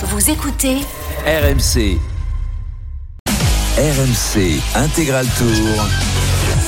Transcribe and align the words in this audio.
Vous 0.00 0.30
écoutez 0.30 0.76
RMC. 1.26 1.98
RMC 3.76 4.60
Intégral 4.76 5.26
Tour. 5.36 6.17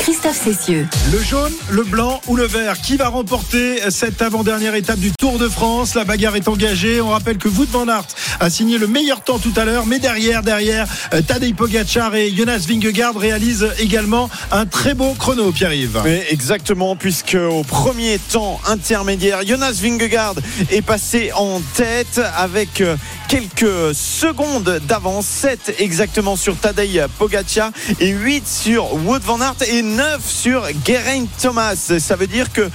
Christophe 0.00 0.42
Cessieux. 0.42 0.88
Le 1.12 1.22
jaune, 1.22 1.52
le 1.68 1.82
blanc 1.82 2.22
ou 2.26 2.34
le 2.34 2.46
vert 2.46 2.80
Qui 2.80 2.96
va 2.96 3.08
remporter 3.08 3.90
cette 3.90 4.22
avant-dernière 4.22 4.74
étape 4.74 4.98
du 4.98 5.12
Tour 5.12 5.38
de 5.38 5.46
France? 5.46 5.94
La 5.94 6.04
bagarre 6.04 6.36
est 6.36 6.48
engagée. 6.48 7.02
On 7.02 7.10
rappelle 7.10 7.36
que 7.36 7.48
Wout 7.48 7.68
van 7.70 7.86
Aert 7.86 8.06
a 8.40 8.48
signé 8.48 8.78
le 8.78 8.86
meilleur 8.86 9.22
temps 9.22 9.38
tout 9.38 9.52
à 9.56 9.66
l'heure, 9.66 9.84
mais 9.84 9.98
derrière, 9.98 10.42
derrière, 10.42 10.86
euh, 11.12 11.20
Tadej 11.20 11.54
Pogacar 11.54 12.14
et 12.14 12.34
Jonas 12.34 12.64
Vingegaard 12.66 13.14
réalisent 13.14 13.68
également 13.78 14.30
un 14.50 14.64
très 14.64 14.94
beau 14.94 15.12
chrono, 15.18 15.52
Pierre-Yves. 15.52 16.00
Exactement, 16.30 16.96
puisque 16.96 17.36
au 17.36 17.62
premier 17.62 18.18
temps 18.18 18.58
intermédiaire, 18.66 19.46
Jonas 19.46 19.78
Vingegaard 19.82 20.36
est 20.70 20.82
passé 20.82 21.30
en 21.34 21.60
tête 21.74 22.22
avec 22.38 22.80
euh, 22.80 22.96
quelques 23.28 23.94
secondes 23.94 24.80
d'avance, 24.88 25.26
7 25.26 25.74
exactement 25.78 26.36
sur 26.36 26.56
Tadej 26.56 27.04
Pogacar 27.18 27.70
et 28.00 28.08
8 28.08 28.48
sur 28.48 28.94
Wout 28.94 29.20
van 29.22 29.40
Aert 29.42 29.56
et 29.68 29.82
9 29.90 30.24
sur 30.24 30.62
Geraint 30.86 31.26
Thomas. 31.40 31.74
Ça 31.74 32.16
veut 32.16 32.26
dire 32.26 32.52
que 32.52 32.68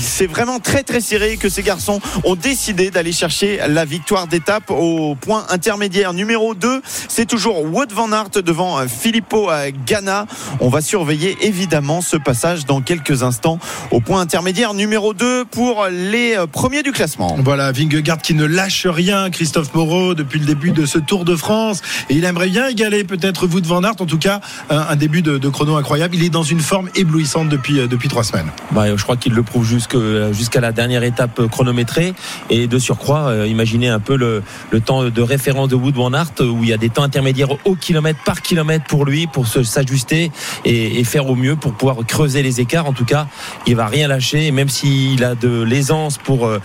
c'est 0.00 0.26
vraiment 0.26 0.58
très 0.58 0.82
très 0.82 1.00
serré 1.00 1.36
que 1.36 1.48
ces 1.48 1.62
garçons 1.62 2.00
ont 2.24 2.34
décidé 2.34 2.90
d'aller 2.90 3.12
chercher 3.12 3.60
la 3.68 3.84
victoire 3.84 4.26
d'étape 4.26 4.70
au 4.70 5.14
point 5.14 5.46
intermédiaire 5.50 6.12
numéro 6.12 6.54
2. 6.54 6.82
C'est 7.08 7.26
toujours 7.26 7.62
Wout 7.64 7.92
van 7.92 8.12
Aert 8.12 8.42
devant 8.44 8.86
Filippo 8.88 9.50
Ganna. 9.86 10.26
On 10.60 10.68
va 10.68 10.80
surveiller 10.80 11.36
évidemment 11.40 12.00
ce 12.00 12.16
passage 12.16 12.66
dans 12.66 12.80
quelques 12.80 13.22
instants 13.22 13.58
au 13.90 14.00
point 14.00 14.20
intermédiaire 14.20 14.74
numéro 14.74 15.14
2 15.14 15.44
pour 15.44 15.86
les 15.90 16.36
premiers 16.52 16.82
du 16.82 16.92
classement. 16.92 17.36
Voilà, 17.38 17.72
Vingegaard 17.72 18.18
qui 18.18 18.34
ne 18.34 18.44
lâche 18.44 18.86
rien, 18.86 19.30
Christophe 19.30 19.74
Moreau, 19.74 20.14
depuis 20.14 20.40
le 20.40 20.46
début 20.46 20.72
de 20.72 20.86
ce 20.86 20.98
Tour 20.98 21.24
de 21.24 21.36
France. 21.36 21.82
Et 22.10 22.14
il 22.14 22.24
aimerait 22.24 22.48
bien 22.48 22.68
égaler 22.68 23.04
peut-être 23.04 23.46
Wout 23.46 23.64
van 23.64 23.82
Aert. 23.84 24.00
En 24.00 24.06
tout 24.06 24.18
cas, 24.18 24.40
un, 24.70 24.78
un 24.78 24.96
début 24.96 25.22
de, 25.22 25.38
de, 25.38 25.48
chrono 25.48 25.76
incroyable. 25.76 26.14
Il 26.16 26.24
est 26.24 26.30
dans 26.30 26.42
une 26.42 26.55
forme 26.60 26.88
éblouissante 26.94 27.48
depuis, 27.48 27.80
euh, 27.80 27.86
depuis 27.86 28.08
trois 28.08 28.24
semaines. 28.24 28.50
Bah, 28.72 28.94
je 28.94 29.02
crois 29.02 29.16
qu'il 29.16 29.32
le 29.32 29.42
prouve 29.42 29.66
jusqu'à 29.66 30.60
la 30.60 30.72
dernière 30.72 31.02
étape 31.02 31.46
chronométrée. 31.48 32.14
Et 32.50 32.66
de 32.66 32.78
surcroît, 32.78 33.28
euh, 33.28 33.46
imaginez 33.46 33.88
un 33.88 34.00
peu 34.00 34.16
le, 34.16 34.42
le, 34.70 34.80
temps 34.80 35.04
de 35.04 35.22
référence 35.22 35.68
de 35.68 35.74
Wout 35.74 35.92
van 35.92 36.12
Aert 36.12 36.32
où 36.40 36.62
il 36.62 36.68
y 36.68 36.72
a 36.72 36.76
des 36.76 36.90
temps 36.90 37.02
intermédiaires 37.02 37.48
au 37.64 37.74
kilomètre 37.74 38.20
par 38.24 38.42
kilomètre 38.42 38.84
pour 38.86 39.04
lui, 39.04 39.26
pour 39.26 39.46
s'ajuster 39.46 40.30
et, 40.64 41.00
et, 41.00 41.04
faire 41.04 41.28
au 41.28 41.34
mieux 41.34 41.56
pour 41.56 41.72
pouvoir 41.72 41.96
creuser 42.06 42.42
les 42.42 42.60
écarts. 42.60 42.86
En 42.86 42.92
tout 42.92 43.04
cas, 43.04 43.26
il 43.66 43.76
va 43.76 43.86
rien 43.86 44.08
lâcher. 44.08 44.46
Et 44.46 44.52
même 44.52 44.68
s'il 44.68 45.24
a 45.24 45.34
de 45.34 45.62
l'aisance 45.62 46.18
pour 46.18 46.46
euh, 46.46 46.60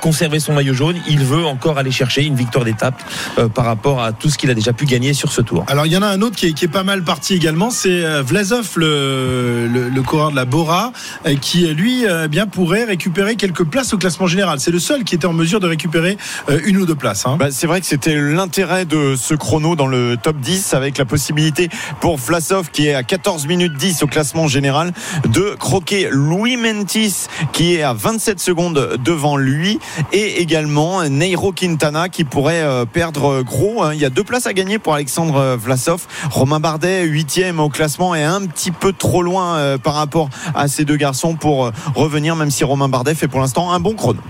conserver 0.00 0.40
son 0.40 0.52
maillot 0.52 0.74
jaune, 0.74 0.96
il 1.08 1.20
veut 1.20 1.44
encore 1.44 1.78
aller 1.78 1.90
chercher 1.90 2.24
une 2.24 2.34
victoire 2.34 2.64
d'étape 2.64 3.02
euh, 3.38 3.48
par 3.48 3.64
rapport 3.64 4.02
à 4.02 4.12
tout 4.12 4.30
ce 4.30 4.38
qu'il 4.38 4.50
a 4.50 4.54
déjà 4.54 4.72
pu 4.72 4.86
gagner 4.86 5.12
sur 5.14 5.32
ce 5.32 5.40
tour. 5.40 5.64
Alors 5.68 5.86
il 5.86 5.92
y 5.92 5.96
en 5.96 6.02
a 6.02 6.06
un 6.06 6.22
autre 6.22 6.36
qui 6.36 6.46
est, 6.46 6.52
qui 6.52 6.64
est 6.64 6.68
pas 6.68 6.82
mal 6.82 7.02
parti 7.02 7.34
également, 7.34 7.70
c'est 7.70 8.04
euh, 8.04 8.22
Vlasov, 8.22 8.72
le, 8.76 9.27
le, 9.28 9.88
le, 9.88 10.02
coureur 10.02 10.30
de 10.30 10.36
la 10.36 10.44
Bora, 10.44 10.92
euh, 11.26 11.36
qui 11.36 11.66
lui 11.68 12.04
eh 12.04 12.28
bien 12.28 12.46
pourrait 12.46 12.84
récupérer 12.84 13.36
quelques 13.36 13.64
places 13.64 13.92
au 13.92 13.98
classement 13.98 14.26
général. 14.26 14.60
C'est 14.60 14.70
le 14.70 14.78
seul 14.78 15.04
qui 15.04 15.14
était 15.14 15.26
en 15.26 15.32
mesure 15.32 15.60
de 15.60 15.66
récupérer 15.66 16.16
une 16.64 16.78
ou 16.78 16.86
deux 16.86 16.94
places. 16.94 17.26
Hein. 17.26 17.36
Bah, 17.38 17.48
c'est 17.50 17.66
vrai 17.66 17.80
que 17.80 17.86
c'était 17.86 18.16
l'intérêt 18.16 18.84
de 18.84 19.14
ce 19.16 19.34
chrono 19.34 19.76
dans 19.76 19.86
le 19.86 20.16
top 20.16 20.36
10 20.38 20.74
avec 20.74 20.98
la 20.98 21.04
possibilité 21.04 21.68
pour 22.00 22.16
Vlasov 22.16 22.70
qui 22.70 22.86
est 22.86 22.94
à 22.94 23.02
14 23.02 23.46
minutes 23.46 23.74
10 23.74 24.02
au 24.02 24.06
classement 24.06 24.46
général 24.46 24.92
de 25.28 25.54
croquer 25.58 26.08
Louis 26.10 26.56
Mentis 26.56 27.26
qui 27.52 27.74
est 27.74 27.82
à 27.82 27.92
27 27.92 28.40
secondes 28.40 28.98
devant 29.04 29.36
lui 29.36 29.78
et 30.12 30.40
également 30.40 31.04
Neiro 31.04 31.52
Quintana 31.52 32.08
qui 32.08 32.24
pourrait 32.24 32.64
perdre 32.92 33.42
gros. 33.42 33.90
Il 33.92 33.98
y 33.98 34.04
a 34.04 34.10
deux 34.10 34.24
places 34.24 34.46
à 34.46 34.52
gagner 34.52 34.78
pour 34.78 34.94
Alexandre 34.94 35.56
Vlasov. 35.56 36.06
Romain 36.30 36.60
Bardet, 36.60 37.04
huitième 37.04 37.60
au 37.60 37.68
classement, 37.68 38.14
est 38.14 38.24
un 38.24 38.46
petit 38.46 38.70
peu 38.70 38.92
trop 38.92 39.17
loin 39.22 39.78
par 39.78 39.94
rapport 39.94 40.30
à 40.54 40.68
ces 40.68 40.84
deux 40.84 40.96
garçons 40.96 41.34
pour 41.34 41.70
revenir, 41.94 42.36
même 42.36 42.50
si 42.50 42.64
Romain 42.64 42.88
Bardet 42.88 43.14
fait 43.14 43.28
pour 43.28 43.40
l'instant 43.40 43.72
un 43.72 43.80
bon 43.80 43.94
chrono. 43.94 44.20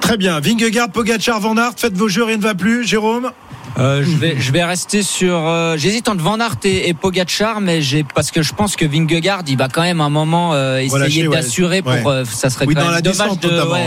Très 0.00 0.16
bien. 0.16 0.40
Vingegaard, 0.40 0.90
Pogacar, 0.90 1.40
Van 1.40 1.56
Aert, 1.56 1.74
faites 1.76 1.96
vos 1.96 2.08
jeux, 2.08 2.24
rien 2.24 2.36
ne 2.36 2.42
va 2.42 2.54
plus. 2.54 2.84
Jérôme? 2.84 3.30
Euh, 3.78 4.02
je 4.04 4.16
vais 4.16 4.38
je 4.38 4.52
vais 4.52 4.64
rester 4.64 5.02
sur 5.02 5.46
euh, 5.46 5.76
j'hésite 5.76 6.08
entre 6.08 6.22
Van 6.22 6.38
Aert 6.40 6.56
et, 6.64 6.88
et 6.88 6.94
Pogacar 6.94 7.60
mais 7.60 7.80
j'ai 7.80 8.04
parce 8.04 8.30
que 8.30 8.42
je 8.42 8.52
pense 8.52 8.76
que 8.76 8.84
Vingegaard 8.84 9.44
il 9.46 9.56
va 9.56 9.68
quand 9.68 9.82
même 9.82 10.00
un 10.00 10.10
moment 10.10 10.52
euh, 10.52 10.78
essayer 10.78 11.26
d'assurer 11.26 11.82
ouais. 11.84 12.02
pour 12.02 12.12
ouais. 12.12 12.24
ça 12.26 12.50
serait 12.50 12.66
oui, 12.66 12.74
quand 12.74 12.90
même 12.90 13.00
dommage 13.00 13.30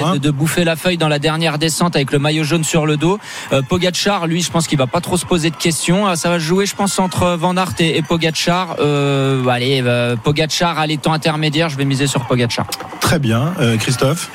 hein. 0.03 0.13
de, 0.13 0.17
de, 0.17 0.31
bouffer 0.31 0.63
la 0.63 0.75
feuille 0.75 0.97
dans 0.97 1.07
la 1.07 1.19
dernière 1.19 1.59
descente 1.59 1.95
avec 1.95 2.11
le 2.11 2.19
maillot 2.19 2.43
jaune 2.43 2.63
sur 2.63 2.85
le 2.85 2.97
dos 2.97 3.19
Pogacar 3.69 4.25
lui 4.25 4.41
je 4.41 4.51
pense 4.51 4.67
qu'il 4.67 4.77
va 4.77 4.87
pas 4.87 5.01
trop 5.01 5.17
se 5.17 5.25
poser 5.25 5.51
de 5.51 5.55
questions 5.55 6.15
ça 6.15 6.29
va 6.29 6.39
jouer 6.39 6.65
je 6.65 6.75
pense 6.75 6.97
entre 6.97 7.35
Van 7.35 7.55
Aert 7.55 7.75
et, 7.79 7.97
et 7.97 8.01
Pogacar 8.01 8.77
allez 9.49 9.83
Pogacar 10.23 10.79
à 10.79 10.87
l'étang 10.87 11.13
intermédiaire 11.13 11.69
je 11.69 11.77
vais 11.77 11.85
miser 11.85 12.07
sur 12.07 12.25
Pogacar 12.25 12.65
très 13.01 13.19
bien 13.19 13.53
Christophe 13.79 14.29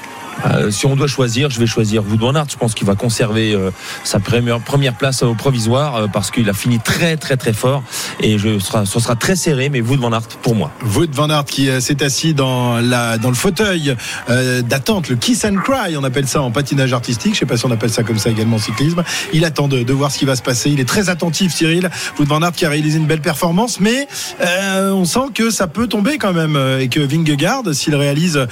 euh, 0.47 0.71
si 0.71 0.87
on 0.87 0.97
doit 0.97 1.07
choisir, 1.07 1.51
je 1.51 1.59
vais 1.59 1.67
choisir 1.67 2.03
Wout 2.05 2.19
van. 2.19 2.33
Je 2.49 2.57
pense 2.57 2.75
qu'il 2.75 2.87
va 2.87 2.95
conserver 2.95 3.53
euh, 3.53 3.71
sa 4.05 4.21
première, 4.21 4.61
première 4.61 4.95
place 4.95 5.23
au 5.23 5.35
provisoire 5.35 5.97
euh, 5.97 6.07
parce 6.07 6.31
qu'il 6.31 6.49
a 6.49 6.53
fini 6.53 6.79
très 6.79 7.17
très 7.17 7.37
très 7.37 7.53
fort 7.53 7.83
et 8.21 8.39
je, 8.39 8.59
sera, 8.59 8.87
ce 8.87 9.01
sera 9.01 9.17
très 9.17 9.37
serré. 9.37 9.69
Mais 9.69 9.81
Wout 9.81 9.97
van 9.97 10.11
pour 10.43 10.55
moi. 10.55 10.71
Wout 10.83 11.09
van 11.13 11.31
Aert 11.31 11.45
qui 11.45 11.69
s'est 11.81 12.03
assis 12.03 12.35
dans, 12.35 12.79
la, 12.79 13.19
dans 13.19 13.29
le 13.29 13.35
fauteuil 13.35 13.95
d'attente, 14.29 15.09
le 15.09 15.17
kiss 15.17 15.45
and 15.45 15.57
cry, 15.57 15.97
on 15.97 16.05
appelle 16.05 16.27
ça 16.27 16.43
en 16.43 16.51
patinage 16.51 16.93
artistique. 16.93 17.35
Je 17.35 17.41
sais 17.41 17.47
pas 17.47 17.57
si 17.57 17.67
on 17.67 17.71
appelle 17.71 17.91
ça 17.91 18.03
comme 18.03 18.19
ça 18.19 18.31
également 18.31 18.57
en 18.57 18.61
cyclisme. 18.61 19.03
Il 19.33 19.45
attend 19.45 19.69
de, 19.69 19.83
de 19.83 19.93
voir 19.93 20.11
ce 20.11 20.19
qui 20.19 20.25
va 20.25 20.37
se 20.37 20.43
passer. 20.43 20.71
Il 20.71 20.81
est 20.81 20.89
très 20.89 21.09
attentif, 21.09 21.55
Cyril. 21.55 21.91
Wout 22.19 22.25
van 22.25 22.41
qui 22.51 22.65
a 22.65 22.71
réalisé 22.71 22.99
une 22.99 23.07
belle 23.07 23.21
performance, 23.21 23.81
mais 23.81 24.09
on 24.41 25.05
sent 25.05 25.31
que 25.35 25.51
ça 25.51 25.67
peut 25.67 25.87
tomber 25.87 26.19
quand 26.19 26.33
même 26.33 26.59
et 26.81 26.89
que 26.89 27.01
Vingegaard, 27.01 27.63
s'il 27.73 27.95
réalise 27.95 28.47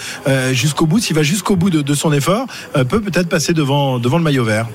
jusqu'au 0.52 0.86
bout, 0.86 0.98
s'il 0.98 1.16
va 1.16 1.22
jusqu'au 1.22 1.56
bout 1.56 1.70
de, 1.70 1.77
de, 1.82 1.94
son 1.94 2.12
effort, 2.12 2.46
euh, 2.76 2.84
peut 2.84 3.00
peut-être 3.00 3.28
passer 3.28 3.52
devant, 3.52 3.98
devant 3.98 4.18
le 4.18 4.24
maillot 4.24 4.44
vert. 4.44 4.66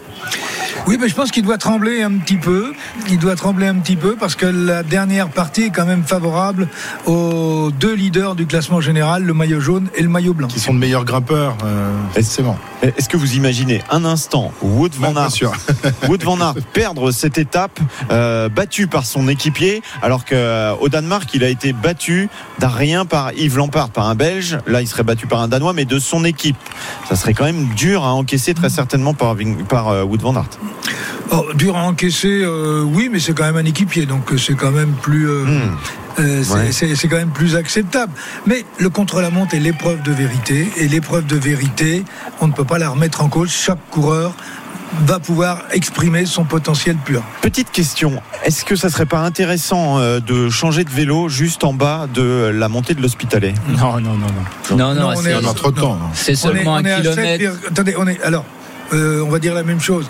Oui, 0.86 0.98
mais 1.00 1.08
je 1.08 1.16
pense 1.16 1.32
qu'il 1.32 1.44
doit 1.44 1.58
trembler 1.58 2.02
un 2.02 2.12
petit 2.18 2.36
peu. 2.36 2.74
Il 3.10 3.18
doit 3.18 3.36
trembler 3.36 3.68
un 3.68 3.76
petit 3.76 3.96
peu 3.96 4.16
parce 4.16 4.36
que 4.36 4.46
la 4.46 4.84
dernière 4.84 5.30
partie 5.30 5.64
est 5.64 5.70
quand 5.70 5.86
même 5.86 6.04
favorable 6.04 6.68
aux 7.06 7.72
deux 7.72 7.94
leaders 7.94 8.36
du 8.36 8.46
classement 8.46 8.82
général, 8.82 9.24
le 9.24 9.34
maillot 9.34 9.62
jaune 9.62 9.88
et 9.96 10.02
le 10.02 10.10
maillot 10.10 10.34
blanc. 10.34 10.48
Qui 10.50 10.60
sont 10.60 10.74
de 10.74 10.80
meilleurs 10.80 11.06
grimpeurs, 11.06 11.56
euh. 11.64 11.94
Est-ce 12.16 13.08
que 13.08 13.16
vous 13.16 13.36
imaginez 13.36 13.82
un 13.90 14.04
instant 14.04 14.52
Wout 14.62 14.90
van 15.00 15.16
Aert, 15.16 15.52
van 16.24 16.40
Aert 16.42 16.56
perdre 16.74 17.12
cette 17.12 17.38
étape 17.38 17.80
euh, 18.12 18.50
battu 18.50 18.88
par 18.88 19.06
son 19.06 19.30
équipier, 19.30 19.82
alors 20.02 20.26
qu'au 20.26 20.36
euh, 20.36 20.90
Danemark 20.90 21.30
il 21.34 21.46
a 21.46 21.50
été 21.50 21.72
battu 21.72 22.30
d'un 22.60 22.68
rien 22.68 23.06
par 23.06 23.32
Yves 23.34 23.58
Lampard, 23.58 23.90
par 23.90 24.10
un 24.10 24.16
Belge. 24.16 24.58
Là, 24.68 24.82
il 24.82 24.88
serait 24.88 25.04
battu 25.04 25.28
par 25.28 25.40
un 25.42 25.48
Danois, 25.48 25.74
mais 25.74 25.86
de 25.86 26.00
son 26.00 26.26
équipe. 26.26 26.58
Ça 27.08 27.16
serait 27.16 27.34
quand 27.34 27.46
même 27.46 27.68
dur 27.76 28.04
à 28.04 28.14
encaisser 28.14 28.54
très 28.54 28.70
certainement 28.70 29.14
par, 29.14 29.36
par 29.70 29.90
euh, 29.90 30.04
Wout 30.04 30.22
van 30.22 30.36
Aert. 30.36 30.60
Oh, 31.32 31.46
dur 31.56 31.78
à 31.78 31.84
encaisser, 31.84 32.42
euh, 32.44 32.84
oui, 32.84 33.10
mais 33.12 33.20
c'est 33.20 33.34
quand 33.34 33.46
même 33.46 33.58
un 33.58 33.66
équipier, 33.66 34.06
donc 34.06 34.32
c'est 34.38 34.56
quand 34.56 34.72
même 34.72 34.94
plus. 35.02 35.28
Euh, 35.28 35.46
mmh. 35.46 35.78
Euh, 36.20 36.44
c'est 36.72 36.86
ouais. 36.86 37.10
quand 37.10 37.16
même 37.16 37.32
plus 37.32 37.56
acceptable. 37.56 38.12
Mais 38.46 38.66
le 38.78 38.90
contre-la-montre 38.90 39.56
est 39.56 39.60
l'épreuve 39.60 40.04
de 40.04 40.12
vérité. 40.12 40.68
Et 40.78 40.88
l'épreuve 40.88 41.26
de 41.26 41.36
vérité, 41.36 42.04
on 42.40 42.48
ne 42.48 42.54
peut 42.54 42.66
pas 42.66 42.78
la 42.78 42.90
remettre 42.90 43.24
en 43.24 43.30
cause. 43.30 43.50
Chaque 43.50 43.90
coureur 43.90 44.34
va 45.06 45.20
pouvoir 45.20 45.64
exprimer 45.72 46.26
son 46.26 46.44
potentiel 46.44 46.96
pur. 46.98 47.24
Petite 47.42 47.72
question, 47.72 48.22
est-ce 48.44 48.64
que 48.66 48.76
ça 48.76 48.90
serait 48.90 49.06
pas 49.06 49.20
intéressant 49.20 50.00
euh, 50.00 50.20
de 50.20 50.50
changer 50.50 50.84
de 50.84 50.90
vélo 50.90 51.30
juste 51.30 51.64
en 51.64 51.74
bas 51.74 52.08
de 52.14 52.52
la 52.54 52.70
montée 52.70 52.94
de 52.94 53.02
l'Hospitalet? 53.02 53.54
Non, 53.70 54.00
non, 54.00 54.14
non, 54.14 54.28
non. 54.28 54.78
Non, 54.78 54.94
non, 54.94 55.02
non 55.02 55.16
c'est 55.22 55.42
notre 55.42 55.72
temps. 55.72 56.00
C'est 56.14 56.36
seulement 56.36 56.74
on 56.74 56.86
est, 56.86 56.94
on 56.94 56.98
un 56.98 57.02
kilomètre. 57.02 57.54
7, 57.62 57.72
attendez, 57.72 57.96
on 57.98 58.08
est 58.08 58.22
alors, 58.22 58.46
euh, 58.94 59.24
on 59.26 59.30
va 59.30 59.40
dire 59.40 59.54
la 59.54 59.64
même 59.64 59.82
chose. 59.82 60.10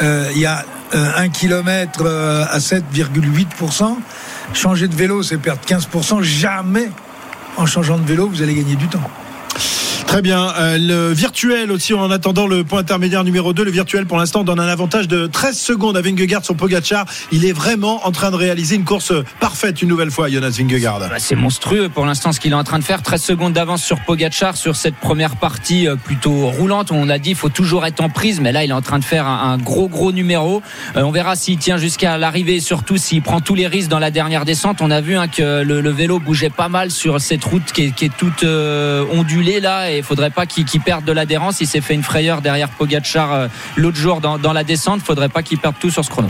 Il 0.00 0.06
euh, 0.06 0.32
y 0.32 0.46
a 0.46 0.64
un 0.92 1.28
kilomètre 1.28 2.02
euh, 2.04 2.44
à 2.50 2.58
7,8%. 2.58 3.96
Changer 4.54 4.88
de 4.88 4.94
vélo, 4.94 5.22
c'est 5.22 5.38
perdre 5.38 5.62
15%. 5.66 6.22
Jamais, 6.22 6.90
en 7.56 7.66
changeant 7.66 7.98
de 7.98 8.04
vélo, 8.04 8.28
vous 8.28 8.42
allez 8.42 8.54
gagner 8.54 8.76
du 8.76 8.88
temps. 8.88 9.10
Très 10.06 10.22
bien. 10.22 10.52
Euh, 10.58 10.78
le 10.78 11.12
virtuel 11.12 11.70
aussi, 11.70 11.94
en 11.94 12.10
attendant 12.10 12.46
le 12.46 12.64
point 12.64 12.80
intermédiaire 12.80 13.24
numéro 13.24 13.52
2, 13.52 13.64
le 13.64 13.70
virtuel 13.70 14.06
pour 14.06 14.18
l'instant 14.18 14.44
donne 14.44 14.60
un 14.60 14.68
avantage 14.68 15.08
de 15.08 15.26
13 15.26 15.58
secondes 15.58 15.96
à 15.96 16.02
Vingegaard 16.02 16.44
sur 16.44 16.54
Pogacar. 16.54 17.06
Il 17.30 17.44
est 17.44 17.52
vraiment 17.52 18.06
en 18.06 18.12
train 18.12 18.30
de 18.30 18.36
réaliser 18.36 18.76
une 18.76 18.84
course 18.84 19.12
parfaite 19.40 19.82
une 19.82 19.88
nouvelle 19.88 20.10
fois, 20.10 20.28
Jonas 20.28 20.56
Vingegaard. 20.58 21.00
Bah, 21.00 21.08
c'est 21.18 21.36
monstrueux 21.36 21.88
pour 21.88 22.04
l'instant 22.04 22.32
ce 22.32 22.40
qu'il 22.40 22.52
est 22.52 22.56
en 22.56 22.64
train 22.64 22.78
de 22.78 22.84
faire. 22.84 23.02
13 23.02 23.22
secondes 23.22 23.52
d'avance 23.52 23.82
sur 23.82 24.00
Pogacar 24.00 24.56
sur 24.56 24.76
cette 24.76 24.96
première 24.96 25.36
partie 25.36 25.86
plutôt 26.04 26.48
roulante. 26.48 26.92
On 26.92 27.08
a 27.08 27.18
dit 27.18 27.30
il 27.30 27.36
faut 27.36 27.48
toujours 27.48 27.86
être 27.86 28.00
en 28.00 28.08
prise, 28.08 28.40
mais 28.40 28.52
là 28.52 28.64
il 28.64 28.70
est 28.70 28.74
en 28.74 28.82
train 28.82 28.98
de 28.98 29.04
faire 29.04 29.26
un, 29.26 29.58
gros 29.58 29.88
gros 29.88 30.12
numéro. 30.12 30.62
Euh, 30.96 31.02
on 31.02 31.10
verra 31.10 31.36
s'il 31.36 31.58
tient 31.58 31.76
jusqu'à 31.76 32.18
l'arrivée 32.18 32.56
et 32.56 32.60
surtout 32.60 32.96
s'il 32.96 33.22
prend 33.22 33.40
tous 33.40 33.54
les 33.54 33.66
risques 33.66 33.88
dans 33.88 33.98
la 33.98 34.10
dernière 34.10 34.44
descente. 34.44 34.80
On 34.80 34.90
a 34.90 35.00
vu 35.00 35.16
hein, 35.16 35.28
que 35.28 35.62
le, 35.62 35.90
vélo 35.90 36.18
bougeait 36.18 36.50
pas 36.50 36.68
mal 36.68 36.90
sur 36.90 37.20
cette 37.20 37.44
route 37.44 37.72
qui 37.72 37.84
est, 37.84 38.16
toute 38.16 38.44
euh, 38.44 39.04
ondulée 39.12 39.60
là 39.60 39.90
et 39.98 40.02
faudrait, 40.02 40.22
faudrait 40.22 40.30
pas 40.30 40.46
qu'il 40.46 40.80
perde 40.80 41.04
de 41.04 41.12
l'adhérence. 41.12 41.60
Il 41.60 41.66
s'est 41.66 41.80
fait 41.80 41.94
une 41.94 42.02
frayeur 42.02 42.42
derrière 42.42 42.68
Pogacar 42.68 43.32
euh, 43.32 43.48
l'autre 43.76 43.96
jour 43.96 44.20
dans, 44.20 44.38
dans 44.38 44.52
la 44.52 44.62
descente. 44.62 45.00
Faudrait 45.02 45.28
pas 45.28 45.42
qu'il 45.42 45.58
perde 45.58 45.74
tout 45.80 45.90
sur 45.90 46.04
ce 46.04 46.10
chrono. 46.10 46.28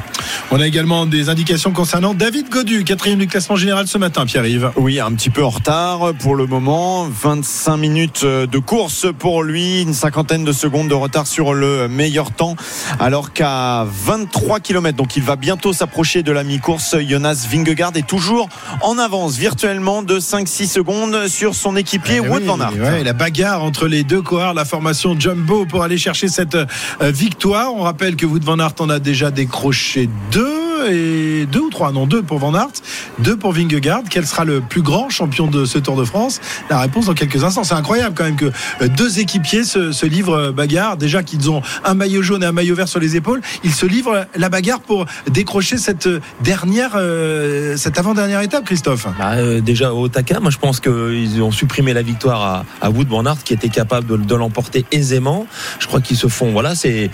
On 0.50 0.60
a 0.60 0.66
également 0.66 1.04
des 1.04 1.28
indications 1.28 1.72
concernant 1.72 2.14
David 2.14 2.48
Godu, 2.48 2.84
quatrième 2.84 3.18
du 3.18 3.26
classement 3.26 3.56
général 3.56 3.86
ce 3.86 3.98
matin, 3.98 4.24
Pierre-Yves. 4.24 4.70
Oui, 4.76 4.98
un 5.00 5.12
petit 5.12 5.28
peu 5.30 5.44
en 5.44 5.50
retard 5.50 6.14
pour 6.18 6.36
le 6.36 6.46
moment. 6.46 7.06
25 7.08 7.76
minutes 7.76 8.24
de 8.24 8.58
course 8.58 9.06
pour 9.18 9.42
lui, 9.42 9.82
une 9.82 9.94
cinquantaine 9.94 10.44
de 10.44 10.52
secondes 10.52 10.88
de 10.88 10.94
retard 10.94 11.26
sur 11.26 11.52
le 11.54 11.88
meilleur 11.88 12.30
temps, 12.30 12.56
alors 12.98 13.32
qu'à 13.32 13.84
23 13.84 14.60
km, 14.60 14.96
donc 14.96 15.16
il 15.16 15.22
va 15.22 15.36
bientôt 15.36 15.72
s'approcher 15.72 16.22
de 16.22 16.32
la 16.32 16.44
mi-course, 16.44 16.96
Jonas 17.06 17.46
Vingegaard 17.50 17.92
est 17.96 18.06
toujours 18.06 18.48
en 18.80 18.98
avance 18.98 19.36
virtuellement 19.36 20.02
de 20.02 20.18
5-6 20.18 20.66
secondes 20.68 21.28
sur 21.28 21.54
son 21.54 21.76
équipier 21.76 22.16
Eh 22.16 22.20
Wout 22.20 22.38
oui, 22.38 22.44
van 22.46 22.60
Aert. 22.60 22.72
ouais, 22.74 23.04
la 23.04 23.12
bagarre 23.12 23.51
entre 23.60 23.86
les 23.86 24.04
deux 24.04 24.22
coureurs, 24.22 24.54
la 24.54 24.64
formation 24.64 25.18
Jumbo 25.18 25.66
pour 25.66 25.82
aller 25.82 25.98
chercher 25.98 26.28
cette 26.28 26.54
euh, 26.54 26.66
victoire. 27.00 27.74
On 27.74 27.82
rappelle 27.82 28.16
que 28.16 28.26
Wout 28.26 28.42
van 28.42 28.58
Aert 28.58 28.74
en 28.80 28.88
a 28.88 28.98
déjà 28.98 29.30
décroché 29.30 30.08
deux 30.30 30.61
et 30.90 31.46
deux 31.46 31.60
ou 31.60 31.70
trois, 31.70 31.92
non 31.92 32.06
deux 32.06 32.22
pour 32.22 32.38
Van 32.38 32.54
Aert, 32.54 32.72
deux 33.18 33.36
pour 33.36 33.52
Vingegaard. 33.52 34.02
Quel 34.08 34.26
sera 34.26 34.44
le 34.44 34.60
plus 34.60 34.82
grand 34.82 35.08
champion 35.08 35.46
de 35.46 35.64
ce 35.64 35.78
Tour 35.78 35.96
de 35.96 36.04
France? 36.04 36.40
La 36.70 36.78
réponse 36.78 37.06
dans 37.06 37.14
quelques 37.14 37.44
instants. 37.44 37.64
C'est 37.64 37.74
incroyable 37.74 38.14
quand 38.16 38.24
même 38.24 38.36
que 38.36 38.50
euh, 38.80 38.88
deux 38.88 39.18
équipiers 39.18 39.64
se, 39.64 40.06
livrent 40.06 40.34
euh, 40.34 40.52
bagarre. 40.52 40.96
Déjà 40.96 41.22
qu'ils 41.22 41.50
ont 41.50 41.62
un 41.84 41.94
maillot 41.94 42.22
jaune 42.22 42.42
et 42.42 42.46
un 42.46 42.52
maillot 42.52 42.74
vert 42.74 42.88
sur 42.88 43.00
les 43.00 43.16
épaules, 43.16 43.40
ils 43.64 43.74
se 43.74 43.86
livrent 43.86 44.26
la 44.36 44.48
bagarre 44.48 44.80
pour 44.80 45.06
décrocher 45.28 45.78
cette 45.78 46.08
dernière, 46.42 46.92
euh, 46.96 47.76
cette 47.76 47.98
avant-dernière 47.98 48.40
étape, 48.40 48.64
Christophe. 48.64 49.06
Bah, 49.18 49.60
déjà 49.60 49.92
au 49.92 50.08
Taka, 50.08 50.40
moi 50.40 50.50
je 50.50 50.58
pense 50.58 50.80
qu'ils 50.80 51.42
ont 51.42 51.50
supprimé 51.50 51.92
la 51.92 52.02
victoire 52.02 52.42
à, 52.42 52.64
à 52.80 52.90
Wood 52.90 53.08
Van 53.08 53.24
Aert 53.24 53.42
qui 53.44 53.52
était 53.52 53.68
capable 53.68 54.26
de, 54.26 54.34
l'emporter 54.34 54.84
aisément. 54.92 55.46
Je 55.78 55.86
crois 55.86 56.00
qu'ils 56.00 56.16
se 56.16 56.26
font, 56.26 56.52
voilà, 56.52 56.74
c'est 56.74 57.10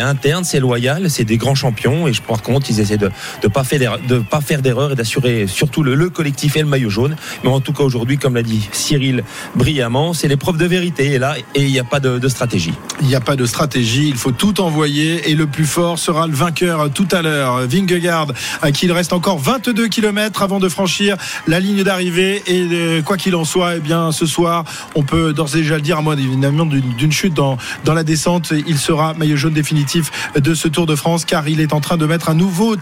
interne, 0.00 0.44
c'est 0.44 0.60
loyal, 0.60 1.10
c'est 1.10 1.24
des 1.24 1.36
grands 1.36 1.54
champions 1.54 2.06
et 2.06 2.12
je 2.12 2.22
par 2.22 2.42
contre 2.42 2.70
ils 2.70 2.80
essaient 2.80 2.93
de 2.96 3.10
de 3.42 3.48
pas 3.48 3.64
faire 3.64 4.62
d'erreur- 4.62 4.92
et 4.92 4.94
d'assurer 4.94 5.46
surtout 5.46 5.82
le, 5.82 5.94
le 5.94 6.10
collectif 6.10 6.56
et 6.56 6.60
le 6.60 6.66
maillot 6.66 6.90
jaune. 6.90 7.16
Mais 7.42 7.50
en 7.50 7.60
tout 7.60 7.72
cas 7.72 7.82
aujourd'hui, 7.82 8.18
comme 8.18 8.34
l'a 8.34 8.42
dit 8.42 8.68
Cyril 8.72 9.24
brillamment, 9.54 10.12
c'est 10.14 10.28
l'épreuve 10.28 10.56
de 10.56 10.66
vérité 10.66 11.12
et 11.12 11.18
là 11.18 11.36
et 11.54 11.62
il 11.62 11.70
n'y 11.70 11.78
a 11.78 11.84
pas 11.84 12.00
de, 12.00 12.28
stratégie. 12.28 12.72
Il 13.00 13.06
n'y 13.06 13.14
a 13.14 13.20
pas 13.20 13.36
de 13.36 13.46
stratégie, 13.46 14.08
il 14.08 14.16
faut 14.16 14.32
tout 14.32 14.60
envoyer 14.60 15.30
et 15.30 15.34
le 15.34 15.46
plus 15.46 15.66
fort 15.66 15.98
sera 15.98 16.26
le 16.26 16.34
vainqueur 16.34 16.90
tout 16.90 17.08
à 17.12 17.22
l'heure. 17.22 17.66
Vingegaard, 17.66 18.28
à 18.62 18.72
qui 18.72 18.84
il 18.84 18.92
reste 18.92 19.14
encore 19.14 19.38
22 19.38 19.88
km 19.88 20.42
avant 20.42 20.60
de 20.60 20.68
franchir 20.68 21.16
la 21.46 21.58
ligne 21.58 21.82
d'arrivée 21.82 22.42
et 22.46 22.66
euh, 22.70 23.02
quoi 23.02 23.16
qu'il 23.16 23.34
en 23.34 23.44
soit, 23.44 23.76
eh 23.76 23.80
bien 23.80 24.12
ce 24.12 24.26
soir, 24.26 24.64
on 24.94 25.02
peut 25.02 25.32
d'ores 25.32 25.56
et 25.56 25.62
déjà 25.62 25.76
le 25.76 25.80
dire, 25.80 25.98
à 25.98 26.02
moins 26.02 26.16
d'une 26.16 27.12
chute 27.12 27.32
dans, 27.32 27.56
dans 27.84 27.94
la 27.94 28.04
descente, 28.04 28.52
il 28.66 28.76
sera 28.76 29.14
maillot 29.14 29.36
jaune 29.36 29.54
définitif 29.54 30.10
de 30.36 30.54
ce 30.54 30.68
Tour 30.68 30.84
de 30.86 30.94
France 30.94 31.24
car 31.24 31.48
il 31.48 31.60
est 31.60 31.72
en 31.72 31.80
train 31.80 31.96
de 31.96 32.04
mettre 32.04 32.28
un 32.28 32.34
nouveau 32.34 32.76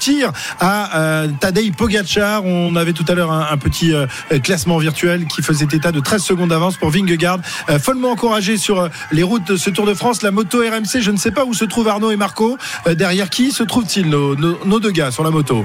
à 0.60 0.98
euh, 0.98 1.28
Pogacar. 1.76 2.44
On 2.44 2.76
avait 2.76 2.92
tout 2.92 3.04
à 3.08 3.14
l'heure 3.14 3.30
un, 3.30 3.56
petit 3.56 3.92
euh, 3.92 4.06
classement 4.42 4.78
virtuel 4.78 5.26
qui 5.26 5.42
faisait 5.42 5.66
état 5.72 5.92
de 5.92 6.00
13 6.00 6.22
secondes 6.22 6.50
d'avance 6.50 6.76
pour 6.76 6.90
Vingegaard. 6.90 7.38
Euh, 7.70 7.78
follement 7.78 8.10
encouragé 8.10 8.56
sur 8.56 8.88
les 9.10 9.22
routes 9.22 9.46
de 9.46 9.56
ce 9.56 9.70
Tour 9.70 9.86
de 9.86 9.94
France. 9.94 10.22
La 10.22 10.30
moto 10.30 10.58
RMC, 10.58 11.00
je 11.00 11.10
ne 11.10 11.16
sais 11.16 11.30
pas 11.30 11.44
où 11.44 11.54
se 11.54 11.64
trouvent 11.64 11.88
Arnaud 11.88 12.10
et 12.10 12.16
Marco. 12.16 12.58
Derrière 12.86 13.30
qui 13.30 13.52
se 13.52 13.62
trouvent-ils 13.62 14.08
nos 14.08 14.80
deux 14.80 14.90
gars 14.90 15.10
sur 15.10 15.24
la 15.24 15.30
moto? 15.30 15.64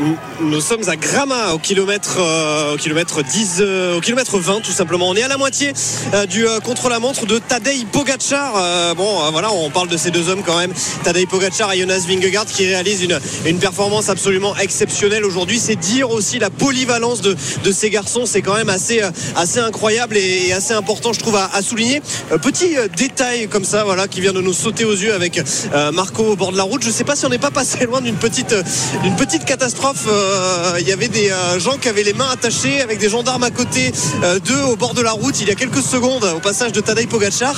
Nous- 0.00 0.60
sommes 0.60 0.88
à 0.88 0.96
Grama 0.96 1.52
au 1.52 1.58
kilomètre, 1.58 2.16
euh, 2.18 2.74
au 2.74 2.76
kilomètre 2.76 3.22
10, 3.22 3.56
euh, 3.60 3.96
au 3.96 4.00
kilomètre 4.00 4.38
20 4.38 4.60
tout 4.60 4.70
simplement. 4.70 5.08
On 5.08 5.14
est 5.14 5.22
à 5.22 5.28
la 5.28 5.36
moitié 5.36 5.72
euh, 6.14 6.24
du 6.24 6.46
euh, 6.46 6.60
contre-la-montre 6.60 7.26
de 7.26 7.38
Tadej 7.38 7.84
Pogacar. 7.90 8.54
Euh, 8.56 8.94
bon, 8.94 9.22
euh, 9.24 9.30
voilà, 9.30 9.52
on 9.52 9.68
parle 9.70 9.88
de 9.88 9.96
ces 9.96 10.10
deux 10.10 10.28
hommes 10.28 10.42
quand 10.44 10.56
même. 10.56 10.72
Tadej 11.04 11.26
Pogacar 11.26 11.72
et 11.72 11.80
Jonas 11.80 12.04
Vingegaard 12.08 12.46
qui 12.46 12.66
réalisent 12.66 13.06
une, 13.44 13.58
performance 13.58 14.08
absolument 14.08 14.56
exceptionnelle 14.56 15.24
aujourd'hui. 15.24 15.58
C'est 15.58 15.76
dire 15.76 16.10
aussi 16.10 16.38
la 16.38 16.48
polyvalence 16.50 17.20
de, 17.20 17.36
ces 17.72 17.90
garçons. 17.90 18.24
C'est 18.24 18.40
quand 18.42 18.54
même 18.54 18.68
assez, 18.70 19.02
euh, 19.02 19.10
assez 19.36 19.58
incroyable 19.58 20.16
et, 20.16 20.52
assez 20.52 20.74
important, 20.74 21.12
je 21.12 21.18
trouve, 21.18 21.36
à, 21.36 21.50
à 21.52 21.60
souligner. 21.60 22.00
Euh, 22.30 22.38
petit 22.38 22.78
euh, 22.78 22.88
détail 22.96 23.48
comme 23.48 23.64
ça, 23.64 23.84
voilà, 23.84 24.08
qui 24.08 24.20
vient 24.20 24.32
de 24.32 24.40
nous 24.40 24.52
sauter 24.54 24.84
aux 24.84 24.94
yeux 24.94 25.12
avec 25.14 25.42
euh, 25.74 25.92
Marco 25.92 26.22
au 26.24 26.36
bord 26.36 26.52
de 26.52 26.56
la 26.56 26.62
route. 26.62 26.82
Je 26.82 26.90
sais 26.90 27.04
pas 27.04 27.16
si 27.16 27.26
on 27.26 27.28
n'est 27.28 27.38
pas 27.38 27.50
passé 27.50 27.84
loin 27.84 28.00
d'une 28.00 28.16
petite, 28.16 28.52
euh, 28.52 28.62
d'une 29.02 29.16
petite 29.16 29.44
catastrophe. 29.44 29.81
Euh, 29.84 30.78
Il 30.80 30.88
y 30.88 30.92
avait 30.92 31.08
des 31.08 31.30
euh, 31.30 31.58
gens 31.58 31.76
qui 31.76 31.88
avaient 31.88 32.02
les 32.04 32.12
mains 32.12 32.28
attachées 32.32 32.80
avec 32.80 32.98
des 32.98 33.08
gendarmes 33.08 33.42
à 33.42 33.50
côté 33.50 33.92
euh, 34.22 34.38
d'eux 34.38 34.62
au 34.70 34.76
bord 34.76 34.94
de 34.94 35.02
la 35.02 35.10
route 35.12 35.40
il 35.40 35.48
y 35.48 35.50
a 35.50 35.54
quelques 35.54 35.82
secondes 35.82 36.24
au 36.36 36.40
passage 36.40 36.72
de 36.72 36.80
Tadej 36.80 37.08
Pogacar. 37.08 37.54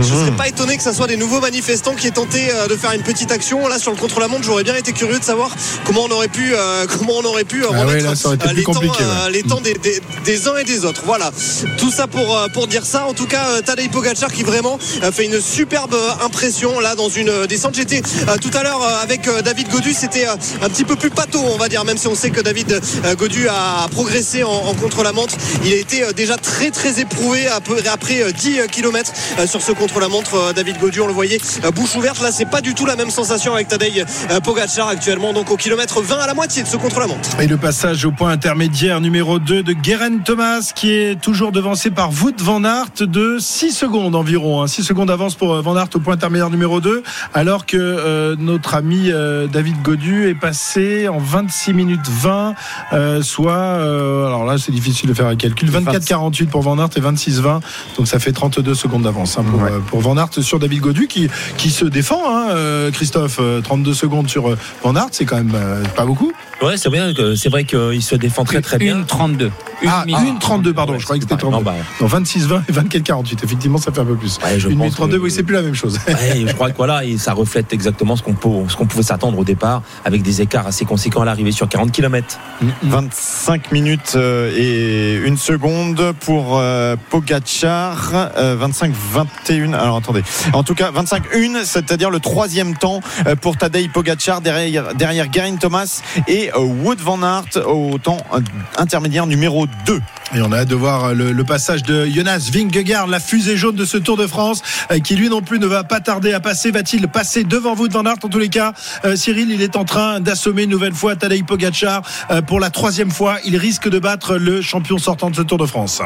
Je 0.00 0.02
serais 0.14 0.32
pas 0.32 0.48
étonné 0.48 0.76
que 0.76 0.82
ça 0.82 0.92
soit 0.92 1.06
des 1.06 1.16
nouveaux 1.16 1.40
manifestants 1.40 1.94
qui 1.94 2.06
aient 2.08 2.10
tenté 2.12 2.48
de 2.68 2.76
faire 2.76 2.92
une 2.92 3.02
petite 3.02 3.30
action 3.30 3.66
là 3.68 3.78
sur 3.78 3.90
le 3.92 3.96
contre-la-montre. 3.96 4.42
J'aurais 4.44 4.64
bien 4.64 4.74
été 4.74 4.92
curieux 4.92 5.18
de 5.18 5.24
savoir 5.24 5.50
comment 5.84 6.02
on 6.04 6.10
aurait 6.10 6.28
pu, 6.28 6.52
comment 6.98 7.14
on 7.18 7.24
aurait 7.24 7.44
pu 7.44 7.64
Ah 7.64 7.86
ouais, 7.86 8.00
là, 8.00 8.12
les 8.54 8.62
temps, 8.64 8.72
compliqué, 8.72 9.04
ouais. 9.04 9.30
les 9.30 9.42
temps 9.42 9.60
des, 9.60 9.74
des- 9.74 10.00
des 10.24 10.48
uns 10.48 10.56
et 10.56 10.64
des 10.64 10.84
autres. 10.84 11.02
Voilà. 11.06 11.30
Tout 11.78 11.90
ça 11.90 12.06
pour, 12.06 12.38
pour 12.52 12.66
dire 12.66 12.84
ça. 12.84 13.06
En 13.06 13.14
tout 13.14 13.26
cas, 13.26 13.62
Tadej 13.64 13.88
Pogacar 13.90 14.32
qui 14.32 14.42
vraiment 14.42 14.78
fait 15.12 15.24
une 15.26 15.40
superbe 15.40 15.96
impression 16.24 16.80
là 16.80 16.94
dans 16.96 17.08
une 17.08 17.46
descente. 17.46 17.74
J'étais 17.76 18.02
tout 18.40 18.50
à 18.54 18.62
l'heure 18.62 18.82
avec 19.02 19.28
David 19.44 19.68
Godu. 19.70 19.94
C'était 19.94 20.26
un 20.26 20.36
petit 20.68 20.84
peu 20.84 20.96
plus 20.96 21.10
pâteau, 21.10 21.40
on 21.52 21.56
va 21.56 21.67
dire, 21.68 21.84
même 21.84 21.98
si 21.98 22.06
on 22.08 22.14
sait 22.14 22.30
que 22.30 22.40
David 22.40 22.80
euh, 23.04 23.14
Godu 23.14 23.48
a 23.48 23.86
progressé 23.90 24.42
en, 24.44 24.74
contre-la-montre. 24.74 25.34
Il 25.64 25.72
a 25.72 25.76
été 25.76 26.02
euh, 26.04 26.12
déjà 26.12 26.36
très 26.36 26.70
très 26.70 27.00
éprouvé 27.00 27.46
après, 27.48 27.86
après 27.88 28.22
euh, 28.22 28.32
10 28.32 28.68
km 28.70 29.12
sur 29.46 29.62
ce 29.62 29.72
contre-la-montre. 29.72 30.52
David 30.54 30.78
Godu, 30.78 31.00
on 31.00 31.06
le 31.06 31.12
voyait 31.12 31.38
bouche 31.74 31.94
ouverte. 31.96 32.20
Là, 32.20 32.30
c'est 32.32 32.48
pas 32.50 32.60
du 32.60 32.74
tout 32.74 32.86
la 32.86 32.96
même 32.96 33.10
sensation 33.10 33.54
avec 33.54 33.68
Tadej 33.68 34.04
Pogacar 34.44 34.88
actuellement. 34.88 35.32
Donc 35.32 35.50
au 35.50 35.56
kilomètre 35.56 36.00
20 36.00 36.16
à 36.18 36.26
la 36.26 36.34
moitié 36.34 36.62
de 36.62 36.68
ce 36.68 36.76
contre-la-montre. 36.76 37.40
Et 37.40 37.46
le 37.46 37.56
passage 37.56 38.04
au 38.04 38.12
point 38.12 38.30
intermédiaire 38.30 39.00
numéro 39.00 39.38
2 39.38 39.62
de 39.62 39.72
Guerin 39.72 40.18
Thomas 40.24 40.72
qui 40.74 40.92
est 40.92 41.20
toujours 41.20 41.52
devancé 41.52 41.90
par 41.90 42.10
Wout 42.10 42.34
van 42.40 42.64
Aert 42.64 42.92
de 43.06 43.38
6 43.38 43.72
secondes 43.72 44.14
environ. 44.14 44.62
hein. 44.62 44.66
6 44.66 44.84
secondes 44.84 45.08
d'avance 45.08 45.34
pour 45.34 45.60
Van 45.62 45.76
Aert 45.76 45.88
au 45.94 46.00
point 46.00 46.14
intermédiaire 46.14 46.50
numéro 46.50 46.80
2 46.80 47.02
alors 47.34 47.66
que 47.66 48.34
notre 48.38 48.74
ami 48.74 49.10
David 49.52 49.82
Godu 49.82 50.28
est 50.28 50.34
passé 50.34 51.08
en 51.08 51.18
26 51.58 51.74
minutes 51.74 52.08
20 52.08 52.54
euh, 52.92 53.20
soit 53.22 53.52
euh, 53.52 54.26
alors 54.26 54.44
là 54.44 54.58
c'est 54.58 54.70
difficile 54.70 55.08
de 55.08 55.14
faire 55.14 55.26
un 55.26 55.34
calcul 55.34 55.68
24-48 55.70 56.46
pour 56.46 56.62
Van 56.62 56.78
Aert 56.78 56.90
et 56.96 57.00
26-20 57.00 57.60
donc 57.96 58.06
ça 58.06 58.20
fait 58.20 58.30
32 58.32 58.74
secondes 58.74 59.02
d'avance 59.02 59.36
hein, 59.38 59.44
pour, 59.50 59.60
Ouais. 59.62 59.70
euh, 59.72 59.78
pour 59.80 60.00
Van 60.00 60.16
Aert 60.16 60.32
sur 60.40 60.60
David 60.60 60.80
Godu 60.80 61.08
qui, 61.08 61.28
qui 61.56 61.70
se 61.70 61.84
défend 61.84 62.20
hein, 62.28 62.50
euh, 62.50 62.90
Christophe 62.92 63.38
euh, 63.40 63.60
32 63.60 63.92
secondes 63.92 64.28
sur 64.28 64.48
euh, 64.50 64.56
Van 64.84 64.94
Aert 64.94 65.08
c'est 65.10 65.24
quand 65.24 65.36
même 65.36 65.52
euh, 65.54 65.82
pas 65.96 66.04
beaucoup 66.06 66.32
Ouais, 66.60 66.76
c'est 66.76 66.90
bien 66.90 67.14
que 67.14 67.36
c'est 67.36 67.50
vrai 67.50 67.62
qu'il 67.62 68.02
se 68.02 68.16
défend 68.16 68.42
très 68.44 68.60
très 68.60 68.78
bien. 68.78 68.96
Une 68.98 69.06
32. 69.06 69.52
Une 69.80 69.88
ah, 69.88 70.02
minute. 70.04 70.28
une 70.28 70.38
32, 70.40 70.72
pardon, 70.74 70.98
je 70.98 71.04
croyais 71.04 71.20
que 71.20 71.24
c'était 71.28 71.40
32. 71.40 71.56
Non, 71.58 71.62
bah, 71.62 71.74
Non, 72.00 72.08
26, 72.08 72.48
20 72.48 72.62
et 72.68 72.72
24, 72.72 73.02
48. 73.04 73.44
Effectivement, 73.44 73.78
ça 73.78 73.92
fait 73.92 74.00
un 74.00 74.04
peu 74.04 74.16
plus. 74.16 74.40
ouais, 74.42 74.58
je 74.58 74.68
une 74.68 74.76
minute 74.76 74.92
32, 74.92 75.18
que- 75.18 75.22
oui, 75.22 75.30
c'est 75.30 75.44
plus 75.44 75.54
la 75.54 75.62
même 75.62 75.76
chose. 75.76 76.00
Ouais, 76.08 76.44
je 76.48 76.52
crois 76.54 76.72
que 76.72 76.76
voilà, 76.76 77.04
et 77.04 77.16
ça 77.16 77.32
reflète 77.32 77.72
exactement 77.72 78.16
ce 78.16 78.24
qu'on 78.24 78.32
qu'on 78.34 78.86
pouvait 78.86 79.04
s'attendre 79.04 79.38
au 79.38 79.44
départ, 79.44 79.82
avec 80.04 80.22
des 80.22 80.40
écarts 80.42 80.66
assez 80.66 80.84
conséquents 80.84 81.20
à 81.22 81.24
l'arrivée 81.26 81.47
sur 81.52 81.68
40 81.68 81.92
km. 81.92 82.38
25 82.82 83.72
minutes 83.72 84.12
euh, 84.16 84.52
et 84.56 85.14
une 85.26 85.36
seconde 85.36 86.12
pour 86.20 86.58
euh, 86.58 86.96
Pogacar. 87.10 88.12
25-21. 88.36 89.74
Alors 89.74 89.96
attendez. 89.96 90.22
En 90.52 90.62
tout 90.62 90.74
cas, 90.74 90.90
25-1, 90.90 91.64
c'est-à-dire 91.64 92.10
le 92.10 92.20
troisième 92.20 92.76
temps 92.76 93.00
euh, 93.26 93.36
pour 93.36 93.56
Tadej 93.56 93.90
Pogacar 93.90 94.40
derrière, 94.40 94.94
derrière 94.94 95.28
Garin 95.28 95.56
Thomas 95.56 96.02
et 96.26 96.50
euh, 96.54 96.60
Wood 96.60 97.00
Van 97.00 97.22
Aert 97.22 97.66
au 97.66 97.98
temps 97.98 98.18
euh, 98.32 98.40
intermédiaire 98.76 99.26
numéro 99.26 99.66
2. 99.86 100.00
Et 100.34 100.42
on 100.42 100.52
a 100.52 100.58
hâte 100.58 100.68
de 100.68 100.74
voir 100.74 101.14
le, 101.14 101.32
le 101.32 101.44
passage 101.44 101.82
de 101.84 102.04
Jonas 102.04 102.50
Vingegaard, 102.52 103.06
la 103.06 103.18
fusée 103.18 103.56
jaune 103.56 103.76
de 103.76 103.86
ce 103.86 103.96
Tour 103.96 104.18
de 104.18 104.26
France, 104.26 104.62
euh, 104.90 104.98
qui 104.98 105.16
lui 105.16 105.30
non 105.30 105.40
plus 105.40 105.58
ne 105.58 105.66
va 105.66 105.84
pas 105.84 106.00
tarder 106.00 106.32
à 106.34 106.40
passer. 106.40 106.70
Va-t-il 106.70 107.08
passer 107.08 107.44
devant 107.44 107.74
vous 107.74 107.88
de 107.88 107.94
Van 107.94 108.04
Aert? 108.04 108.16
En 108.22 108.28
tous 108.28 108.38
les 108.38 108.50
cas, 108.50 108.74
euh, 109.04 109.16
Cyril, 109.16 109.50
il 109.50 109.62
est 109.62 109.76
en 109.76 109.84
train 109.84 110.20
d'assommer 110.20 110.64
une 110.64 110.70
nouvelle 110.70 110.92
fois 110.92 111.16
Tadej 111.16 111.37
Pogacar. 111.42 112.02
Euh, 112.30 112.42
pour 112.42 112.60
la 112.60 112.70
troisième 112.70 113.10
fois, 113.10 113.38
il 113.44 113.56
risque 113.56 113.88
de 113.88 113.98
battre 113.98 114.36
le 114.36 114.62
champion 114.62 114.98
sortant 114.98 115.30
de 115.30 115.36
ce 115.36 115.42
Tour 115.42 115.58
de 115.58 115.66
France. 115.66 116.02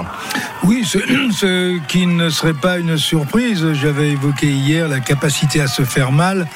Oui, 0.65 0.85
ce, 0.85 1.79
qui 1.89 2.07
ne 2.07 2.31
serait 2.31 2.55
pas 2.55 2.79
une 2.79 2.97
surprise. 2.99 3.73
J'avais 3.73 4.11
évoqué 4.11 4.47
hier 4.47 4.89
la 4.89 5.01
capacité 5.01 5.61
à 5.61 5.67
se 5.67 5.83
faire 5.83 6.13
mal 6.13 6.47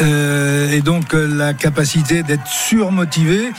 euh, 0.00 0.70
et 0.70 0.80
donc 0.80 1.14
euh, 1.14 1.26
la 1.26 1.54
capacité 1.54 2.22
d'être 2.22 2.46
surmotivé. 2.46 3.52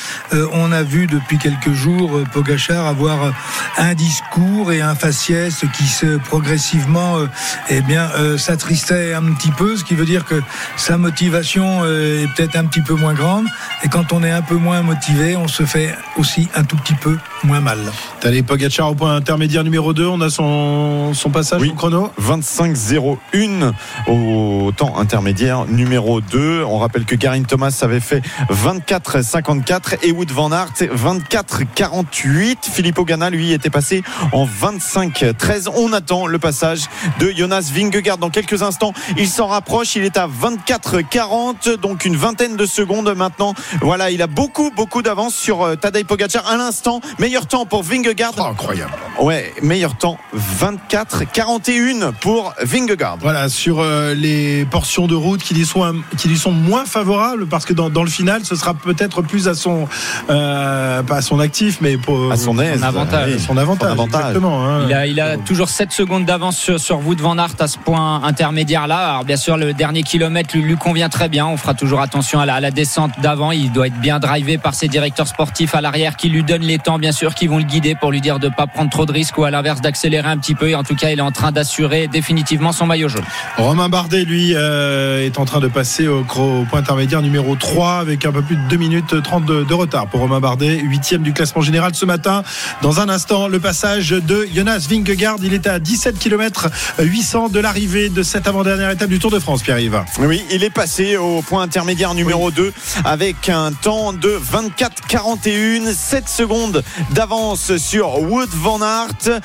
On 0.53 0.71
a 0.71 0.83
vu 0.83 1.07
depuis 1.07 1.37
quelques 1.37 1.73
jours 1.73 2.21
Pogachar 2.33 2.85
avoir 2.85 3.33
un 3.77 3.93
discours 3.93 4.71
et 4.71 4.81
un 4.81 4.95
faciès 4.95 5.63
qui 5.77 5.85
se 5.85 6.17
progressivement, 6.17 7.17
euh, 7.17 7.27
eh 7.69 7.81
bien, 7.81 8.09
s'attristait 8.37 9.13
un 9.13 9.33
petit 9.33 9.51
peu, 9.51 9.75
ce 9.75 9.83
qui 9.83 9.95
veut 9.95 10.05
dire 10.05 10.25
que 10.25 10.41
sa 10.77 10.97
motivation 10.97 11.85
est 11.85 12.27
peut-être 12.35 12.55
un 12.55 12.65
petit 12.65 12.81
peu 12.81 12.93
moins 12.93 13.13
grande. 13.13 13.45
Et 13.83 13.89
quand 13.89 14.13
on 14.13 14.23
est 14.23 14.31
un 14.31 14.41
peu 14.41 14.55
moins 14.55 14.64
motivé, 14.73 15.35
on 15.35 15.47
se 15.47 15.63
fait 15.63 15.95
aussi 16.17 16.47
un 16.55 16.63
tout 16.63 16.75
petit 16.75 16.95
peu 16.95 17.17
moins 17.43 17.59
mal. 17.59 17.77
T'as 18.19 18.29
les 18.31 18.41
Pogacar 18.41 18.89
au 18.89 18.95
point 18.95 19.15
intermédiaire 19.15 19.63
numéro 19.63 19.93
2. 19.93 20.07
On 20.07 20.19
a 20.21 20.29
son, 20.29 21.13
son 21.13 21.29
passage 21.29 21.61
Oui. 21.61 21.69
au 21.71 21.75
chrono. 21.75 22.11
25-01 22.19 23.71
au 24.07 24.71
temps 24.75 24.97
intermédiaire 24.97 25.65
numéro 25.67 26.19
2. 26.21 26.63
On 26.63 26.79
rappelle 26.79 27.05
que 27.05 27.15
Garin 27.15 27.43
Thomas 27.43 27.77
avait 27.83 27.99
fait 27.99 28.21
24-54 28.51 29.97
et 30.03 30.11
Wood 30.11 30.31
Van 30.31 30.51
Aert 30.51 30.73
24-48. 30.79 32.57
Filippo 32.71 33.05
Ganna 33.05 33.29
lui 33.29 33.51
était 33.51 33.69
passé 33.69 34.03
en 34.31 34.45
25-13. 34.45 35.69
On 35.75 35.93
attend 35.93 36.25
le 36.27 36.39
passage 36.39 36.85
de 37.19 37.31
Jonas 37.31 37.69
Vingegaard 37.73 38.17
dans 38.17 38.29
quelques 38.31 38.63
instants. 38.63 38.93
Il 39.17 39.27
s'en 39.29 39.47
rapproche. 39.47 39.95
Il 39.95 40.03
est 40.03 40.17
à 40.17 40.27
24-40 40.27 41.77
donc 41.77 42.05
une 42.05 42.15
vingtaine 42.15 42.55
de 42.55 42.65
secondes 42.65 43.13
maintenant. 43.15 43.53
Voilà, 43.81 44.09
il 44.09 44.21
a 44.21 44.27
beaucoup 44.27 44.54
beaucoup 44.75 45.01
d'avance 45.01 45.35
sur 45.35 45.61
euh, 45.63 45.75
Tadej 45.75 46.05
Pogacar 46.05 46.47
à 46.47 46.57
l'instant. 46.57 47.01
Meilleur 47.19 47.45
temps 47.47 47.65
pour 47.65 47.83
Vingegaard. 47.83 48.33
Oh, 48.37 48.43
incroyable. 48.43 48.91
Ouais, 49.19 49.53
meilleur 49.61 49.95
temps 49.97 50.17
24-41 50.61 52.11
pour 52.13 52.53
Vingegaard. 52.61 53.17
Voilà, 53.21 53.49
sur 53.49 53.79
euh, 53.79 54.13
les 54.13 54.65
portions 54.65 55.07
de 55.07 55.15
route 55.15 55.41
qui 55.41 55.53
lui 55.53 55.65
sont, 55.65 55.83
un- 55.83 55.95
qui 56.17 56.27
lui 56.27 56.37
sont 56.37 56.51
moins 56.51 56.85
favorables, 56.85 57.47
parce 57.47 57.65
que 57.65 57.73
dans, 57.73 57.89
dans 57.89 58.03
le 58.03 58.09
final, 58.09 58.45
ce 58.45 58.55
sera 58.55 58.73
peut-être 58.73 59.21
plus 59.21 59.47
à 59.47 59.53
son, 59.55 59.87
euh, 60.29 61.03
pas 61.03 61.17
à 61.17 61.21
son 61.21 61.39
actif, 61.39 61.79
mais 61.81 61.97
pour, 61.97 62.31
À 62.31 62.37
son 62.37 62.57
aise. 62.59 62.79
Son 62.79 62.85
avantage. 62.85 63.33
Oui. 63.33 63.39
son 63.39 63.57
avantage. 63.57 63.87
Son 63.89 63.93
avantage. 63.93 64.21
Exactement. 64.21 64.65
hein. 64.65 64.85
Il 64.87 64.93
a, 64.93 65.07
il 65.07 65.19
a 65.19 65.37
toujours 65.37 65.69
7 65.69 65.91
secondes 65.91 66.25
d'avance 66.25 66.57
sur, 66.57 66.79
sur 66.79 67.05
Wood 67.05 67.19
Van 67.21 67.37
Aert 67.37 67.55
à 67.59 67.67
ce 67.67 67.77
point 67.77 68.23
intermédiaire 68.23 68.87
là. 68.87 69.09
Alors 69.11 69.23
bien 69.25 69.37
sûr 69.37 69.57
le 69.57 69.73
dernier 69.73 70.03
kilomètre 70.03 70.55
lui, 70.55 70.63
lui 70.63 70.75
convient 70.77 71.09
très 71.09 71.29
bien. 71.29 71.45
On 71.47 71.57
fera 71.57 71.73
toujours 71.73 72.01
attention 72.01 72.39
à 72.39 72.45
la, 72.45 72.55
à 72.55 72.59
la 72.59 72.71
descente 72.71 73.11
d'avant. 73.21 73.51
Il 73.51 73.71
doit 73.71 73.87
être 73.87 73.99
bien 73.99 74.19
drivé 74.19 74.44
par 74.57 74.73
ses 74.75 74.87
directeurs 74.87 75.27
sportifs 75.27 75.75
à 75.75 75.81
l'arrière 75.81 76.15
qui 76.15 76.29
lui 76.29 76.43
donnent 76.43 76.61
les 76.61 76.77
temps 76.79 76.97
bien 76.99 77.11
sûr, 77.11 77.35
qui 77.35 77.47
vont 77.47 77.57
le 77.57 77.63
guider 77.63 77.95
pour 77.95 78.11
lui 78.11 78.21
dire 78.21 78.39
de 78.39 78.49
pas 78.49 78.67
prendre 78.67 78.89
trop 78.89 79.05
de 79.05 79.11
risques 79.11 79.37
ou 79.37 79.43
à 79.43 79.51
l'inverse 79.51 79.81
d'accélérer 79.81 80.27
un 80.29 80.37
petit 80.37 80.55
peu. 80.55 80.69
Et 80.69 80.75
en 80.75 80.83
tout 80.83 80.95
cas 80.95 81.09
il 81.09 81.19
est 81.19 81.21
en 81.23 81.31
train 81.31 81.51
d'assurer 81.51 82.07
définitivement 82.07 82.71
son 82.71 82.85
maillot 82.85 83.09
jaune. 83.09 83.23
Romain 83.57 83.89
Bardet, 83.89 84.23
lui, 84.25 84.53
euh, 84.55 85.25
est 85.25 85.37
en 85.39 85.45
train 85.45 85.59
de 85.59 85.67
passer 85.67 86.07
au, 86.07 86.21
gros- 86.21 86.61
au 86.61 86.65
point 86.65 86.79
intermédiaire 86.79 87.21
numéro 87.21 87.55
3 87.55 87.95
avec 87.99 88.25
un 88.25 88.31
peu 88.31 88.41
plus 88.41 88.55
de 88.55 88.67
2 88.69 88.75
minutes 88.77 89.21
30 89.23 89.45
de, 89.45 89.63
de 89.63 89.73
retard 89.73 90.07
pour 90.07 90.19
Romain 90.21 90.39
Bardet, 90.39 90.79
huitième 90.79 91.21
du 91.23 91.33
classement 91.33 91.61
général 91.61 91.93
ce 91.95 92.05
matin. 92.05 92.43
Dans 92.81 92.99
un 92.99 93.09
instant, 93.09 93.47
le 93.47 93.59
passage 93.59 94.09
de 94.09 94.47
Jonas 94.53 94.85
Vingegaard. 94.89 95.37
Il 95.43 95.53
est 95.53 95.67
à 95.67 95.79
17 95.79 96.17
km 96.19 96.69
800 96.99 97.49
de 97.49 97.59
l'arrivée 97.59 98.09
de 98.09 98.23
cette 98.23 98.47
avant-dernière 98.47 98.89
étape 98.89 99.09
du 99.09 99.19
Tour 99.19 99.31
de 99.31 99.39
France, 99.39 99.63
Pierre-Yves. 99.63 100.01
Oui, 100.19 100.43
il 100.51 100.63
est 100.63 100.69
passé 100.69 101.17
au 101.17 101.41
point 101.41 101.61
intermédiaire 101.63 102.13
numéro 102.13 102.51
2 102.51 102.73
avec 103.03 103.49
un 103.49 103.71
temps 103.71 104.13
de 104.13 104.24
24-41, 104.25 105.93
7 105.93 106.27
secondes 106.27 106.83
d'avance 107.11 107.77
sur 107.77 108.19
Wood 108.21 108.49
Van 108.49 108.81
Aert, 108.81 109.41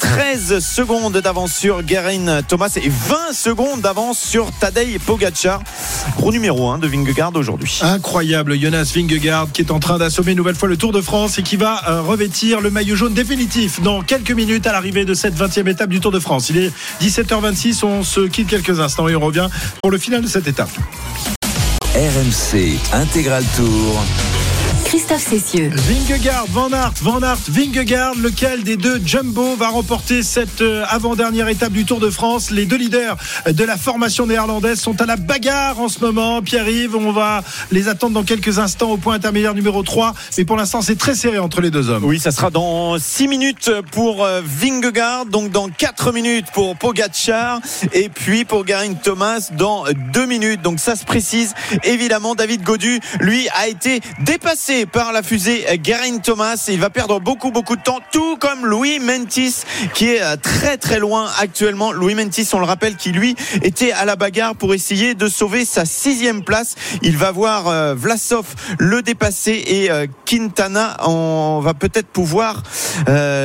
13 0.00 0.58
secondes 0.58 1.18
d'avance 1.18 1.52
sur 1.52 1.82
Guerin 1.82 2.42
Thomas 2.42 2.72
et 2.76 2.88
20 2.88 3.32
secondes 3.34 3.80
d'avance 3.80 4.18
sur 4.18 4.50
Tadej 4.52 4.98
Pogacar. 5.00 5.62
Gros 6.16 6.32
numéro 6.32 6.70
1 6.70 6.78
de 6.78 6.86
Vingegaard 6.86 7.36
aujourd'hui. 7.36 7.80
Incroyable, 7.82 8.58
Jonas 8.58 8.92
Vingegaard 8.94 9.52
qui 9.52 9.62
est 9.62 9.70
en 9.70 9.80
train 9.80 9.98
d'assommer 9.98 10.32
une 10.32 10.38
nouvelle 10.38 10.56
fois 10.56 10.68
le 10.68 10.76
Tour 10.76 10.92
de 10.92 11.00
France 11.00 11.38
et 11.38 11.42
qui 11.42 11.56
va 11.56 11.82
euh, 11.88 12.00
revêtir 12.00 12.60
le 12.60 12.70
maillot 12.70 12.96
jaune 12.96 13.14
définitif 13.14 13.82
dans 13.82 14.00
quelques 14.00 14.32
minutes 14.32 14.66
à 14.66 14.72
l'arrivée 14.72 15.04
de 15.04 15.14
cette 15.14 15.36
20e 15.36 15.68
étape 15.68 15.90
du 15.90 16.00
Tour 16.00 16.12
de 16.12 16.20
France. 16.20 16.48
Il 16.48 16.58
est 16.58 16.72
17h26, 17.02 17.84
on 17.84 18.02
se 18.02 18.20
quitte 18.20 18.48
quelques 18.48 18.80
instants 18.80 19.08
et 19.08 19.16
on 19.16 19.20
revient 19.20 19.48
pour 19.82 19.90
le 19.90 19.98
final 19.98 20.22
de 20.22 20.28
cette 20.28 20.48
étape. 20.48 20.70
RMC 21.94 22.78
Intégral 22.94 23.44
Tour. 23.54 24.51
Christophe 24.92 25.26
Cessieux. 25.26 25.70
Vingegaard, 25.74 26.44
Van 26.50 26.70
Aert, 26.70 26.92
Van 27.00 27.22
Aert, 27.22 27.38
Vingegaard, 27.48 28.14
lequel 28.16 28.62
des 28.62 28.76
deux 28.76 29.00
Jumbo 29.02 29.56
va 29.56 29.68
remporter 29.68 30.22
cette 30.22 30.60
euh, 30.60 30.84
avant-dernière 30.86 31.48
étape 31.48 31.72
du 31.72 31.86
Tour 31.86 31.98
de 31.98 32.10
France? 32.10 32.50
Les 32.50 32.66
deux 32.66 32.76
leaders 32.76 33.16
de 33.46 33.64
la 33.64 33.78
formation 33.78 34.26
néerlandaise 34.26 34.78
sont 34.78 35.00
à 35.00 35.06
la 35.06 35.16
bagarre 35.16 35.80
en 35.80 35.88
ce 35.88 36.00
moment. 36.00 36.42
Pierre-Yves, 36.42 36.94
on 36.94 37.10
va 37.10 37.42
les 37.70 37.88
attendre 37.88 38.12
dans 38.12 38.22
quelques 38.22 38.58
instants 38.58 38.90
au 38.90 38.98
point 38.98 39.14
intermédiaire 39.14 39.54
numéro 39.54 39.82
3. 39.82 40.12
Mais 40.36 40.44
pour 40.44 40.58
l'instant, 40.58 40.82
c'est 40.82 40.98
très 40.98 41.14
serré 41.14 41.38
entre 41.38 41.62
les 41.62 41.70
deux 41.70 41.88
hommes. 41.88 42.04
Oui, 42.04 42.20
ça 42.20 42.30
sera 42.30 42.50
dans 42.50 42.98
6 42.98 43.28
minutes 43.28 43.70
pour 43.92 44.22
euh, 44.22 44.42
Vingegaard, 44.44 45.24
donc 45.24 45.50
dans 45.50 45.70
4 45.70 46.12
minutes 46.12 46.48
pour 46.52 46.76
Pogacar 46.76 47.62
et 47.94 48.10
puis 48.10 48.44
pour 48.44 48.66
Garin 48.66 48.92
Thomas 48.92 49.48
dans 49.56 49.84
2 50.12 50.26
minutes. 50.26 50.60
Donc 50.60 50.80
ça 50.80 50.96
se 50.96 51.06
précise. 51.06 51.54
Évidemment, 51.82 52.34
David 52.34 52.62
Godu, 52.62 53.00
lui, 53.20 53.48
a 53.54 53.68
été 53.68 54.02
dépassé 54.20 54.81
par 54.86 55.12
la 55.12 55.22
fusée 55.22 55.64
Garin 55.82 56.18
Thomas. 56.18 56.66
Il 56.68 56.80
va 56.80 56.90
perdre 56.90 57.20
beaucoup, 57.20 57.50
beaucoup 57.50 57.76
de 57.76 57.82
temps, 57.82 58.00
tout 58.12 58.36
comme 58.36 58.66
Louis 58.66 58.98
Mentis 58.98 59.62
qui 59.94 60.06
est 60.06 60.22
euh, 60.22 60.36
très, 60.40 60.76
très 60.76 60.98
loin 60.98 61.28
actuellement. 61.40 61.92
Louis 61.92 62.14
Mentis, 62.14 62.48
on 62.52 62.58
le 62.58 62.64
rappelle, 62.64 62.96
qui 62.96 63.12
lui 63.12 63.34
était 63.62 63.92
à 63.92 64.04
la 64.04 64.16
bagarre 64.16 64.54
pour 64.54 64.74
essayer 64.74 65.14
de 65.14 65.28
sauver 65.28 65.64
sa 65.64 65.84
sixième 65.84 66.42
place. 66.42 66.74
Il 67.02 67.16
va 67.16 67.30
voir 67.30 67.68
euh, 67.68 67.94
Vlasov 67.94 68.46
le 68.78 69.02
dépasser 69.02 69.62
et 69.66 69.90
euh, 69.90 70.06
Quintana, 70.24 70.96
on 71.06 71.60
va 71.62 71.74
peut-être 71.74 72.08
pouvoir 72.08 72.62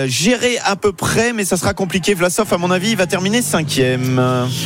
gérer 0.06 0.58
à 0.64 0.76
peu 0.76 0.92
près, 0.92 1.34
mais 1.34 1.46
ça 1.46 1.58
sera 1.58 1.74
compliqué. 1.74 2.14
Vlasov, 2.14 2.54
à 2.54 2.58
mon 2.58 2.72
avis, 2.72 2.92
il 2.92 2.98
va 2.98 3.08
terminer 3.08 3.42
cinquième. 3.42 4.22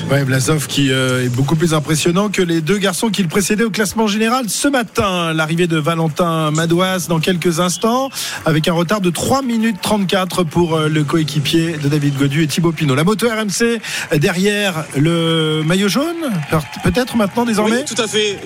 Ouais, 0.10 0.24
Vlasov 0.24 0.68
qui 0.68 0.92
est 0.92 1.30
beaucoup 1.30 1.56
plus 1.56 1.74
impressionnant 1.74 2.30
que 2.30 2.42
les 2.42 2.62
deux 2.62 2.78
garçons 2.78 3.10
qui 3.10 3.22
le 3.22 3.30
précédaient 3.30 3.64
au 3.64 3.70
classement 3.70 4.08
général 4.08 4.50
ce 4.50 4.68
matin. 4.68 5.34
L'arrivée 5.34 5.68
de 5.68 5.78
Valentin 5.78 6.52
Madouas 6.62 7.08
dans 7.10 7.20
quelques 7.20 7.60
instants 7.60 8.12
avec 8.46 8.68
un 8.68 8.74
retard 8.74 9.02
de 9.02 9.10
3 9.10 9.42
minutes 9.42 9.78
34 9.82 10.44
pour 10.44 10.76
euh, 10.76 10.90
le 10.90 11.04
coéquipier 11.04 11.72
de 11.72 11.90
David 11.90 12.20
Godu 12.20 12.44
et 12.44 12.48
Thibaut 12.48 12.72
Pinot. 12.72 12.94
La 12.94 13.04
moto 13.04 13.28
RMC 13.28 13.80
derrière 14.20 14.86
le 14.96 15.64
maillot 15.66 15.88
jaune, 15.88 16.30
peut-être 16.84 17.16
maintenant 17.16 17.46
désormais? 17.46 17.78
Oui, 17.78 17.86
tout 17.96 18.00
à 18.00 18.06
fait. 18.06 18.40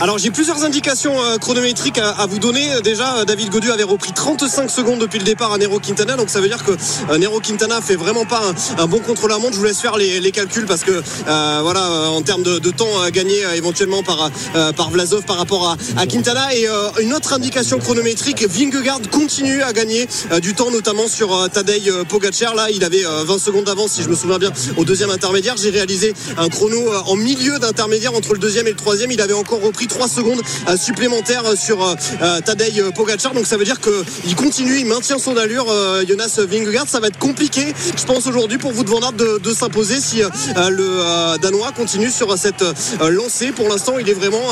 Alors 0.00 0.18
j'ai 0.18 0.30
plusieurs 0.30 0.64
indications 0.64 1.14
euh, 1.18 1.38
chronométriques 1.38 1.96
à, 1.96 2.10
à 2.10 2.26
vous 2.26 2.38
donner. 2.38 2.68
Déjà, 2.84 3.16
euh, 3.16 3.24
David 3.24 3.48
Godu 3.48 3.70
avait 3.70 3.84
repris 3.84 4.12
35 4.12 4.68
secondes 4.68 4.98
depuis 4.98 5.18
le 5.18 5.24
départ 5.24 5.54
à 5.54 5.56
Nero 5.56 5.80
Quintana, 5.80 6.16
donc 6.16 6.28
ça 6.28 6.42
veut 6.42 6.48
dire 6.48 6.62
que 6.62 6.72
Nero 7.16 7.40
Quintana 7.40 7.80
fait 7.80 7.96
vraiment 7.96 8.26
pas 8.26 8.42
un, 8.76 8.86
bon 8.86 8.98
contre-la-montre. 8.98 9.54
Je 9.54 9.58
vous 9.58 9.64
laisse 9.64 9.80
faire 9.80 9.96
les, 9.96 10.30
calculs 10.30 10.66
parce 10.66 10.84
que 10.84 11.02
voilà, 11.24 12.10
en 12.10 12.20
termes 12.20 12.42
de, 12.42 12.58
de 12.58 12.70
temps 12.70 13.08
gagné 13.10 13.36
éventuellement 13.54 14.02
par 14.02 14.30
par 14.76 14.90
Vlasov 14.90 15.22
par 15.22 15.38
rapport 15.38 15.70
à, 15.70 15.76
à 15.98 16.06
Quintana 16.06 16.54
et 16.54 16.66
une 17.00 17.14
autre 17.14 17.32
indication 17.32 17.45
chronométrique, 17.50 18.46
Vingegaard 18.48 19.00
continue 19.10 19.62
à 19.62 19.72
gagner 19.72 20.06
euh, 20.32 20.40
du 20.40 20.54
temps, 20.54 20.70
notamment 20.70 21.08
sur 21.08 21.34
euh, 21.34 21.48
Tadej 21.48 21.88
euh, 21.88 22.04
Pogacar. 22.04 22.54
Là, 22.54 22.68
il 22.70 22.82
avait 22.84 23.04
euh, 23.04 23.24
20 23.24 23.38
secondes 23.38 23.64
d'avance, 23.64 23.92
si 23.92 24.02
je 24.02 24.08
me 24.08 24.14
souviens 24.14 24.38
bien, 24.38 24.52
au 24.76 24.84
deuxième 24.84 25.10
intermédiaire. 25.10 25.54
J'ai 25.56 25.70
réalisé 25.70 26.14
un 26.38 26.48
chrono 26.48 26.92
en 27.06 27.16
milieu 27.16 27.58
d'intermédiaire 27.58 28.14
entre 28.14 28.32
le 28.32 28.38
deuxième 28.38 28.66
et 28.66 28.70
le 28.70 28.76
troisième. 28.76 29.10
Il 29.10 29.20
avait 29.20 29.32
encore 29.32 29.60
repris 29.60 29.86
3 29.86 30.08
secondes 30.08 30.40
supplémentaires 30.76 31.44
sur 31.56 31.96
Tadej 32.44 32.82
Pogacar. 32.94 33.32
Donc 33.34 33.46
ça 33.46 33.56
veut 33.56 33.64
dire 33.64 33.80
qu'il 33.80 34.34
continue, 34.36 34.78
il 34.78 34.86
maintient 34.86 35.18
son 35.18 35.36
allure, 35.36 35.66
Jonas 36.08 36.38
Vingegaard. 36.38 36.88
Ça 36.88 37.00
va 37.00 37.08
être 37.08 37.18
compliqué, 37.18 37.74
je 37.96 38.04
pense, 38.04 38.26
aujourd'hui 38.26 38.58
pour 38.58 38.72
vous 38.72 38.84
de 38.84 38.90
Van 38.90 39.00
Aert 39.00 39.12
de, 39.12 39.38
de 39.38 39.54
s'imposer 39.54 40.00
si 40.00 40.18
le 40.56 41.38
Danois 41.38 41.72
continue 41.72 42.10
sur 42.10 42.36
cette 42.36 42.64
lancée. 43.00 43.52
Pour 43.52 43.68
l'instant, 43.68 43.98
il 43.98 44.08
est 44.08 44.14
vraiment 44.14 44.46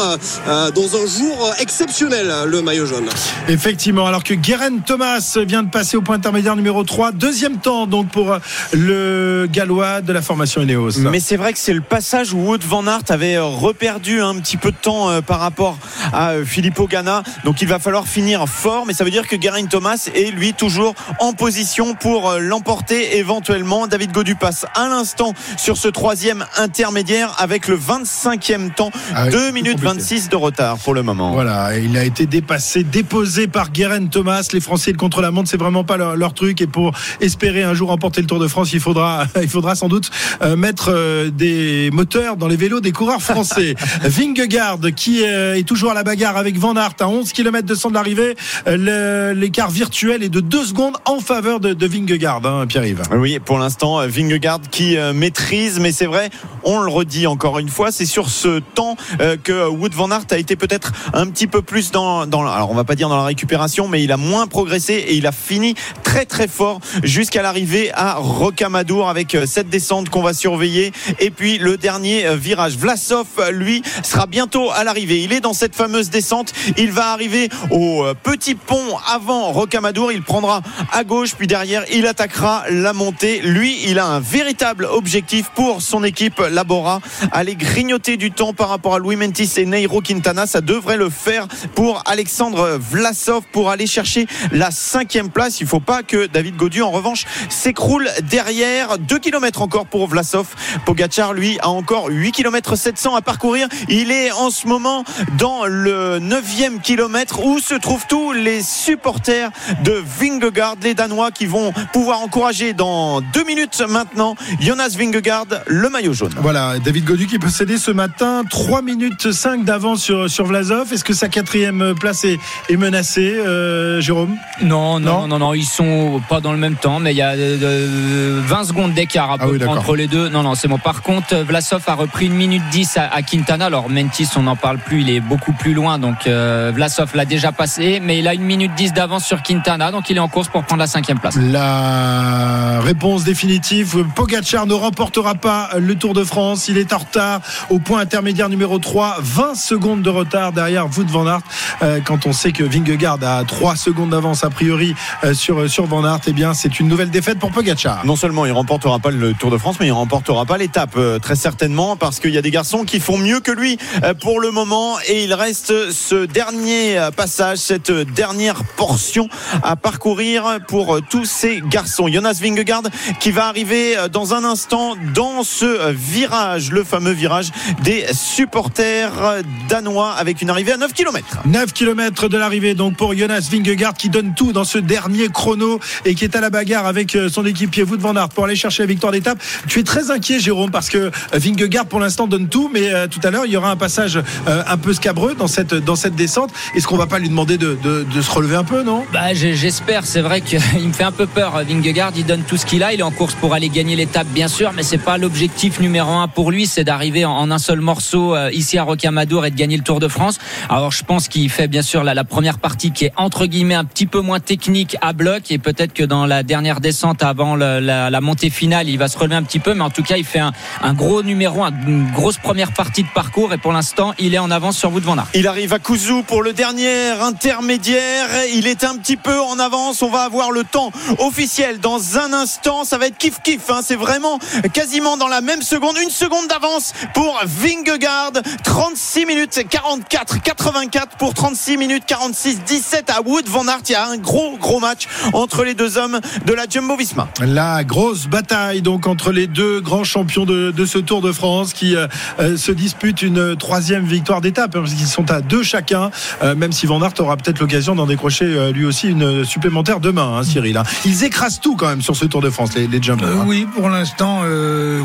dans 0.46 0.96
un 0.96 1.06
jour 1.06 1.52
exceptionnel, 1.58 2.32
le 2.46 2.62
maillot 2.62 2.83
jaune. 2.86 3.08
Effectivement, 3.48 4.06
alors 4.06 4.24
que 4.24 4.34
Guerin 4.34 4.78
Thomas 4.78 5.38
vient 5.46 5.62
de 5.62 5.70
passer 5.70 5.96
au 5.96 6.02
point 6.02 6.16
intermédiaire 6.16 6.56
numéro 6.56 6.82
3, 6.82 7.12
deuxième 7.12 7.58
temps 7.58 7.86
donc 7.86 8.08
pour 8.08 8.32
euh, 8.32 8.38
le 8.72 9.48
gallois 9.50 10.00
de 10.00 10.12
la 10.12 10.22
formation 10.22 10.62
Ineos. 10.62 10.98
Mais 11.10 11.20
c'est 11.20 11.36
vrai 11.36 11.52
que 11.52 11.58
c'est 11.58 11.72
le 11.72 11.80
passage 11.80 12.32
où 12.32 12.38
Wout 12.38 12.62
van 12.64 12.86
Aert 12.86 13.02
avait 13.10 13.36
euh, 13.36 13.44
reperdu 13.44 14.20
un 14.20 14.34
petit 14.36 14.56
peu 14.56 14.70
de 14.70 14.76
temps 14.76 15.10
euh, 15.10 15.20
par 15.20 15.40
rapport 15.40 15.78
à 16.12 16.32
Filippo 16.44 16.86
Ganna. 16.86 17.22
Donc 17.44 17.62
il 17.62 17.68
va 17.68 17.78
falloir 17.78 18.06
finir 18.06 18.46
fort, 18.48 18.86
mais 18.86 18.94
ça 18.94 19.04
veut 19.04 19.10
dire 19.10 19.26
que 19.28 19.40
Geraint 19.40 19.66
Thomas 19.66 20.08
est 20.14 20.30
lui 20.30 20.54
toujours 20.54 20.94
en 21.20 21.32
position 21.32 21.94
pour 21.94 22.34
l'emporter 22.38 23.18
éventuellement. 23.18 23.86
David 23.86 24.12
Godu 24.12 24.34
passe 24.34 24.66
à 24.74 24.88
l'instant 24.88 25.32
sur 25.56 25.76
ce 25.76 25.88
troisième 25.88 26.46
intermédiaire 26.56 27.34
avec 27.38 27.68
le 27.68 27.78
25e 27.78 28.72
temps, 28.72 28.90
Ah 29.14 29.24
oui, 29.26 29.32
2 29.32 29.38
plus 29.38 29.52
minutes 29.52 29.72
compliqué. 29.82 29.94
26 29.98 30.28
de 30.28 30.36
retard 30.36 30.78
pour 30.78 30.94
le 30.94 31.02
moment. 31.02 31.32
Voilà, 31.32 31.76
il 31.78 31.96
a 31.96 32.04
été 32.04 32.26
dépassé 32.26 32.63
c'est 32.64 32.82
déposé 32.82 33.46
par 33.46 33.70
Guérin 33.70 34.06
Thomas. 34.06 34.48
Les 34.52 34.60
Français, 34.60 34.90
le 34.90 34.96
contre-la-montre, 34.96 35.48
c'est 35.48 35.58
vraiment 35.58 35.84
pas 35.84 35.96
leur, 35.96 36.16
leur, 36.16 36.34
truc. 36.34 36.60
Et 36.60 36.66
pour 36.66 36.92
espérer 37.20 37.62
un 37.62 37.74
jour 37.74 37.90
remporter 37.90 38.20
le 38.20 38.26
Tour 38.26 38.38
de 38.38 38.48
France, 38.48 38.72
il 38.72 38.80
faudra, 38.80 39.26
il 39.42 39.48
faudra 39.48 39.74
sans 39.74 39.88
doute 39.88 40.10
euh, 40.42 40.56
mettre 40.56 40.90
euh, 40.90 41.30
des 41.30 41.90
moteurs 41.92 42.36
dans 42.36 42.48
les 42.48 42.56
vélos 42.56 42.80
des 42.80 42.92
coureurs 42.92 43.22
français. 43.22 43.74
Vingegaard, 44.02 44.78
qui 44.96 45.24
euh, 45.24 45.56
est 45.56 45.68
toujours 45.68 45.90
à 45.90 45.94
la 45.94 46.02
bagarre 46.02 46.36
avec 46.36 46.58
Van 46.58 46.74
Aert 46.74 46.94
à 47.00 47.08
11 47.08 47.32
km 47.32 47.66
de 47.66 47.74
son 47.74 47.90
de 47.90 47.94
l'arrivée. 47.94 48.34
L'écart 48.66 49.70
virtuel 49.70 50.22
est 50.22 50.28
de 50.28 50.40
2 50.40 50.64
secondes 50.64 50.96
en 51.04 51.20
faveur 51.20 51.60
de, 51.60 51.74
de 51.74 51.86
Vingegaard, 51.86 52.44
hein, 52.46 52.66
Pierre-Yves. 52.66 53.02
Oui, 53.12 53.38
pour 53.38 53.58
l'instant, 53.58 54.06
Vingegaard 54.06 54.60
qui 54.70 54.96
maîtrise, 55.14 55.78
mais 55.80 55.92
c'est 55.92 56.06
vrai, 56.06 56.30
on 56.62 56.80
le 56.80 56.90
redit 56.90 57.26
encore 57.26 57.58
une 57.58 57.68
fois, 57.68 57.92
c'est 57.92 58.06
sur 58.06 58.28
ce 58.28 58.60
temps 58.74 58.96
que 59.18 59.68
Wood 59.68 59.94
Van 59.94 60.10
Aert 60.10 60.26
a 60.30 60.38
été 60.38 60.56
peut-être 60.56 60.92
un 61.12 61.26
petit 61.26 61.46
peu 61.46 61.62
plus 61.62 61.90
dans, 61.90 62.26
dans, 62.26 62.42
alors 62.54 62.70
on 62.70 62.74
va 62.74 62.84
pas 62.84 62.94
dire 62.94 63.08
dans 63.08 63.16
la 63.16 63.24
récupération, 63.24 63.88
mais 63.88 64.04
il 64.04 64.12
a 64.12 64.16
moins 64.16 64.46
progressé 64.46 64.94
et 64.94 65.14
il 65.14 65.26
a 65.26 65.32
fini 65.32 65.74
très 66.02 66.24
très 66.24 66.46
fort 66.46 66.80
jusqu'à 67.02 67.42
l'arrivée 67.42 67.90
à 67.94 68.14
Rocamadour 68.14 69.08
avec 69.08 69.36
cette 69.46 69.68
descente 69.68 70.08
qu'on 70.08 70.22
va 70.22 70.34
surveiller 70.34 70.92
et 71.18 71.30
puis 71.30 71.58
le 71.58 71.76
dernier 71.76 72.36
virage. 72.36 72.76
Vlasov, 72.76 73.26
lui, 73.50 73.82
sera 74.02 74.26
bientôt 74.26 74.70
à 74.70 74.84
l'arrivée. 74.84 75.22
Il 75.22 75.32
est 75.32 75.40
dans 75.40 75.52
cette 75.52 75.74
fameuse 75.74 76.10
descente. 76.10 76.52
Il 76.76 76.92
va 76.92 77.08
arriver 77.08 77.48
au 77.70 78.04
petit 78.22 78.54
pont 78.54 78.98
avant 79.12 79.50
Rocamadour. 79.50 80.12
Il 80.12 80.22
prendra 80.22 80.62
à 80.92 81.02
gauche, 81.02 81.34
puis 81.34 81.46
derrière, 81.46 81.84
il 81.92 82.06
attaquera 82.06 82.64
la 82.70 82.92
montée. 82.92 83.40
Lui, 83.40 83.78
il 83.86 83.98
a 83.98 84.06
un 84.06 84.20
véritable 84.20 84.84
objectif 84.84 85.50
pour 85.54 85.82
son 85.82 86.04
équipe 86.04 86.40
Labora. 86.50 87.00
Aller 87.32 87.56
grignoter 87.56 88.16
du 88.16 88.30
temps 88.30 88.52
par 88.52 88.68
rapport 88.68 88.94
à 88.94 88.98
Louis 88.98 89.16
Mentis 89.16 89.50
et 89.56 89.66
Neiro 89.66 90.00
Quintana. 90.00 90.46
Ça 90.46 90.60
devrait 90.60 90.96
le 90.96 91.10
faire 91.10 91.48
pour 91.74 92.02
Alexandre 92.06 92.43
Vlasov 92.50 93.44
pour 93.52 93.70
aller 93.70 93.86
chercher 93.86 94.26
la 94.52 94.70
cinquième 94.70 95.30
place. 95.30 95.60
Il 95.60 95.64
ne 95.64 95.68
faut 95.68 95.80
pas 95.80 96.02
que 96.02 96.26
David 96.26 96.56
Gaudu, 96.56 96.82
en 96.82 96.90
revanche, 96.90 97.24
s'écroule 97.48 98.08
derrière. 98.22 98.98
2 98.98 99.18
km 99.18 99.62
encore 99.62 99.86
pour 99.86 100.06
Vlasov. 100.08 100.46
Pogachar, 100.84 101.32
lui, 101.32 101.58
a 101.60 101.68
encore 101.68 102.08
8 102.08 102.32
km 102.32 102.76
700 102.76 103.16
à 103.16 103.22
parcourir. 103.22 103.68
Il 103.88 104.10
est 104.10 104.32
en 104.32 104.50
ce 104.50 104.66
moment 104.66 105.04
dans 105.38 105.66
le 105.66 106.18
9e 106.18 106.80
kilomètre 106.80 107.44
où 107.44 107.58
se 107.58 107.74
trouvent 107.74 108.06
tous 108.08 108.32
les 108.32 108.62
supporters 108.62 109.50
de 109.84 110.02
Vingegaard, 110.20 110.76
les 110.82 110.94
Danois 110.94 111.30
qui 111.30 111.46
vont 111.46 111.72
pouvoir 111.92 112.20
encourager 112.20 112.72
dans 112.72 113.20
deux 113.20 113.44
minutes 113.44 113.82
maintenant 113.88 114.36
Jonas 114.60 114.94
Vingegaard, 114.98 115.46
le 115.66 115.88
maillot 115.88 116.12
jaune. 116.12 116.34
Voilà, 116.38 116.78
David 116.78 117.04
Gaudu 117.04 117.26
qui 117.26 117.38
possédait 117.38 117.78
ce 117.78 117.90
matin 117.90 118.42
3 118.48 118.82
minutes 118.82 119.32
5 119.32 119.64
d'avance 119.64 120.10
sur 120.26 120.46
Vlasov. 120.46 120.92
Est-ce 120.92 121.04
que 121.04 121.14
sa 121.14 121.28
quatrième 121.28 121.94
place 121.98 122.24
est, 122.24 122.33
est 122.68 122.76
menacée, 122.76 123.34
euh, 123.34 124.00
Jérôme? 124.00 124.36
Non 124.62 125.00
non, 125.00 125.26
non 125.26 125.34
non, 125.34 125.38
non, 125.38 125.54
ils 125.54 125.64
sont 125.64 126.20
pas 126.28 126.40
dans 126.40 126.52
le 126.52 126.58
même 126.58 126.76
temps, 126.76 127.00
mais 127.00 127.12
il 127.12 127.16
y 127.16 127.22
a 127.22 127.34
20 127.34 127.38
euh, 127.40 128.64
secondes 128.64 128.94
d'écart 128.94 129.32
à 129.32 129.36
ah 129.40 129.46
entre 129.66 129.96
les 129.96 130.06
deux. 130.06 130.28
Non, 130.28 130.42
non, 130.42 130.54
c'est 130.54 130.68
bon. 130.68 130.78
Par 130.78 131.02
contre, 131.02 131.34
Vlasov 131.36 131.82
a 131.86 131.94
repris 131.94 132.26
une 132.26 132.34
minute 132.34 132.62
10 132.70 132.98
à, 132.98 133.22
Quintana. 133.22 133.66
Alors, 133.66 133.88
Mentis, 133.88 134.28
on 134.36 134.42
n'en 134.42 134.56
parle 134.56 134.78
plus, 134.78 135.00
il 135.00 135.10
est 135.10 135.20
beaucoup 135.20 135.52
plus 135.52 135.74
loin. 135.74 135.98
Donc, 135.98 136.26
euh, 136.26 136.70
Vlasov 136.74 137.10
l'a 137.14 137.24
déjà 137.24 137.50
passé, 137.50 138.00
mais 138.00 138.18
il 138.18 138.28
a 138.28 138.34
une 138.34 138.42
minute 138.42 138.72
10 138.76 138.92
d'avance 138.92 139.24
sur 139.24 139.42
Quintana. 139.42 139.90
Donc, 139.90 140.08
il 140.10 140.16
est 140.16 140.20
en 140.20 140.28
course 140.28 140.48
pour 140.48 140.62
prendre 140.62 140.80
la 140.80 140.86
cinquième 140.86 141.18
place. 141.18 141.36
La 141.36 142.80
réponse 142.80 143.24
définitive 143.24 144.04
Pogacar 144.14 144.66
ne 144.66 144.74
remportera 144.74 145.34
pas 145.34 145.70
le 145.78 145.94
Tour 145.96 146.14
de 146.14 146.22
France. 146.22 146.68
Il 146.68 146.78
est 146.78 146.92
en 146.92 146.98
retard 146.98 147.40
au 147.70 147.78
point 147.78 148.00
intermédiaire 148.00 148.48
numéro 148.48 148.78
3. 148.78 149.16
20 149.20 149.54
secondes 149.54 150.02
de 150.02 150.10
retard 150.10 150.52
derrière 150.52 150.86
Wout 150.86 151.06
van 151.08 151.26
Aert. 151.26 151.40
Euh, 151.82 152.00
quand 152.24 152.30
on 152.30 152.32
sait 152.32 152.52
que 152.52 152.64
Vingegaard 152.64 153.18
a 153.22 153.44
3 153.44 153.76
secondes 153.76 154.10
d'avance 154.10 154.44
a 154.44 154.50
priori 154.50 154.94
euh, 155.24 155.34
sur, 155.34 155.68
sur 155.68 155.86
Van 155.86 156.04
Aert, 156.04 156.20
eh 156.26 156.32
bien, 156.32 156.54
c'est 156.54 156.80
une 156.80 156.88
nouvelle 156.88 157.10
défaite 157.10 157.38
pour 157.38 157.50
Pogacar. 157.50 158.04
Non 158.06 158.16
seulement 158.16 158.46
il 158.46 158.52
remportera 158.52 158.98
pas 158.98 159.10
le 159.10 159.34
Tour 159.34 159.50
de 159.50 159.58
France, 159.58 159.76
mais 159.78 159.86
il 159.86 159.92
remportera 159.92 160.46
pas 160.46 160.56
l'étape, 160.56 160.96
très 161.20 161.36
certainement, 161.36 161.96
parce 161.96 162.20
qu'il 162.20 162.30
y 162.30 162.38
a 162.38 162.42
des 162.42 162.50
garçons 162.50 162.84
qui 162.84 163.00
font 163.00 163.18
mieux 163.18 163.40
que 163.40 163.50
lui 163.50 163.78
euh, 164.02 164.14
pour 164.14 164.40
le 164.40 164.50
moment 164.50 164.96
et 165.06 165.24
il 165.24 165.34
reste 165.34 165.90
ce 165.90 166.24
dernier 166.24 166.98
euh, 166.98 167.10
passage, 167.10 167.58
cette 167.58 167.90
dernière 167.90 168.64
portion 168.76 169.28
à 169.62 169.76
parcourir 169.76 170.58
pour 170.66 170.96
euh, 170.96 171.00
tous 171.00 171.24
ces 171.24 171.62
garçons. 171.66 172.08
Jonas 172.08 172.38
Vingegaard 172.40 172.84
qui 173.20 173.30
va 173.30 173.46
arriver 173.46 173.96
dans 174.12 174.34
un 174.34 174.44
instant 174.44 174.94
dans 175.14 175.42
ce 175.42 175.92
virage, 175.92 176.70
le 176.70 176.84
fameux 176.84 177.12
virage 177.12 177.50
des 177.82 178.06
supporters 178.12 179.42
danois 179.68 180.12
avec 180.12 180.42
une 180.42 180.50
arrivée 180.50 180.72
à 180.72 180.76
9 180.76 180.92
km. 180.92 181.42
9 181.46 181.72
km 181.72 182.13
de 182.22 182.36
l'arrivée 182.36 182.74
donc 182.74 182.96
pour 182.96 183.14
Jonas 183.14 183.48
Vingegaard 183.50 183.94
qui 183.94 184.08
donne 184.08 184.34
tout 184.34 184.52
dans 184.52 184.64
ce 184.64 184.78
dernier 184.78 185.28
chrono 185.28 185.80
et 186.04 186.14
qui 186.14 186.24
est 186.24 186.36
à 186.36 186.40
la 186.40 186.50
bagarre 186.50 186.86
avec 186.86 187.16
son 187.30 187.44
équipier 187.44 187.82
Wout 187.82 187.98
van 187.98 188.16
Aert 188.16 188.28
pour 188.30 188.44
aller 188.44 188.56
chercher 188.56 188.82
la 188.82 188.86
victoire 188.86 189.12
d'étape. 189.12 189.38
Tu 189.68 189.80
es 189.80 189.82
très 189.82 190.10
inquiet 190.10 190.40
Jérôme 190.40 190.70
parce 190.70 190.88
que 190.88 191.10
Vingegaard 191.32 191.86
pour 191.86 192.00
l'instant 192.00 192.26
donne 192.26 192.48
tout 192.48 192.70
mais 192.72 192.90
tout 193.08 193.20
à 193.22 193.30
l'heure 193.30 193.46
il 193.46 193.52
y 193.52 193.56
aura 193.56 193.70
un 193.70 193.76
passage 193.76 194.18
euh, 194.48 194.62
un 194.66 194.76
peu 194.76 194.92
scabreux 194.92 195.34
dans 195.34 195.46
cette, 195.46 195.74
dans 195.74 195.96
cette 195.96 196.14
descente. 196.14 196.50
Est-ce 196.74 196.86
qu'on 196.86 196.96
va 196.96 197.06
pas 197.06 197.18
lui 197.18 197.28
demander 197.28 197.58
de, 197.58 197.78
de, 197.82 198.22
se 198.22 198.30
relever 198.30 198.56
un 198.56 198.64
peu, 198.64 198.82
non? 198.82 199.04
Bah, 199.12 199.34
J'espère. 199.34 200.04
C'est 200.04 200.20
vrai 200.20 200.40
qu'il 200.40 200.58
me 200.86 200.92
fait 200.92 201.04
un 201.04 201.12
peu 201.12 201.26
peur. 201.26 201.62
Vingegaard, 201.66 202.12
il 202.16 202.24
donne 202.26 202.42
tout 202.42 202.56
ce 202.56 202.66
qu'il 202.66 202.82
a. 202.82 202.92
Il 202.92 203.00
est 203.00 203.04
en 203.04 203.10
course 203.10 203.34
pour 203.34 203.54
aller 203.54 203.68
gagner 203.68 203.96
l'étape, 203.96 204.26
bien 204.28 204.48
sûr, 204.48 204.72
mais 204.72 204.82
c'est 204.82 204.98
pas 204.98 205.18
l'objectif 205.18 205.80
numéro 205.80 206.12
un 206.12 206.28
pour 206.28 206.50
lui. 206.50 206.66
C'est 206.66 206.84
d'arriver 206.84 207.24
en, 207.24 207.50
un 207.50 207.58
seul 207.58 207.80
morceau 207.80 208.34
euh, 208.34 208.50
ici 208.52 208.78
à 208.78 208.84
Rocamadour 208.84 209.46
et 209.46 209.50
de 209.50 209.56
gagner 209.56 209.76
le 209.76 209.82
Tour 209.82 210.00
de 210.00 210.08
France. 210.08 210.38
Alors, 210.68 210.92
je 210.92 211.04
pense 211.04 211.28
qu'il 211.28 211.50
fait 211.50 211.68
bien 211.68 211.82
sûr 211.82 212.03
la, 212.04 212.24
première 212.24 212.58
partie 212.58 212.92
qui 212.92 213.06
est 213.06 213.12
entre 213.16 213.46
guillemets 213.46 213.74
un 213.74 213.84
petit 213.84 214.06
peu 214.06 214.20
moins 214.20 214.40
technique 214.40 214.96
à 215.00 215.12
bloc 215.12 215.50
et 215.50 215.58
peut-être 215.58 215.92
que 215.92 216.02
dans 216.02 216.26
la 216.26 216.42
dernière 216.42 216.80
descente 216.80 217.22
avant 217.22 217.56
la, 217.56 218.20
montée 218.20 218.50
finale, 218.50 218.88
il 218.88 218.98
va 218.98 219.08
se 219.08 219.18
relever 219.18 219.36
un 219.36 219.42
petit 219.42 219.58
peu. 219.58 219.74
Mais 219.74 219.82
en 219.82 219.90
tout 219.90 220.02
cas, 220.02 220.16
il 220.16 220.24
fait 220.24 220.40
un, 220.40 220.94
gros 220.94 221.22
numéro, 221.22 221.64
une 221.86 222.10
grosse 222.10 222.38
première 222.38 222.72
partie 222.72 223.02
de 223.02 223.08
parcours 223.08 223.52
et 223.52 223.58
pour 223.58 223.72
l'instant, 223.72 224.14
il 224.18 224.34
est 224.34 224.38
en 224.38 224.50
avance 224.50 224.78
sur 224.78 224.90
van 224.90 225.16
Aert. 225.16 225.26
Il 225.34 225.46
arrive 225.46 225.72
à 225.72 225.78
Kouzou 225.78 226.22
pour 226.22 226.42
le 226.42 226.52
dernier 226.52 227.10
intermédiaire. 227.10 228.28
Il 228.54 228.66
est 228.66 228.84
un 228.84 228.96
petit 228.96 229.16
peu 229.16 229.40
en 229.40 229.58
avance. 229.58 230.02
On 230.02 230.10
va 230.10 230.22
avoir 230.22 230.50
le 230.50 230.64
temps 230.64 230.90
officiel 231.18 231.80
dans 231.80 232.18
un 232.18 232.32
instant. 232.32 232.84
Ça 232.84 232.98
va 232.98 233.06
être 233.06 233.18
kiff 233.18 233.40
kiff. 233.42 233.70
Hein. 233.70 233.80
C'est 233.82 233.96
vraiment 233.96 234.38
quasiment 234.72 235.16
dans 235.16 235.28
la 235.28 235.40
même 235.40 235.62
seconde. 235.62 235.96
Une 236.02 236.10
seconde 236.10 236.48
d'avance 236.48 236.92
pour 237.12 237.40
Vingegaard. 237.44 238.32
36 238.62 239.26
minutes 239.26 239.60
44, 239.68 240.42
84 240.42 241.16
pour 241.16 241.34
36 241.34 241.76
minutes 241.76 241.93
46, 242.00 242.64
17 242.64 243.10
à 243.10 243.22
Wood 243.22 243.46
van 243.48 243.66
Aert. 243.68 243.82
Il 243.88 243.92
y 243.92 243.94
a 243.94 244.08
un 244.08 244.16
gros 244.16 244.56
gros 244.58 244.80
match 244.80 245.06
entre 245.32 245.64
les 245.64 245.74
deux 245.74 245.98
hommes 245.98 246.20
de 246.46 246.52
la 246.52 246.64
Jumbo 246.68 246.96
Visma. 246.96 247.28
La 247.40 247.84
grosse 247.84 248.26
bataille 248.26 248.82
donc 248.82 249.06
entre 249.06 249.32
les 249.32 249.46
deux 249.46 249.80
grands 249.80 250.04
champions 250.04 250.44
de, 250.44 250.72
ce 250.84 250.98
Tour 250.98 251.22
de 251.22 251.32
France 251.32 251.72
qui 251.72 251.96
euh, 251.96 252.06
euh, 252.40 252.56
se 252.56 252.72
disputent 252.72 253.22
une 253.22 253.56
troisième 253.56 254.04
victoire 254.04 254.40
d'étape, 254.40 254.76
hein, 254.76 254.80
parce 254.80 254.94
qu'ils 254.94 255.06
sont 255.06 255.30
à 255.30 255.40
deux 255.40 255.62
chacun, 255.62 256.10
euh, 256.42 256.54
même 256.54 256.72
si 256.72 256.86
Van 256.86 257.00
Aert 257.02 257.14
aura 257.18 257.36
peut-être 257.36 257.60
l'occasion 257.60 257.94
d'en 257.94 258.06
décrocher 258.06 258.44
euh, 258.44 258.72
lui 258.72 258.84
aussi 258.84 259.08
une 259.08 259.44
supplémentaire 259.44 260.00
demain, 260.00 260.36
hein, 260.36 260.42
Cyril. 260.42 260.76
Hein. 260.76 260.84
Ils 261.04 261.24
écrasent 261.24 261.60
tout 261.60 261.76
quand 261.76 261.88
même 261.88 262.02
sur 262.02 262.16
ce 262.16 262.24
Tour 262.24 262.40
de 262.40 262.50
France, 262.50 262.74
les, 262.74 262.86
les. 262.86 263.00
Euh, 263.08 263.44
oui, 263.46 263.66
pour 263.74 263.90
l'instant, 263.90 264.40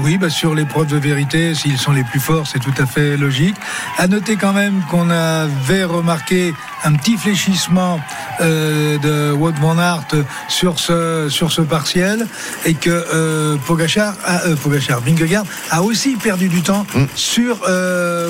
oui, 0.04 0.18
bah, 0.18 0.30
sur 0.30 0.56
l'épreuve 0.56 0.88
de 0.88 0.98
vérité, 0.98 1.54
s'ils 1.54 1.78
sont 1.78 1.92
les 1.92 2.04
plus 2.04 2.20
forts, 2.20 2.48
c'est 2.48 2.60
tout 2.60 2.74
à 2.78 2.86
fait 2.86 3.18
logique. 3.18 3.56
À 3.98 4.08
noter 4.08 4.36
quand 4.36 4.54
même 4.54 4.82
qu'on 4.90 5.10
avait 5.10 5.84
remarqué 5.84 6.54
un 6.84 6.94
petit 6.94 7.18
fléchissement 7.18 8.00
de 8.40 9.32
Wout 9.32 9.54
Van 9.62 9.78
Aert 9.78 10.08
sur 10.48 10.80
ce, 10.80 11.28
sur 11.30 11.52
ce 11.52 11.62
partiel 11.62 12.28
et 12.66 12.74
que 12.74 13.58
Pogachar, 13.66 14.14
Pogachar, 14.62 15.02
Vingegaard 15.02 15.46
a 15.72 15.82
aussi 15.82 16.16
perdu 16.16 16.48
du 16.48 16.62
temps 16.62 16.86
mm. 16.94 17.06
sur 17.16 17.58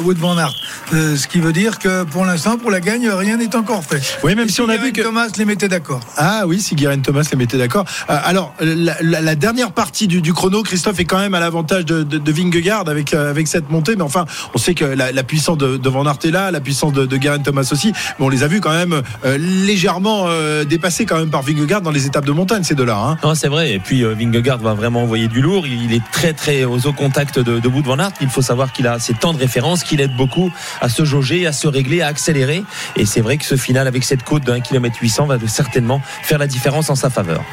Wout 0.03 0.17
Van 0.17 0.37
Aert. 0.37 0.53
Euh, 0.93 1.15
ce 1.15 1.27
qui 1.27 1.39
veut 1.39 1.53
dire 1.53 1.77
que 1.79 2.03
pour 2.03 2.25
l'instant, 2.25 2.57
pour 2.57 2.71
la 2.71 2.79
gagne, 2.79 3.09
rien 3.09 3.37
n'est 3.37 3.55
encore 3.55 3.83
fait. 3.83 4.01
Oui, 4.23 4.35
même 4.35 4.49
si, 4.49 4.61
on 4.61 4.69
a 4.69 4.77
vu 4.77 4.91
que 4.91 5.01
Thomas 5.01 5.27
les 5.37 5.45
mettait 5.45 5.67
d'accord. 5.67 6.01
Ah 6.17 6.43
oui, 6.47 6.59
si 6.59 6.75
Guérin 6.75 6.99
Thomas 6.99 7.27
les 7.31 7.37
mettait 7.37 7.57
d'accord. 7.57 7.85
Euh, 8.09 8.17
alors, 8.23 8.53
la, 8.59 9.35
dernière 9.35 9.71
partie 9.71 10.07
du, 10.07 10.33
chrono, 10.33 10.63
Christophe 10.63 10.99
est 10.99 11.05
quand 11.05 11.19
même 11.19 11.33
à 11.33 11.39
l'avantage 11.39 11.85
de, 11.85 12.03
de, 12.03 12.31
Vingegaard 12.31 12.87
avec 12.87 13.13
euh, 13.13 13.29
avec 13.29 13.47
cette 13.47 13.69
montée, 13.69 13.95
mais 13.95 14.03
enfin, 14.03 14.25
on 14.53 14.57
sait 14.57 14.73
que 14.73 14.85
la, 14.85 15.23
puissance 15.23 15.57
de, 15.57 15.89
Van 15.89 16.05
Aert 16.05 16.19
est 16.23 16.31
là, 16.31 16.51
la 16.51 16.61
puissance 16.61 16.93
de, 16.93 17.05
de 17.05 17.17
Guérin 17.17 17.39
Thomas 17.39 17.67
aussi. 17.71 17.93
Mais 18.19 18.25
on 18.25 18.29
les 18.39 18.43
a 18.45 18.47
vus 18.47 18.61
quand 18.61 18.71
même 18.71 19.01
légèrement 19.37 19.89
rarement 19.89 20.25
euh, 20.27 20.65
dépassés 20.65 21.05
quand 21.05 21.17
même 21.17 21.31
par 21.31 21.41
Vingegaard 21.41 21.81
dans 21.81 21.91
les 21.91 22.05
étapes 22.05 22.25
de 22.25 22.31
montagne, 22.31 22.63
ces 22.63 22.75
deux-là. 22.75 22.97
Hein. 22.97 23.17
Non, 23.23 23.33
c'est 23.33 23.47
vrai. 23.47 23.73
Et 23.73 23.79
puis 23.79 24.03
euh, 24.03 24.13
Vingegaard 24.13 24.59
va 24.59 24.73
vraiment 24.73 25.01
envoyer 25.01 25.27
du 25.27 25.41
lourd. 25.41 25.65
Il 25.65 25.93
est 25.93 26.03
très 26.11 26.33
très 26.33 26.63
au 26.63 26.79
contact 26.93 27.39
de, 27.39 27.59
de 27.59 27.67
Wout 27.67 27.81
van 27.81 27.97
Aert. 27.97 28.11
Il 28.21 28.29
faut 28.29 28.41
savoir 28.41 28.71
qu'il 28.71 28.87
a 28.87 28.99
ses 28.99 29.15
temps 29.15 29.33
de 29.33 29.39
référence, 29.39 29.83
qu'il 29.83 29.99
aide 29.99 30.15
beaucoup 30.15 30.51
à 30.79 30.89
se 30.89 31.03
jauger, 31.05 31.47
à 31.47 31.53
se 31.53 31.67
régler, 31.67 32.01
à 32.01 32.07
accélérer. 32.07 32.63
Et 32.95 33.05
c'est 33.05 33.21
vrai 33.21 33.37
que 33.37 33.45
ce 33.45 33.55
final 33.55 33.87
avec 33.87 34.03
cette 34.03 34.23
côte 34.23 34.43
d'un 34.43 34.59
kilomètre 34.59 34.97
800 35.01 35.25
va 35.25 35.37
certainement 35.47 36.01
faire 36.21 36.37
la 36.37 36.47
différence 36.47 36.89
en 36.89 36.95
sa 36.95 37.09
faveur. 37.09 37.43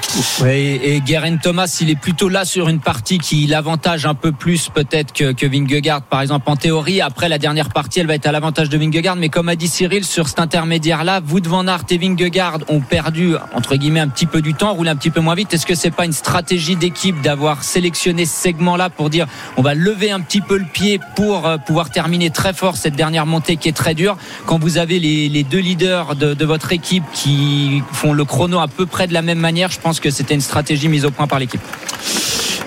Et 0.46 1.00
Guerin 1.00 1.36
Thomas, 1.38 1.74
il 1.80 1.90
est 1.90 2.00
plutôt 2.00 2.28
là 2.28 2.44
sur 2.44 2.68
une 2.68 2.80
partie 2.80 3.18
qui 3.18 3.46
l'avantage 3.46 4.04
un 4.04 4.14
peu 4.14 4.32
plus 4.32 4.68
peut-être 4.68 5.12
que, 5.12 5.32
que 5.32 5.46
Vingegaard, 5.46 6.02
par 6.02 6.20
exemple 6.20 6.50
en 6.50 6.56
théorie. 6.56 7.00
Après 7.00 7.28
la 7.28 7.38
dernière 7.38 7.70
partie, 7.70 8.00
elle 8.00 8.06
va 8.06 8.14
être 8.14 8.26
à 8.26 8.32
l'avantage 8.32 8.68
de 8.68 8.76
Vingegaard, 8.76 9.16
mais 9.16 9.30
comme 9.30 9.48
a 9.48 9.56
dit 9.56 9.68
Cyril, 9.68 10.04
sur 10.04 10.28
cet 10.28 10.40
intermédiaire-là, 10.76 11.20
Wout 11.30 11.46
van 11.46 11.66
Aert 11.66 11.84
et 11.90 11.96
Vingegaard 11.96 12.58
ont 12.68 12.80
perdu 12.80 13.34
entre 13.54 13.76
guillemets 13.76 14.00
un 14.00 14.08
petit 14.08 14.26
peu 14.26 14.42
du 14.42 14.52
temps, 14.52 14.74
roulé 14.74 14.90
un 14.90 14.96
petit 14.96 15.10
peu 15.10 15.20
moins 15.20 15.34
vite. 15.34 15.54
Est-ce 15.54 15.64
que 15.64 15.74
c'est 15.74 15.90
pas 15.90 16.04
une 16.04 16.12
stratégie 16.12 16.76
d'équipe 16.76 17.20
d'avoir 17.22 17.64
sélectionné 17.64 18.26
ce 18.26 18.42
segment-là 18.42 18.90
pour 18.90 19.08
dire 19.08 19.26
on 19.56 19.62
va 19.62 19.74
lever 19.74 20.10
un 20.10 20.20
petit 20.20 20.42
peu 20.42 20.58
le 20.58 20.66
pied 20.66 21.00
pour 21.14 21.46
euh, 21.46 21.56
pouvoir 21.56 21.88
terminer 21.90 22.30
très 22.30 22.52
fort 22.52 22.76
cette 22.76 22.94
dernière 22.94 23.24
montée 23.24 23.56
qui 23.56 23.68
est 23.68 23.76
très 23.76 23.94
dure? 23.94 24.16
Quand 24.44 24.58
vous 24.58 24.76
avez 24.76 24.98
les, 24.98 25.44
deux 25.44 25.60
leaders 25.60 26.14
de, 26.14 26.34
de 26.34 26.44
votre 26.44 26.72
équipe 26.72 27.04
qui 27.14 27.82
font 27.92 28.12
le 28.12 28.24
chrono 28.24 28.58
à 28.58 28.68
peu 28.68 28.84
près 28.84 29.06
de 29.06 29.14
la 29.14 29.22
même 29.22 29.38
manière, 29.38 29.70
je 29.70 29.80
pense 29.80 29.98
que 30.00 30.10
c'était 30.10 30.34
une 30.34 30.40
stratégie 30.40 30.88
mise 30.88 31.06
au 31.06 31.10
point 31.10 31.26
par 31.26 31.38
l'équipe. 31.38 31.62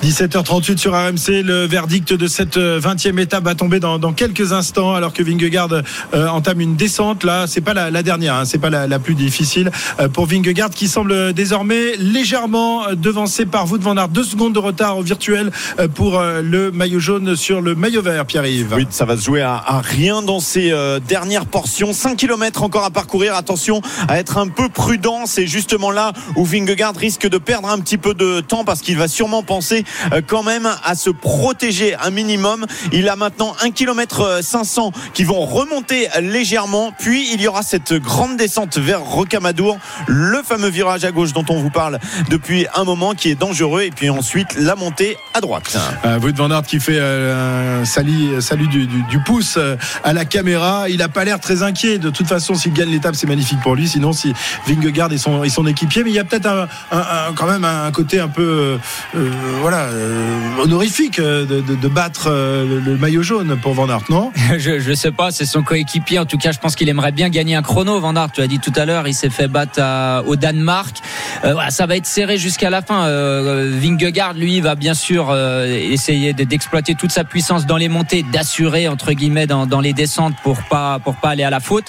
17h38 0.03 0.77
sur 0.77 0.93
RMC, 0.93 1.43
le 1.43 1.65
verdict 1.65 2.13
de 2.13 2.27
cette 2.27 2.57
20e 2.57 3.19
étape 3.19 3.43
va 3.43 3.53
tomber 3.53 3.79
dans, 3.81 3.99
dans 3.99 4.13
quelques 4.13 4.53
instants 4.53 4.93
alors 4.93 5.11
que 5.11 5.21
Vingegaard 5.21 5.69
euh, 6.13 6.27
entame 6.27 6.61
une 6.61 6.75
descente. 6.77 7.25
Là, 7.25 7.47
c'est 7.47 7.59
pas 7.59 7.73
la, 7.73 7.91
la 7.91 8.01
dernière, 8.01 8.35
hein, 8.35 8.45
c'est 8.45 8.59
pas 8.59 8.69
la, 8.69 8.87
la, 8.87 8.99
plus 8.99 9.13
difficile 9.13 9.71
euh, 9.99 10.07
pour 10.07 10.25
Vingegaard 10.25 10.69
qui 10.69 10.87
semble 10.87 11.33
désormais 11.33 11.97
légèrement 11.97 12.93
devancé 12.93 13.45
par 13.45 13.69
Wout 13.69 13.79
van 13.81 13.97
Aert. 13.97 14.07
Deux 14.07 14.23
secondes 14.23 14.53
de 14.53 14.59
retard 14.59 14.97
au 14.97 15.01
virtuel 15.01 15.51
euh, 15.79 15.89
pour 15.89 16.17
euh, 16.17 16.41
le 16.41 16.71
maillot 16.71 16.99
jaune 16.99 17.35
sur 17.35 17.59
le 17.59 17.75
maillot 17.75 18.01
vert, 18.01 18.25
Pierre-Yves. 18.25 18.73
Oui, 18.75 18.87
ça 18.89 19.03
va 19.03 19.17
se 19.17 19.23
jouer 19.23 19.41
à, 19.41 19.55
à 19.55 19.81
rien 19.81 20.21
dans 20.21 20.39
ces 20.39 20.71
euh, 20.71 21.01
dernières 21.01 21.45
portions. 21.45 21.91
5 21.91 22.15
km 22.15 22.63
encore 22.63 22.85
à 22.85 22.89
parcourir. 22.89 23.35
Attention 23.35 23.81
à 24.07 24.17
être 24.17 24.37
un 24.37 24.47
peu 24.47 24.69
prudent. 24.69 25.25
C'est 25.25 25.45
justement 25.45 25.91
là 25.91 26.13
où 26.37 26.45
Vingegaard 26.45 26.95
risque 26.95 27.27
de 27.27 27.37
perdre 27.37 27.69
un 27.69 27.79
petit 27.79 27.97
peu 27.97 28.13
de 28.13 28.39
temps 28.39 28.63
parce 28.63 28.79
qu'il 28.81 28.97
va 28.97 29.09
sûrement 29.09 29.43
penser 29.43 29.79
euh, 29.79 29.88
quand 30.27 30.43
même 30.43 30.69
à 30.83 30.95
se 30.95 31.09
protéger 31.09 31.95
un 31.95 32.09
minimum. 32.09 32.65
Il 32.91 33.09
a 33.09 33.15
maintenant 33.15 33.55
1 33.61 33.71
km 33.71 34.39
500 34.41 34.91
qui 35.13 35.23
vont 35.23 35.45
remonter 35.45 36.07
légèrement. 36.21 36.91
Puis 36.97 37.33
il 37.33 37.41
y 37.41 37.47
aura 37.47 37.63
cette 37.63 37.93
grande 37.93 38.37
descente 38.37 38.77
vers 38.77 39.01
Rocamadour, 39.01 39.77
le 40.07 40.41
fameux 40.43 40.69
virage 40.69 41.03
à 41.03 41.11
gauche 41.11 41.33
dont 41.33 41.45
on 41.49 41.59
vous 41.59 41.69
parle 41.69 41.99
depuis 42.29 42.67
un 42.75 42.83
moment 42.83 43.13
qui 43.13 43.29
est 43.29 43.35
dangereux. 43.35 43.83
Et 43.83 43.91
puis 43.91 44.09
ensuite 44.09 44.55
la 44.57 44.75
montée 44.75 45.17
à 45.33 45.41
droite. 45.41 45.77
Euh, 46.05 46.19
qui 46.65 46.79
fait 46.79 46.97
euh, 46.97 47.81
un 47.81 47.85
salut, 47.85 48.41
salut 48.41 48.67
du, 48.67 49.19
pouce 49.25 49.55
euh, 49.57 49.75
à 50.03 50.13
la 50.13 50.25
caméra. 50.25 50.89
Il 50.89 50.97
n'a 50.97 51.09
pas 51.09 51.23
l'air 51.23 51.39
très 51.39 51.63
inquiet. 51.63 51.97
De 51.97 52.09
toute 52.09 52.27
façon, 52.27 52.55
s'il 52.55 52.73
gagne 52.73 52.89
l'étape, 52.89 53.15
c'est 53.15 53.27
magnifique 53.27 53.59
pour 53.61 53.75
lui. 53.75 53.87
Sinon, 53.87 54.13
si 54.13 54.33
Vingegaard 54.67 55.11
est 55.11 55.17
son, 55.17 55.47
son 55.49 55.65
équipier, 55.67 56.03
mais 56.03 56.11
il 56.11 56.15
y 56.15 56.19
a 56.19 56.23
peut-être 56.23 56.67
quand 57.35 57.47
même 57.47 57.65
un 57.65 57.91
côté 57.91 58.19
un 58.19 58.27
peu 58.27 58.77
euh, 59.15 59.29
voilà 59.61 59.78
honorifique 60.61 61.19
de, 61.19 61.45
de, 61.45 61.75
de 61.75 61.87
battre 61.87 62.29
le, 62.29 62.79
le, 62.79 62.97
maillot 62.97 63.23
jaune 63.23 63.57
pour 63.61 63.73
Van 63.73 63.89
Aert, 63.89 64.03
non? 64.09 64.31
Je 64.57 64.79
je 64.79 64.93
sais 64.93 65.11
pas. 65.11 65.31
C'est 65.31 65.45
son 65.45 65.63
coéquipier. 65.63 66.19
En 66.19 66.25
tout 66.25 66.37
cas, 66.37 66.51
je 66.51 66.59
pense 66.59 66.75
qu'il 66.75 66.89
aimerait 66.89 67.11
bien 67.11 67.29
gagner 67.29 67.55
un 67.55 67.61
chrono. 67.61 67.99
Van 67.99 68.15
Aert, 68.15 68.31
tu 68.31 68.41
as 68.41 68.47
dit 68.47 68.59
tout 68.59 68.73
à 68.75 68.85
l'heure, 68.85 69.07
il 69.07 69.13
s'est 69.13 69.29
fait 69.29 69.47
battre 69.47 69.79
à, 69.81 70.23
au 70.25 70.35
Danemark. 70.35 70.97
voilà, 71.43 71.69
ça 71.69 71.85
va 71.85 71.95
être 71.95 72.05
serré 72.05 72.37
jusqu'à 72.37 72.69
la 72.69 72.81
fin. 72.81 73.07
Vingegaard, 73.09 74.33
lui, 74.33 74.61
va 74.61 74.75
bien 74.75 74.93
sûr 74.93 75.35
essayer 75.35 76.33
d'exploiter 76.33 76.95
toute 76.95 77.11
sa 77.11 77.23
puissance 77.23 77.65
dans 77.65 77.77
les 77.77 77.89
montées, 77.89 78.23
d'assurer 78.23 78.87
entre 78.87 79.13
guillemets 79.13 79.47
dans, 79.47 79.65
dans, 79.65 79.79
les 79.79 79.93
descentes 79.93 80.35
pour 80.43 80.61
pas 80.63 80.99
pour 80.99 81.15
pas 81.15 81.29
aller 81.29 81.43
à 81.43 81.49
la 81.49 81.59
faute. 81.59 81.85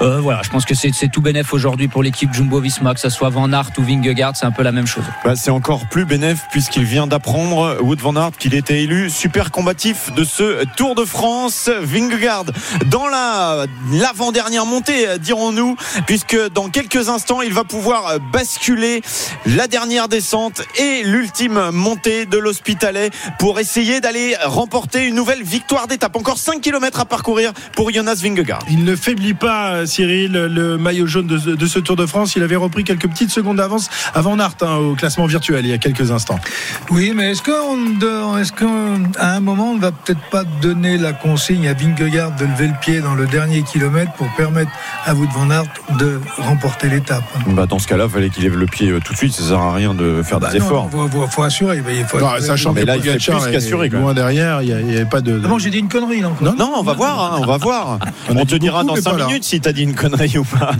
Euh, 0.00 0.20
voilà, 0.20 0.42
je 0.42 0.50
pense 0.50 0.64
que 0.64 0.74
c'est 0.74 1.08
tout 1.08 1.20
bénéf 1.20 1.52
aujourd'hui 1.52 1.88
pour 1.88 2.02
l'équipe 2.02 2.32
Jumbo-Visma, 2.32 2.94
que 2.94 3.00
ce 3.00 3.10
soit 3.10 3.28
Van 3.28 3.52
Aert 3.52 3.70
ou 3.78 3.82
Vingegaard, 3.82 4.36
c'est 4.36 4.46
un 4.46 4.50
peu 4.50 4.62
la 4.62 4.72
même 4.72 4.86
chose. 4.86 5.04
Bah, 5.24 5.34
c'est 5.36 5.50
encore 5.50 5.86
plus 5.86 6.04
bénéf 6.04 6.46
puisqu'il 6.50 6.84
vient 6.84 7.06
d'apprendre 7.18 7.78
Wood 7.82 7.98
Van 7.98 8.14
Aert 8.14 8.36
qu'il 8.38 8.54
était 8.54 8.84
élu 8.84 9.10
super 9.10 9.50
combatif 9.50 10.12
de 10.12 10.22
ce 10.22 10.64
Tour 10.76 10.94
de 10.94 11.04
France. 11.04 11.68
Vingegaard 11.68 12.44
dans 12.86 13.08
la 13.08 13.66
l'avant-dernière 13.90 14.66
montée, 14.66 15.18
dirons-nous, 15.18 15.74
puisque 16.06 16.38
dans 16.54 16.68
quelques 16.68 17.08
instants 17.08 17.42
il 17.42 17.52
va 17.52 17.64
pouvoir 17.64 18.20
basculer 18.32 19.02
la 19.46 19.66
dernière 19.66 20.06
descente 20.06 20.62
et 20.78 21.02
l'ultime 21.02 21.70
montée 21.72 22.24
de 22.24 22.38
l'Hospitalet 22.38 23.10
pour 23.40 23.58
essayer 23.58 24.00
d'aller 24.00 24.36
remporter 24.44 25.04
une 25.04 25.16
nouvelle 25.16 25.42
victoire 25.42 25.88
d'étape. 25.88 26.14
Encore 26.14 26.38
5 26.38 26.60
km 26.60 27.00
à 27.00 27.04
parcourir 27.04 27.52
pour 27.74 27.92
Jonas 27.92 28.20
Vingegaard. 28.22 28.62
Il 28.70 28.84
ne 28.84 28.94
faiblit 28.94 29.34
pas, 29.34 29.86
Cyril, 29.86 30.30
le 30.32 30.78
maillot 30.78 31.08
jaune 31.08 31.26
de, 31.26 31.36
de 31.36 31.66
ce 31.66 31.80
Tour 31.80 31.96
de 31.96 32.06
France. 32.06 32.36
Il 32.36 32.44
avait 32.44 32.54
repris 32.54 32.84
quelques 32.84 33.08
petites 33.08 33.30
secondes 33.30 33.56
d'avance 33.56 33.90
avant 34.14 34.36
Nart 34.36 34.54
hein, 34.60 34.76
au 34.76 34.94
classement 34.94 35.26
virtuel 35.26 35.66
il 35.66 35.70
y 35.70 35.74
a 35.74 35.78
quelques 35.78 36.12
instants. 36.12 36.38
Oui, 36.90 37.07
mais 37.14 37.30
est-ce 37.30 37.42
qu'à 37.42 37.52
est 37.52 38.54
qu 38.54 38.64
un 39.20 39.40
moment, 39.40 39.70
on 39.70 39.76
ne 39.76 39.80
va 39.80 39.92
peut-être 39.92 40.20
pas 40.30 40.44
donner 40.44 40.98
la 40.98 41.12
consigne 41.12 41.68
à 41.68 41.74
Vingegaard 41.74 42.34
de 42.36 42.44
lever 42.44 42.68
le 42.68 42.74
pied 42.80 43.00
dans 43.00 43.14
le 43.14 43.26
dernier 43.26 43.62
kilomètre 43.62 44.12
pour 44.12 44.28
permettre 44.36 44.70
à 45.04 45.14
Wout 45.14 45.28
van 45.32 45.50
Aert 45.50 45.64
de 45.98 46.20
remporter 46.38 46.88
l'étape? 46.88 47.24
Bah, 47.46 47.66
Dans 47.66 47.78
ce 47.78 47.86
cas-là, 47.86 48.04
il 48.04 48.10
fallait 48.10 48.30
qu'il 48.30 48.44
lève 48.44 48.56
le 48.56 48.66
pied 48.66 48.92
tout 49.04 49.12
de 49.12 49.18
suite. 49.18 49.32
Ça 49.32 49.42
ne 49.42 49.48
sert 49.48 49.58
à 49.58 49.74
rien 49.74 49.94
de 49.94 50.22
faire 50.22 50.40
bah 50.40 50.50
des 50.50 50.58
non, 50.58 50.66
efforts. 50.66 50.90
Il 50.92 51.10
faut, 51.10 51.26
faut, 51.28 51.42
assurer. 51.42 51.82
Il 51.88 52.04
faut 52.04 52.18
non, 52.18 52.30
sachant 52.40 52.72
mais 52.72 52.84
là, 52.84 52.96
il 52.96 53.02
fait 53.02 53.16
plus 53.16 53.50
qu'assurer. 53.52 53.88
Loin 53.88 54.14
derrière, 54.14 54.62
il 54.62 54.74
n'y 54.86 54.96
avait 54.96 55.04
pas 55.04 55.20
de. 55.20 55.40
Ah 55.44 55.48
bon, 55.48 55.58
j'ai 55.58 55.70
dit 55.70 55.78
une 55.78 55.88
connerie. 55.88 56.20
Non, 56.20 56.34
non, 56.40 56.54
non, 56.56 56.72
on 56.76 56.82
va 56.82 56.92
voir. 56.94 57.34
Hein, 57.34 57.40
on 57.42 57.46
va 57.46 57.56
voir. 57.56 57.98
On, 58.30 58.36
on 58.36 58.44
te 58.44 58.56
dira 58.56 58.84
dans 58.84 58.96
5 58.96 59.26
minutes 59.26 59.44
si 59.44 59.60
tu 59.60 59.68
as 59.68 59.72
dit 59.72 59.82
une 59.82 59.94
connerie 59.94 60.36
ou 60.36 60.44
pas. 60.44 60.72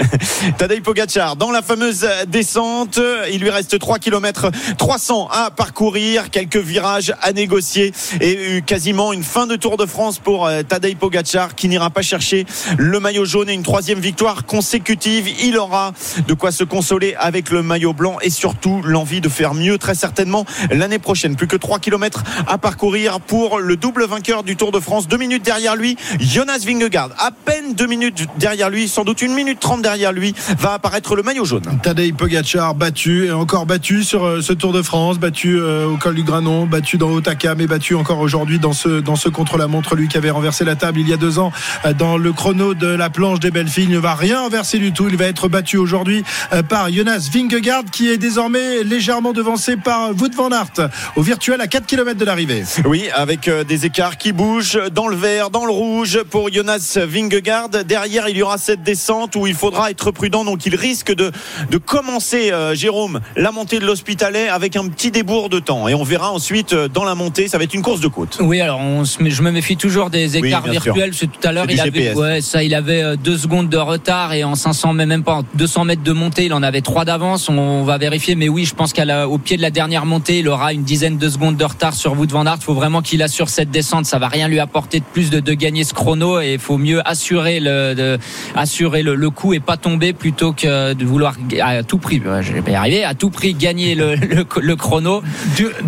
Tadej 0.58 0.82
Pogacar 0.82 1.36
dans 1.36 1.50
la 1.50 1.62
fameuse 1.62 2.06
descente. 2.28 3.00
Il 3.32 3.40
lui 3.40 3.50
reste 3.50 3.78
3 3.78 3.98
km 3.98 4.50
300 4.76 5.28
à 5.30 5.50
parcourir, 5.60 6.30
quelques 6.30 6.56
virages 6.56 7.12
à 7.20 7.34
négocier 7.34 7.92
et 8.22 8.62
quasiment 8.64 9.12
une 9.12 9.22
fin 9.22 9.46
de 9.46 9.56
Tour 9.56 9.76
de 9.76 9.84
France 9.84 10.18
pour 10.18 10.50
Tadej 10.66 10.96
Pogacar 10.96 11.54
qui 11.54 11.68
n'ira 11.68 11.90
pas 11.90 12.00
chercher 12.00 12.46
le 12.78 12.98
maillot 12.98 13.26
jaune 13.26 13.50
et 13.50 13.52
une 13.52 13.62
troisième 13.62 14.00
victoire 14.00 14.46
consécutive. 14.46 15.28
Il 15.44 15.58
aura 15.58 15.92
de 16.26 16.32
quoi 16.32 16.50
se 16.50 16.64
consoler 16.64 17.14
avec 17.18 17.50
le 17.50 17.62
maillot 17.62 17.92
blanc 17.92 18.16
et 18.22 18.30
surtout 18.30 18.80
l'envie 18.82 19.20
de 19.20 19.28
faire 19.28 19.52
mieux 19.52 19.76
très 19.76 19.94
certainement 19.94 20.46
l'année 20.70 20.98
prochaine. 20.98 21.36
Plus 21.36 21.46
que 21.46 21.56
3 21.56 21.78
km 21.78 22.22
à 22.46 22.56
parcourir 22.56 23.20
pour 23.20 23.58
le 23.58 23.76
double 23.76 24.06
vainqueur 24.06 24.44
du 24.44 24.56
Tour 24.56 24.72
de 24.72 24.80
France. 24.80 25.08
Deux 25.08 25.18
minutes 25.18 25.44
derrière 25.44 25.76
lui, 25.76 25.98
Jonas 26.20 26.64
Vingegaard. 26.66 27.10
À 27.18 27.32
peine 27.32 27.74
deux 27.74 27.86
minutes 27.86 28.28
derrière 28.38 28.70
lui, 28.70 28.88
sans 28.88 29.04
doute 29.04 29.20
une 29.20 29.34
minute 29.34 29.60
trente 29.60 29.82
derrière 29.82 30.12
lui, 30.12 30.34
va 30.58 30.72
apparaître 30.72 31.16
le 31.16 31.22
maillot 31.22 31.44
jaune. 31.44 31.80
Tadej 31.82 32.14
Pogacar 32.14 32.74
battu 32.74 33.26
et 33.26 33.32
encore 33.32 33.66
battu 33.66 34.04
sur 34.04 34.42
ce 34.42 34.54
Tour 34.54 34.72
de 34.72 34.80
France, 34.80 35.18
battu 35.18 35.49
au 35.58 35.96
col 35.96 36.14
du 36.14 36.22
Granon, 36.22 36.66
battu 36.66 36.98
dans 36.98 37.10
Otaka, 37.10 37.54
mais 37.54 37.66
battu 37.66 37.94
encore 37.94 38.20
aujourd'hui 38.20 38.58
dans 38.58 38.72
ce, 38.72 39.00
dans 39.00 39.16
ce 39.16 39.28
contre-la-montre, 39.28 39.96
lui 39.96 40.08
qui 40.08 40.16
avait 40.16 40.30
renversé 40.30 40.64
la 40.64 40.76
table 40.76 41.00
il 41.00 41.08
y 41.08 41.12
a 41.12 41.16
deux 41.16 41.38
ans 41.38 41.52
dans 41.98 42.16
le 42.16 42.32
chrono 42.32 42.74
de 42.74 42.86
la 42.86 43.10
planche 43.10 43.40
des 43.40 43.50
belles 43.50 43.68
filles. 43.68 43.84
Il 43.84 43.90
ne 43.90 43.98
va 43.98 44.14
rien 44.14 44.40
renverser 44.40 44.78
du 44.78 44.92
tout. 44.92 45.08
Il 45.08 45.16
va 45.16 45.26
être 45.26 45.48
battu 45.48 45.76
aujourd'hui 45.76 46.24
par 46.68 46.92
Jonas 46.92 47.28
Vingegaard 47.32 47.84
qui 47.90 48.10
est 48.10 48.18
désormais 48.18 48.82
légèrement 48.84 49.32
devancé 49.32 49.76
par 49.76 50.10
Wout 50.10 50.34
van 50.34 50.50
Aert 50.50 50.90
au 51.16 51.22
virtuel 51.22 51.60
à 51.60 51.66
4 51.66 51.86
km 51.86 52.18
de 52.18 52.24
l'arrivée. 52.24 52.64
Oui, 52.84 53.08
avec 53.14 53.48
des 53.48 53.86
écarts 53.86 54.18
qui 54.18 54.32
bougent 54.32 54.80
dans 54.92 55.08
le 55.08 55.16
vert, 55.16 55.50
dans 55.50 55.64
le 55.64 55.72
rouge 55.72 56.22
pour 56.30 56.52
Jonas 56.52 56.98
Vingegaard. 57.06 57.68
Derrière, 57.68 58.28
il 58.28 58.36
y 58.36 58.42
aura 58.42 58.58
cette 58.58 58.82
descente 58.82 59.36
où 59.36 59.46
il 59.46 59.54
faudra 59.54 59.90
être 59.90 60.10
prudent. 60.10 60.44
Donc, 60.44 60.66
il 60.66 60.74
risque 60.74 61.14
de, 61.14 61.30
de 61.70 61.78
commencer, 61.78 62.52
euh, 62.52 62.74
Jérôme, 62.74 63.20
la 63.36 63.52
montée 63.52 63.78
de 63.78 63.86
l'Hospitalet 63.86 64.48
avec 64.48 64.76
un 64.76 64.88
petit 64.88 65.10
débours 65.10 65.39
de 65.48 65.58
temps. 65.58 65.88
Et 65.88 65.94
on 65.94 66.04
verra 66.04 66.30
ensuite 66.32 66.72
euh, 66.72 66.88
dans 66.88 67.04
la 67.04 67.14
montée, 67.14 67.48
ça 67.48 67.58
va 67.58 67.64
être 67.64 67.74
une 67.74 67.82
course 67.82 68.00
de 68.00 68.08
côte. 68.08 68.38
Oui, 68.40 68.60
alors 68.60 68.80
on 68.80 69.04
se 69.04 69.22
met, 69.22 69.30
je 69.30 69.42
me 69.42 69.50
méfie 69.50 69.76
toujours 69.76 70.10
des 70.10 70.36
écarts 70.36 70.62
oui, 70.64 70.72
virtuels. 70.72 71.10
Parce 71.10 71.20
que 71.20 71.26
tout 71.26 71.48
à 71.48 71.52
l'heure, 71.52 71.66
il 71.68 71.80
avait, 71.80 72.14
ouais, 72.14 72.40
ça, 72.40 72.62
il 72.62 72.74
avait 72.74 73.16
deux 73.16 73.38
secondes 73.38 73.68
de 73.68 73.76
retard 73.76 74.32
et 74.32 74.44
en 74.44 74.54
500, 74.54 74.92
mais 74.92 75.06
même 75.06 75.22
pas 75.22 75.34
en 75.34 75.44
200 75.54 75.84
mètres 75.84 76.02
de 76.02 76.12
montée, 76.12 76.46
il 76.46 76.52
en 76.52 76.62
avait 76.62 76.80
trois 76.80 77.04
d'avance. 77.04 77.48
On 77.48 77.84
va 77.84 77.98
vérifier, 77.98 78.34
mais 78.34 78.48
oui, 78.48 78.64
je 78.64 78.74
pense 78.74 78.92
qu'au 78.92 79.38
pied 79.38 79.56
de 79.56 79.62
la 79.62 79.70
dernière 79.70 80.06
montée, 80.06 80.40
il 80.40 80.48
aura 80.48 80.72
une 80.72 80.84
dizaine 80.84 81.18
de 81.18 81.28
secondes 81.28 81.56
de 81.56 81.64
retard 81.64 81.94
sur 81.94 82.18
Wout 82.18 82.30
van 82.30 82.46
Aert. 82.46 82.56
Il 82.60 82.64
faut 82.64 82.74
vraiment 82.74 83.02
qu'il 83.02 83.22
assure 83.22 83.48
cette 83.48 83.70
descente. 83.70 84.06
Ça 84.06 84.18
va 84.18 84.28
rien 84.28 84.48
lui 84.48 84.60
apporter 84.60 85.00
de 85.00 85.04
plus 85.04 85.30
de, 85.30 85.40
de 85.40 85.52
gagner 85.54 85.84
ce 85.84 85.94
chrono 85.94 86.40
et 86.40 86.54
il 86.54 86.58
faut 86.58 86.78
mieux 86.78 87.06
assurer 87.08 87.60
le, 87.60 87.94
de, 87.94 88.18
assurer 88.54 89.02
le, 89.02 89.14
le 89.14 89.30
coup 89.30 89.54
et 89.54 89.60
pas 89.60 89.76
tomber 89.76 90.12
plutôt 90.12 90.52
que 90.52 90.92
de 90.92 91.04
vouloir 91.04 91.34
à 91.62 91.82
tout 91.82 91.98
prix, 91.98 92.20
je 92.40 92.52
vais 92.52 92.62
pas 92.62 92.70
y 92.70 92.74
arriver, 92.74 93.04
à 93.04 93.14
tout 93.14 93.30
prix 93.30 93.54
gagner 93.54 93.94
le, 93.94 94.14
le, 94.16 94.46
le 94.60 94.76
chrono 94.76 95.22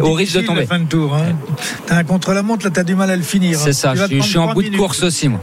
au 0.00 0.12
risque 0.12 0.36
de 0.36 0.46
tomber. 0.46 0.66
Fin 0.66 0.80
de 0.80 0.86
tour. 0.86 1.14
Hein. 1.14 1.36
T'as 1.86 1.96
un 1.96 2.04
contre-la-montre, 2.04 2.64
là, 2.64 2.70
t'as 2.70 2.84
du 2.84 2.94
mal 2.94 3.10
à 3.10 3.16
le 3.16 3.22
finir. 3.22 3.58
C'est 3.58 3.72
ça, 3.72 3.94
je, 3.94 4.16
je 4.16 4.22
suis 4.22 4.38
en 4.38 4.52
bout 4.52 4.62
de 4.62 4.76
course 4.76 5.02
aussi, 5.02 5.28
moi. 5.28 5.40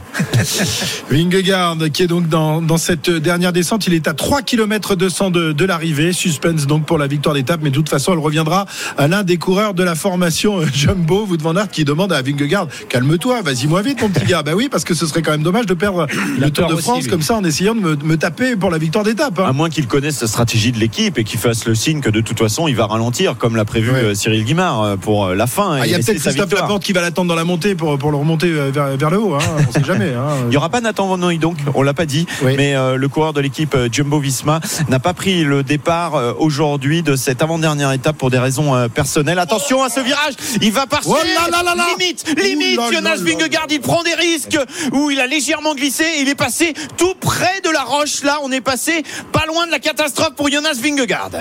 Vingegaard, 1.12 1.77
qui 1.93 2.03
est 2.03 2.07
donc 2.07 2.27
dans, 2.27 2.62
dans, 2.62 2.77
cette 2.77 3.09
dernière 3.09 3.53
descente, 3.53 3.88
il 3.88 3.93
est 3.93 4.07
à 4.07 4.13
3 4.13 4.41
km 4.41 4.95
200 4.95 5.31
de, 5.31 5.51
de 5.51 5.65
l'arrivée. 5.65 6.13
Suspense 6.13 6.67
donc 6.67 6.85
pour 6.85 6.97
la 6.97 7.07
victoire 7.07 7.35
d'étape, 7.35 7.62
mais 7.63 7.69
de 7.69 7.75
toute 7.75 7.89
façon, 7.89 8.13
elle 8.13 8.19
reviendra 8.19 8.65
à 8.97 9.07
l'un 9.07 9.23
des 9.23 9.38
coureurs 9.38 9.73
de 9.73 9.83
la 9.83 9.95
formation 9.95 10.59
euh, 10.59 10.65
Jumbo, 10.73 11.25
Wout 11.25 11.41
van 11.41 11.55
Aert, 11.55 11.69
qui 11.69 11.85
demande 11.85 12.12
à 12.13 12.21
Vingegaard 12.21 12.67
calme-toi, 12.88 13.41
vas-y 13.41 13.67
moi 13.67 13.81
vite, 13.81 14.01
mon 14.01 14.09
petit 14.09 14.25
gars. 14.25 14.43
Bah 14.43 14.51
oui, 14.55 14.69
parce 14.69 14.83
que 14.83 14.93
ce 14.93 15.05
serait 15.05 15.21
quand 15.21 15.31
même 15.31 15.43
dommage 15.43 15.65
de 15.65 15.73
perdre 15.73 16.07
le 16.38 16.49
Tour 16.49 16.67
de 16.67 16.75
France 16.75 16.99
aussi, 16.99 17.09
comme 17.09 17.21
ça 17.21 17.35
en 17.35 17.43
essayant 17.43 17.75
de 17.75 17.79
me, 17.79 17.95
me 17.95 18.17
taper 18.17 18.55
pour 18.55 18.69
la 18.69 18.77
victoire 18.77 19.03
d'étape. 19.03 19.39
Hein. 19.39 19.45
À 19.47 19.53
moins 19.53 19.69
qu'il 19.69 19.88
connaisse 19.88 20.21
la 20.21 20.27
stratégie 20.27 20.71
de 20.71 20.79
l'équipe 20.79 21.17
et 21.17 21.23
qu'il 21.23 21.39
fasse 21.39 21.65
le 21.65 21.75
signe 21.75 22.01
que 22.01 22.09
de 22.09 22.21
toute 22.21 22.39
façon, 22.39 22.67
il 22.67 22.75
va 22.75 22.88
ralentir, 22.88 23.38
comme 23.38 23.55
l'a 23.55 23.65
prévu 23.65 23.88
ouais. 23.91 24.15
Cyril 24.15 24.43
Guimard 24.43 24.97
pour 24.97 25.30
la 25.30 25.47
fin. 25.47 25.78
Ah, 25.82 25.86
il 25.86 25.91
y 25.91 25.95
a 25.95 25.99
peut-être 25.99 26.19
Christophe 26.19 26.54
Laporte 26.54 26.84
qui 26.84 26.93
va 26.93 27.02
l'attendre 27.02 27.30
dans 27.30 27.36
la 27.36 27.43
montée 27.43 27.75
pour, 27.75 27.97
pour 27.97 28.12
le 28.12 28.17
remonter 28.17 28.49
vers, 28.49 28.97
vers 28.97 29.10
le 29.10 29.19
haut. 29.19 29.36
Hein. 29.36 29.39
On 29.67 29.71
sait 29.71 29.86
jamais. 29.86 30.13
Hein. 30.13 30.30
Il 30.43 30.49
n'y 30.49 30.58
aura 30.58 30.69
pas 30.69 30.82
Nathan 30.82 31.08
Van 31.08 31.19
donc, 31.38 31.58
on 31.75 31.82
l'a 31.82 31.93
pas 31.93 32.06
dit, 32.06 32.25
oui. 32.41 32.56
mais 32.58 32.75
euh, 32.75 32.95
le 32.95 33.08
coureur 33.08 33.34
de 33.34 33.41
l'équipe 33.41 33.75
Jumbo 33.91 34.19
Visma 34.19 34.60
n'a 34.88 34.99
pas 34.99 35.13
pris 35.13 35.43
le 35.43 35.63
départ 35.63 36.15
euh, 36.15 36.34
aujourd'hui 36.38 37.04
de 37.04 37.15
cette 37.15 37.41
avant-dernière 37.41 37.91
étape 37.91 38.17
pour 38.17 38.30
des 38.30 38.39
raisons 38.39 38.75
euh, 38.75 38.88
personnelles. 38.88 39.39
Attention 39.39 39.84
à 39.84 39.89
ce 39.89 39.99
virage, 39.99 40.34
il 40.62 40.71
va 40.71 40.88
partir. 40.88 41.12
Oh 41.12 41.17
là 41.23 41.49
là 41.52 41.75
là 41.75 41.86
limite, 41.97 42.25
limite, 42.38 42.80
Jonas 42.91 43.17
Vingegaard, 43.17 43.67
il 43.69 43.82
prend 43.82 44.04
des 44.04 44.13
risques 44.13 44.58
où 44.91 45.12
il 45.12 45.19
a 45.19 45.28
légèrement 45.28 45.75
glissé, 45.75 46.06
il 46.19 46.30
est 46.30 46.36
passé 46.36 46.73
tout 46.97 47.13
près 47.19 47.62
de 47.63 47.69
la 47.69 47.84
roche. 47.84 48.23
Là, 48.23 48.39
on 48.43 48.52
est 48.52 48.62
passé 48.62 49.04
pas 49.32 49.45
loin 49.45 49.67
de 49.67 49.71
la 49.71 49.80
catastrophe 49.80 50.36
pour 50.36 50.49
Jonas 50.49 50.80
Vingegaard 50.82 51.32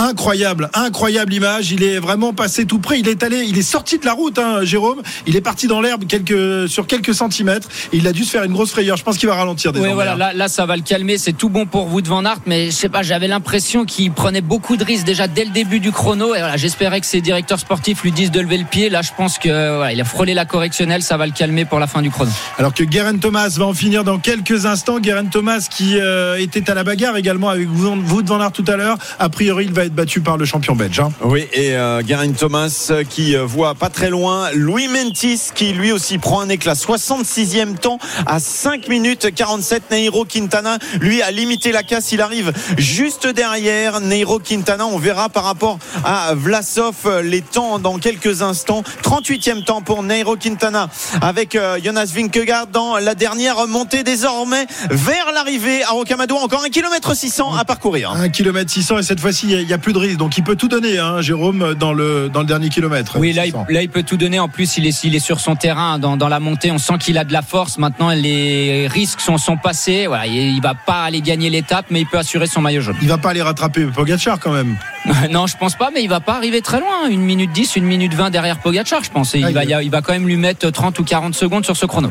incroyable, 0.00 0.70
incroyable 0.74 1.34
image. 1.34 1.70
Il 1.72 1.82
est 1.82 1.98
vraiment 1.98 2.32
passé 2.32 2.64
tout 2.64 2.78
près. 2.78 2.98
Il 3.00 3.08
est 3.08 3.22
allé, 3.22 3.44
il 3.44 3.58
est 3.58 3.62
sorti 3.62 3.98
de 3.98 4.06
la 4.06 4.12
route, 4.12 4.38
hein, 4.38 4.60
Jérôme. 4.62 5.02
Il 5.26 5.36
est 5.36 5.40
parti 5.40 5.66
dans 5.66 5.80
l'herbe 5.80 6.06
quelques, 6.06 6.68
sur 6.68 6.86
quelques 6.86 7.14
centimètres. 7.14 7.68
Et 7.92 7.98
il 7.98 8.06
a 8.06 8.12
dû 8.12 8.24
se 8.24 8.30
faire 8.30 8.44
une 8.44 8.52
grosse 8.52 8.70
frayeur. 8.70 8.96
Je 8.96 9.04
pense 9.04 9.18
qu'il 9.18 9.28
va 9.28 9.34
ralentir 9.34 9.72
désormais. 9.72 9.90
Oui, 9.90 9.94
voilà, 9.94 10.16
là, 10.16 10.32
là, 10.32 10.48
ça 10.48 10.66
va 10.66 10.76
le 10.76 10.82
calmer. 10.82 11.18
C'est 11.18 11.32
tout 11.32 11.48
bon 11.48 11.66
pour 11.66 11.86
vous 11.86 12.00
devant 12.00 12.24
Aert, 12.24 12.40
mais 12.46 12.66
je 12.66 12.76
sais 12.76 12.88
pas, 12.88 13.02
j'avais 13.02 13.28
l'impression 13.28 13.84
qu'il 13.84 14.10
prenait 14.12 14.40
beaucoup 14.40 14.76
de 14.76 14.84
risques 14.84 15.04
déjà 15.04 15.28
dès 15.28 15.44
le 15.44 15.50
début 15.50 15.80
du 15.80 15.92
chrono. 15.92 16.34
Et 16.34 16.38
voilà, 16.38 16.56
j'espérais 16.56 17.00
que 17.00 17.06
ses 17.06 17.20
directeurs 17.20 17.60
sportifs 17.60 18.02
lui 18.02 18.12
disent 18.12 18.30
de 18.30 18.40
lever 18.40 18.58
le 18.58 18.64
pied. 18.64 18.88
Là, 18.88 19.02
je 19.02 19.10
pense 19.16 19.38
que 19.38 19.76
voilà, 19.76 19.92
il 19.92 20.00
a 20.00 20.04
frôlé 20.04 20.34
la 20.34 20.46
correctionnelle. 20.46 21.02
Ça 21.02 21.16
va 21.16 21.26
le 21.26 21.32
calmer 21.32 21.64
pour 21.64 21.78
la 21.78 21.86
fin 21.86 22.00
du 22.00 22.10
chrono. 22.10 22.30
Alors 22.58 22.72
que 22.72 22.84
Guerin 22.84 23.18
Thomas 23.18 23.48
va 23.58 23.66
en 23.66 23.74
finir 23.74 24.04
dans 24.04 24.18
quelques 24.18 24.66
instants. 24.66 24.98
Guerin 24.98 25.26
Thomas 25.26 25.66
qui 25.70 25.98
euh, 25.98 26.36
était 26.38 26.70
à 26.70 26.74
la 26.74 26.84
bagarre 26.84 27.16
également 27.16 27.50
avec 27.50 27.68
vous 27.68 28.22
devant 28.22 28.40
Aert 28.40 28.52
tout 28.52 28.64
à 28.66 28.76
l'heure. 28.76 28.96
A 29.18 29.28
priori, 29.28 29.66
il 29.66 29.72
va 29.72 29.84
être 29.84 29.89
battu 29.92 30.20
par 30.20 30.36
le 30.36 30.44
champion 30.44 30.74
belge. 30.74 31.00
Hein. 31.00 31.10
Oui, 31.22 31.46
et 31.52 31.76
euh, 31.76 32.02
Thomas 32.38 32.92
qui 33.08 33.36
euh, 33.36 33.44
voit 33.44 33.74
pas 33.74 33.88
très 33.88 34.10
loin 34.10 34.50
Louis 34.54 34.88
Mentis 34.88 35.50
qui 35.54 35.72
lui 35.72 35.92
aussi 35.92 36.18
prend 36.18 36.40
un 36.40 36.48
éclat. 36.48 36.74
66e 36.74 37.76
temps 37.76 37.98
à 38.26 38.40
5 38.40 38.88
minutes 38.88 39.34
47. 39.34 39.90
Neiro 39.90 40.24
Quintana, 40.24 40.78
lui, 41.00 41.22
a 41.22 41.30
limité 41.30 41.72
la 41.72 41.82
casse. 41.82 42.12
Il 42.12 42.20
arrive 42.20 42.52
juste 42.76 43.26
derrière 43.26 44.00
Neiro 44.00 44.38
Quintana. 44.38 44.86
On 44.86 44.98
verra 44.98 45.28
par 45.28 45.44
rapport 45.44 45.78
à 46.04 46.34
Vlasov 46.34 47.20
les 47.22 47.42
temps 47.42 47.78
dans 47.78 47.98
quelques 47.98 48.42
instants. 48.42 48.82
38e 49.02 49.64
temps 49.64 49.82
pour 49.82 50.02
Neiro 50.02 50.36
Quintana 50.36 50.88
avec 51.20 51.54
euh, 51.54 51.78
Jonas 51.82 52.10
Vinkegaard 52.14 52.66
dans 52.68 52.98
la 52.98 53.14
dernière 53.14 53.66
montée 53.66 54.02
désormais 54.02 54.66
vers 54.90 55.32
l'arrivée 55.32 55.82
à 55.82 55.90
Rocamadour. 55.90 56.42
Encore 56.42 56.64
1 56.64 56.70
km 56.70 57.14
600 57.14 57.54
à 57.54 57.64
parcourir. 57.64 58.12
1 58.12 58.28
km 58.28 58.70
600 58.70 58.98
et 58.98 59.02
cette 59.02 59.20
fois-ci, 59.20 59.46
il 59.48 59.66
n'y 59.66 59.72
a, 59.72 59.76
a, 59.76 59.78
plus 59.80 59.92
de 59.92 59.98
risque. 59.98 60.18
Donc 60.18 60.38
il 60.38 60.44
peut 60.44 60.56
tout 60.56 60.68
donner, 60.68 60.98
hein, 60.98 61.20
Jérôme, 61.20 61.74
dans 61.74 61.92
le, 61.92 62.30
dans 62.32 62.40
le 62.40 62.46
dernier 62.46 62.68
kilomètre. 62.68 63.18
Oui, 63.18 63.32
là 63.32 63.46
il, 63.46 63.52
là, 63.68 63.82
il 63.82 63.88
peut 63.88 64.02
tout 64.02 64.16
donner. 64.16 64.38
En 64.38 64.48
plus, 64.48 64.76
il 64.76 64.86
est, 64.86 65.04
il 65.04 65.14
est 65.14 65.20
sur 65.20 65.40
son 65.40 65.56
terrain 65.56 65.98
dans, 65.98 66.16
dans 66.16 66.28
la 66.28 66.40
montée. 66.40 66.70
On 66.70 66.78
sent 66.78 66.94
qu'il 67.00 67.18
a 67.18 67.24
de 67.24 67.32
la 67.32 67.42
force. 67.42 67.78
Maintenant, 67.78 68.10
les 68.10 68.86
risques 68.88 69.20
sont, 69.20 69.38
sont 69.38 69.56
passés. 69.56 70.06
Voilà, 70.06 70.26
il, 70.26 70.36
il 70.36 70.60
va 70.60 70.74
pas 70.74 71.02
aller 71.04 71.20
gagner 71.20 71.50
l'étape, 71.50 71.86
mais 71.90 72.00
il 72.00 72.06
peut 72.06 72.18
assurer 72.18 72.46
son 72.46 72.60
maillot 72.60 72.80
jaune. 72.80 72.96
Il 73.02 73.08
va 73.08 73.18
pas 73.18 73.30
aller 73.30 73.42
rattraper 73.42 73.86
Pogacar 73.86 74.38
quand 74.38 74.52
même. 74.52 74.76
non, 75.30 75.46
je 75.46 75.56
pense 75.56 75.74
pas, 75.74 75.90
mais 75.92 76.02
il 76.02 76.08
va 76.08 76.20
pas 76.20 76.34
arriver 76.34 76.60
très 76.60 76.80
loin. 76.80 77.08
Une 77.08 77.22
minute 77.22 77.52
10, 77.52 77.76
une 77.76 77.84
minute 77.84 78.14
20 78.14 78.30
derrière 78.30 78.58
Pogacar, 78.58 79.02
je 79.02 79.10
pense. 79.10 79.34
Et 79.34 79.38
il, 79.40 79.52
va, 79.52 79.64
il 79.64 79.90
va 79.90 80.02
quand 80.02 80.12
même 80.12 80.26
lui 80.26 80.36
mettre 80.36 80.70
30 80.70 80.98
ou 80.98 81.04
40 81.04 81.34
secondes 81.34 81.64
sur 81.64 81.76
ce 81.76 81.86
chrono. 81.86 82.10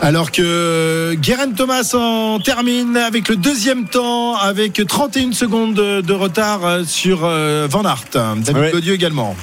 Alors 0.00 0.30
que 0.30 1.14
Guerin 1.14 1.52
Thomas 1.52 1.92
en 1.94 2.38
termine 2.38 2.96
avec 2.96 3.28
le 3.28 3.36
deuxième 3.36 3.86
temps, 3.86 4.36
avec 4.36 4.80
31 4.86 5.32
secondes 5.32 5.74
de, 5.74 6.12
retard 6.12 6.80
sur 6.86 7.18
Van 7.20 7.84
Aert. 7.84 8.04
David 8.12 8.56
ouais. 8.56 8.70
Godieu 8.70 8.94
également. 8.94 9.36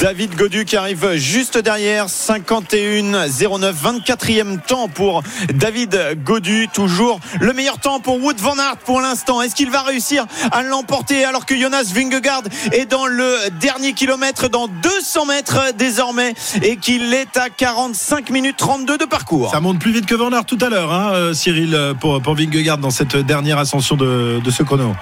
David 0.00 0.34
Godu 0.36 0.64
qui 0.64 0.76
arrive 0.76 1.14
juste 1.14 1.58
derrière. 1.58 2.08
51 2.08 3.28
09 3.28 3.76
24e 3.82 4.60
temps 4.60 4.88
pour 4.88 5.22
David 5.54 6.18
Godu. 6.24 6.68
Toujours 6.72 7.20
le 7.40 7.52
meilleur 7.52 7.78
temps 7.78 8.00
pour 8.00 8.22
Wood 8.22 8.38
Van 8.38 8.58
Aert 8.58 8.76
pour 8.84 9.00
l'instant. 9.00 9.42
Est-ce 9.42 9.54
qu'il 9.54 9.70
va 9.70 9.82
réussir 9.82 10.26
à 10.52 10.62
l'emporter 10.62 11.24
alors 11.24 11.46
que 11.46 11.56
Jonas 11.56 11.90
Vingegaard 11.94 12.42
est 12.72 12.86
dans 12.86 13.06
le 13.06 13.50
dernier 13.60 13.92
kilomètre 13.92 14.48
dans 14.48 14.68
200 14.68 15.26
mètres 15.26 15.72
désormais 15.76 16.34
et 16.62 16.76
qu'il 16.76 17.12
est 17.14 17.36
à 17.36 17.48
45 17.50 18.30
minutes 18.30 18.56
32 18.58 18.98
de 18.98 19.04
parcours? 19.04 19.50
Ça 19.50 19.60
monte 19.60 19.78
plus 19.78 19.92
vite 19.92 20.06
que 20.06 20.14
Van 20.14 20.32
Aert 20.32 20.44
tout 20.44 20.58
à 20.60 20.68
l'heure 20.68 20.92
hein, 20.92 21.32
Cyril 21.34 21.94
pour, 22.00 22.20
pour 22.20 22.34
Vingegaard 22.34 22.78
dans 22.78 22.90
cette 22.90 23.16
dernière 23.16 23.58
ascension 23.58 23.96
de 23.96 24.50
ce 24.50 24.62
chrono 24.62 24.94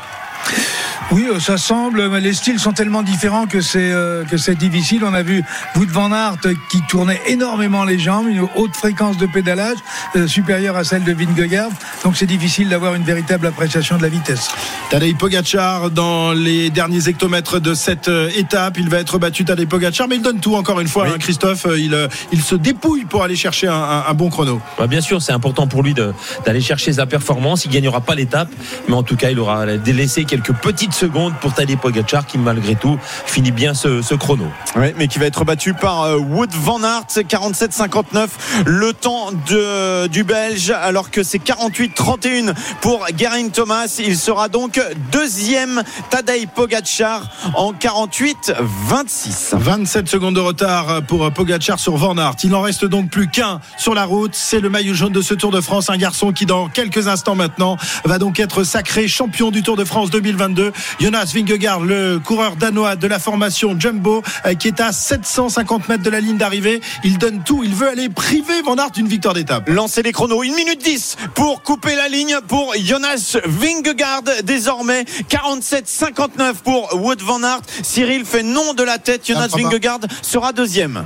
oui, 1.11 1.27
ça 1.39 1.59
semble, 1.59 2.09
mais 2.09 2.21
les 2.21 2.33
styles 2.33 2.59
sont 2.59 2.73
tellement 2.73 3.03
différents 3.03 3.47
que 3.47 3.61
c'est 3.61 3.93
euh, 3.93 4.25
que 4.25 4.37
c'est 4.37 4.55
difficile. 4.55 5.05
On 5.05 5.15
a 5.15 5.23
vu 5.23 5.45
Wout 5.77 5.87
van 5.89 6.11
Aert 6.13 6.39
qui 6.71 6.83
tournait 6.89 7.21
énormément 7.27 7.85
les 7.85 7.99
jambes, 7.99 8.29
une 8.29 8.47
haute 8.57 8.75
fréquence 8.75 9.17
de 9.19 9.27
pédalage 9.27 9.77
euh, 10.17 10.27
supérieure 10.27 10.77
à 10.77 10.85
celle 10.85 11.05
de 11.05 11.13
Vingegaard. 11.13 11.71
Donc 12.05 12.17
c'est 12.17 12.27
difficile 12.27 12.69
d'avoir 12.69 12.95
une 12.95 13.05
véritable 13.05 13.47
appréciation 13.47 13.97
de 13.99 14.03
la 14.03 14.09
vitesse. 14.09 14.49
Tadej 14.91 15.17
Pogacar 15.17 15.91
dans 15.91 16.33
les 16.33 16.71
derniers 16.71 17.09
hectomètres 17.09 17.61
de 17.61 17.75
cette 17.75 18.09
euh, 18.09 18.31
étape, 18.35 18.79
il 18.79 18.89
va 18.89 18.99
être 18.99 19.19
battu 19.19 19.45
Tadej 19.45 19.69
Pogacar, 19.69 20.09
mais 20.09 20.17
il 20.17 20.23
donne 20.23 20.41
tout 20.41 20.57
encore 20.57 20.81
une 20.81 20.89
fois. 20.89 21.05
Oui. 21.05 21.11
Hein, 21.15 21.19
Christophe, 21.19 21.67
il 21.77 21.95
il 22.33 22.43
se 22.43 22.55
dépouille 22.55 23.05
pour 23.05 23.23
aller 23.23 23.37
chercher 23.37 23.69
un, 23.69 23.75
un, 23.75 24.05
un 24.09 24.15
bon 24.15 24.31
chrono. 24.31 24.61
Bah 24.79 24.87
bien 24.87 25.01
sûr, 25.01 25.21
c'est 25.21 25.33
important 25.33 25.67
pour 25.67 25.83
lui 25.83 25.95
d'aller 25.95 26.61
chercher 26.61 26.95
sa 26.95 27.07
performance. 27.07 27.67
Il 27.67 27.71
gagnera 27.71 28.01
pas 28.01 28.15
l'étape, 28.15 28.49
mais 28.89 28.95
en 28.95 29.03
tout 29.03 29.17
cas, 29.17 29.31
il 29.31 29.39
aura 29.39 29.77
délaissé 29.77 30.25
quelques 30.35 30.53
petites 30.53 30.95
secondes 30.95 31.33
pour 31.41 31.55
Tadej 31.55 31.77
Pogacar 31.77 32.27
qui 32.27 32.39
malgré 32.39 32.75
tout 32.75 32.99
finit 33.25 33.53
bien 33.53 33.73
ce, 33.73 34.03
ce 34.03 34.17
chrono. 34.17 34.49
Oui, 34.75 34.93
mais 34.97 35.07
qui 35.07 35.21
va 35.21 35.27
être 35.27 35.45
battu 35.45 35.75
par 35.75 36.03
euh, 36.03 36.17
Wood 36.17 36.51
Van 36.51 36.83
Aert 36.83 37.07
47-59 37.07 38.27
le 38.67 38.93
temps 38.93 39.31
de, 39.49 40.09
du 40.09 40.25
Belge 40.25 40.73
alors 40.73 41.13
que 41.13 41.23
c'est 41.23 41.39
48-31 41.39 42.53
pour 42.81 43.07
Guerin 43.17 43.49
Thomas. 43.51 44.01
Il 44.05 44.19
sera 44.19 44.49
donc 44.49 44.81
deuxième 45.13 45.85
Tadej 46.11 46.49
Pogacar 46.53 47.31
en 47.55 47.73
48-26. 47.73 49.57
27 49.57 50.09
secondes 50.09 50.35
de 50.35 50.41
retard 50.41 51.03
pour 51.07 51.31
Pogacar 51.31 51.79
sur 51.79 51.97
Van 51.97 52.19
Aert. 52.19 52.35
Il 52.43 52.51
n'en 52.51 52.63
reste 52.63 52.85
donc 52.85 53.09
plus 53.09 53.29
qu'un 53.29 53.61
sur 53.77 53.95
la 53.95 54.05
route. 54.05 54.35
C'est 54.35 54.59
le 54.59 54.69
maillot 54.69 54.95
jaune 54.95 55.13
de 55.13 55.23
ce 55.23 55.35
Tour 55.35 55.53
de 55.53 55.61
France. 55.61 55.91
Un 55.91 55.97
garçon 55.97 56.33
qui 56.33 56.45
dans 56.45 56.67
quelques 56.69 57.07
instants 57.07 57.37
maintenant 57.37 57.77
va 58.05 58.19
donc 58.19 58.41
être 58.41 58.65
sacré 58.65 59.07
champion 59.07 59.53
du 59.53 59.63
Tour 59.63 59.77
de 59.77 59.85
France 59.85 60.11
2022. 60.25 60.73
Jonas 61.01 61.33
Vingegaard, 61.35 61.81
le 61.81 62.19
coureur 62.19 62.57
danois 62.57 62.97
de 62.97 63.07
la 63.07 63.19
formation 63.19 63.79
Jumbo, 63.79 64.23
qui 64.59 64.69
est 64.69 64.81
à 64.81 64.91
750 64.91 65.89
mètres 65.89 66.03
de 66.03 66.09
la 66.09 66.21
ligne 66.21 66.39
d'arrivée. 66.39 66.81
Il 67.05 67.19
donne 67.19 67.43
tout. 67.45 67.63
Il 67.63 67.75
veut 67.75 67.89
aller 67.89 68.09
priver 68.09 68.63
Van 68.65 68.77
Aert 68.77 68.93
d'une 68.93 69.07
victoire 69.07 69.35
d'étape. 69.35 69.69
Lancer 69.69 70.03
les 70.03 70.13
chronos. 70.13 70.43
1 70.43 70.57
minute 70.57 70.83
10 70.83 71.17
pour 71.35 71.63
couper 71.63 71.95
la 71.95 72.09
ligne 72.09 72.39
pour 72.49 72.75
Jonas 72.83 73.37
Vingegaard. 73.45 74.23
Désormais 74.45 75.05
47-59 75.29 76.55
pour 76.65 76.95
Wood 76.95 77.21
Van 77.21 77.43
Aert. 77.43 77.61
Cyril 77.83 78.25
fait 78.25 78.43
non 78.43 78.73
de 78.73 78.83
la 78.83 78.97
tête. 78.97 79.27
Jonas 79.27 79.49
Vingegaard 79.55 80.01
sera 80.23 80.53
deuxième. 80.53 81.05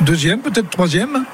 Deuxième, 0.00 0.40
peut-être 0.40 0.70
troisième. 0.70 1.24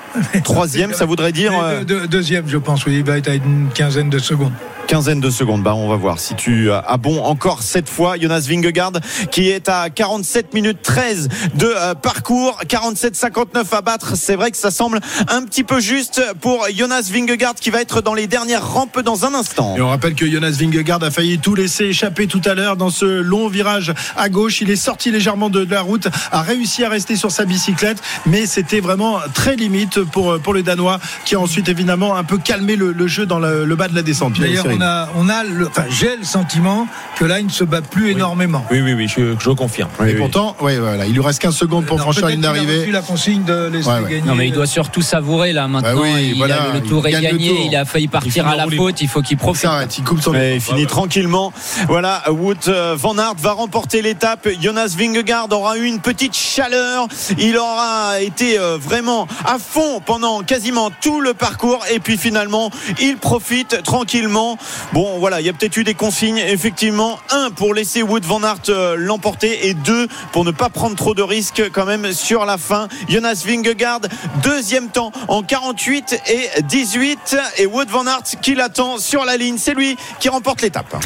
Troisième, 0.45 0.93
ça 0.93 1.07
voudrait 1.07 1.33
dire. 1.33 1.53
Euh... 1.67 1.85
deuxième, 1.85 2.47
je 2.49 2.59
pense, 2.59 2.85
oui. 2.85 2.97
Il 2.97 3.05
va 3.05 3.17
être 3.17 3.29
à 3.29 3.35
une 3.35 3.69
quinzaine 3.73 4.11
de 4.11 4.19
secondes 4.19 4.53
quinzaine 4.87 5.21
de 5.21 5.31
secondes. 5.31 5.63
Bah, 5.63 5.75
on 5.75 5.89
va 5.89 5.97
voir 5.97 6.19
si 6.19 6.35
tu 6.35 6.71
as 6.71 6.97
bon 6.97 7.23
encore 7.23 7.63
cette 7.63 7.89
fois. 7.89 8.17
Jonas 8.19 8.47
Vingegaard 8.49 8.93
qui 9.31 9.51
est 9.51 9.69
à 9.69 9.91
47 9.91 10.55
minutes 10.55 10.79
13 10.83 11.29
de 11.55 11.67
euh, 11.67 11.95
parcours, 11.95 12.61
47-59 12.67 13.65
à 13.73 13.81
battre. 13.83 14.17
C'est 14.17 14.37
vrai 14.37 14.51
que 14.51 14.57
ça 14.57 14.71
semble 14.71 15.01
un 15.29 15.43
petit 15.43 15.65
peu 15.65 15.81
juste 15.81 16.23
pour 16.41 16.67
Jonas 16.75 17.11
Vingegaard 17.13 17.55
qui 17.55 17.71
va 17.71 17.81
être 17.81 18.01
dans 18.01 18.15
les 18.15 18.27
dernières 18.27 18.67
rampes 18.67 19.01
dans 19.01 19.25
un 19.25 19.35
instant. 19.35 19.77
Et 19.77 19.81
on 19.81 19.89
rappelle 19.89 20.15
que 20.15 20.31
Jonas 20.31 20.57
Vingegaard 20.59 21.03
a 21.03 21.11
failli 21.11 21.39
tout 21.39 21.55
laisser 21.55 21.85
échapper 21.85 22.27
tout 22.27 22.43
à 22.45 22.55
l'heure 22.55 22.77
dans 22.77 22.91
ce 22.91 23.05
long 23.05 23.49
virage 23.49 23.93
à 24.17 24.29
gauche. 24.29 24.61
Il 24.61 24.71
est 24.71 24.77
sorti 24.77 25.11
légèrement 25.11 25.51
de 25.51 25.67
la 25.69 25.81
route, 25.81 26.09
a 26.31 26.43
réussi 26.43 26.85
à 26.85 26.89
rester 26.89 27.17
sur 27.17 27.31
sa 27.31 27.45
bicyclette, 27.45 27.99
mais 28.27 28.47
c'était 28.47 28.81
vraiment 28.81 29.19
très 29.35 29.57
limite 29.57 30.03
pour, 30.05 30.39
pour 30.41 30.55
le 30.55 30.63
Danois, 30.63 31.01
qui 31.25 31.35
a 31.35 31.41
ensuite 31.41 31.69
évidemment 31.69 32.17
un 32.17 32.25
peu 32.25 32.39
calmé 32.39 32.77
le, 32.77 32.93
le 32.93 33.07
jeu 33.07 33.27
dans 33.27 33.39
le, 33.39 33.65
le, 33.65 33.77
bas 33.77 33.89
de 33.89 33.95
la 33.95 34.03
descente. 34.03 34.39
D'ailleurs, 34.39 34.67
on 34.77 34.83
a, 34.83 35.09
on 35.17 35.29
a 35.29 35.45
le, 35.45 35.67
enfin, 35.67 35.85
j'ai 35.89 36.17
le 36.17 36.25
sentiment 36.25 36.87
que 37.17 37.25
là, 37.25 37.41
il 37.41 37.47
ne 37.47 37.51
se 37.51 37.65
bat 37.65 37.81
plus 37.81 38.07
oui. 38.07 38.11
énormément. 38.13 38.65
Oui, 38.71 38.81
oui, 38.81 38.95
oui, 38.95 39.09
je, 39.09 39.35
je 39.39 39.51
confirme. 39.51 39.89
Et 40.01 40.05
oui, 40.05 40.15
pourtant, 40.15 40.57
voilà, 40.59 41.07
il 41.07 41.13
lui 41.13 41.21
reste 41.21 41.41
15 41.41 41.57
secondes 41.57 41.87
pour 41.87 41.97
non, 41.97 42.03
franchir 42.03 42.27
la 42.27 42.33
ligne 42.33 42.41
d'arrivée. 42.41 42.85
Il 42.87 42.91
a 42.91 43.01
la 43.01 43.03
consigne 43.03 43.45
de 43.45 43.69
laisser 43.69 43.89
ouais, 43.89 44.03
gagner. 44.03 44.23
Non, 44.23 44.35
mais 44.35 44.49
il 44.49 44.53
doit 44.53 44.67
surtout 44.67 45.03
savourer 45.03 45.53
là 45.53 45.69
maintenant. 45.69 46.01
Bah 46.01 46.21
il 46.21 46.37
voilà, 46.37 46.63
a, 46.63 46.75
le 46.75 46.83
tour 46.83 47.07
est 47.07 47.13
gagné, 47.13 47.49
tour. 47.49 47.59
il 47.67 47.77
a 47.77 47.85
failli 47.85 48.09
partir 48.09 48.47
à 48.47 48.57
la 48.57 48.67
faute, 48.69 49.01
il 49.01 49.09
faut 49.09 49.23
qu'il 49.23 49.37
profite. 49.37 49.65
Il 49.65 49.67
s'arrête, 49.67 49.99
il 49.99 50.05
coupe 50.05 50.21
son 50.21 50.35
Il 50.35 50.61
finit 50.61 50.87
tranquillement. 50.87 51.53
Voilà, 51.89 52.23
Wood 52.31 52.69
Van 52.97 53.19
Aert 53.19 53.37
va 53.39 53.53
remporter 53.53 54.03
l'étape. 54.03 54.49
Jonas 54.61 54.95
Vingegaard 54.97 55.49
aura 55.53 55.79
eu 55.79 55.85
une 55.85 56.01
petite 56.01 56.37
chaleur. 56.37 57.09
Il 57.39 57.57
aura 57.57 58.21
été 58.21 58.59
vraiment 58.79 59.27
à 59.45 59.59
fond 59.59 60.01
pendant 60.05 60.43
quasiment 60.43 60.91
tout 61.01 61.21
le 61.21 61.35
parcours. 61.35 61.85
Et 61.93 61.99
puis 61.99 62.19
finalement, 62.19 62.71
il 63.01 63.17
profite 63.17 63.83
tranquillement. 63.83 64.59
Bon, 64.93 65.19
voilà, 65.19 65.41
il 65.41 65.47
y 65.47 65.49
a 65.49 65.53
peut-être 65.53 65.77
eu 65.77 65.85
des 65.85 65.95
consignes. 65.95 66.39
Effectivement, 66.39 67.19
un 67.31 67.51
pour 67.51 67.75
laisser 67.75 68.03
Wood 68.03 68.25
Van 68.25 68.43
Aert 68.43 68.97
l'emporter 68.97 69.69
et 69.69 69.75
deux 69.75 70.09
pour 70.33 70.45
ne 70.45 70.51
pas 70.51 70.69
prendre 70.69 70.97
trop 70.97 71.15
de 71.15 71.23
risques 71.23 71.63
quand 71.73 71.85
même 71.85 72.13
sur 72.13 72.45
la 72.45 72.59
fin. 72.59 72.89
Jonas 73.09 73.43
Vingegaard, 73.47 74.01
deuxième 74.43 74.89
temps 74.89 75.13
en 75.29 75.43
48 75.43 76.23
et 76.29 76.63
18. 76.63 77.37
Et 77.59 77.67
Wood 77.67 77.89
Van 77.89 78.07
Aert 78.07 78.23
qui 78.43 78.55
l'attend 78.55 78.99
sur 78.99 79.25
la 79.25 79.37
ligne. 79.37 79.57
C'est 79.59 79.75
lui 79.75 79.97
qui 80.21 80.29
remporte 80.29 80.63
l'étape. 80.63 80.97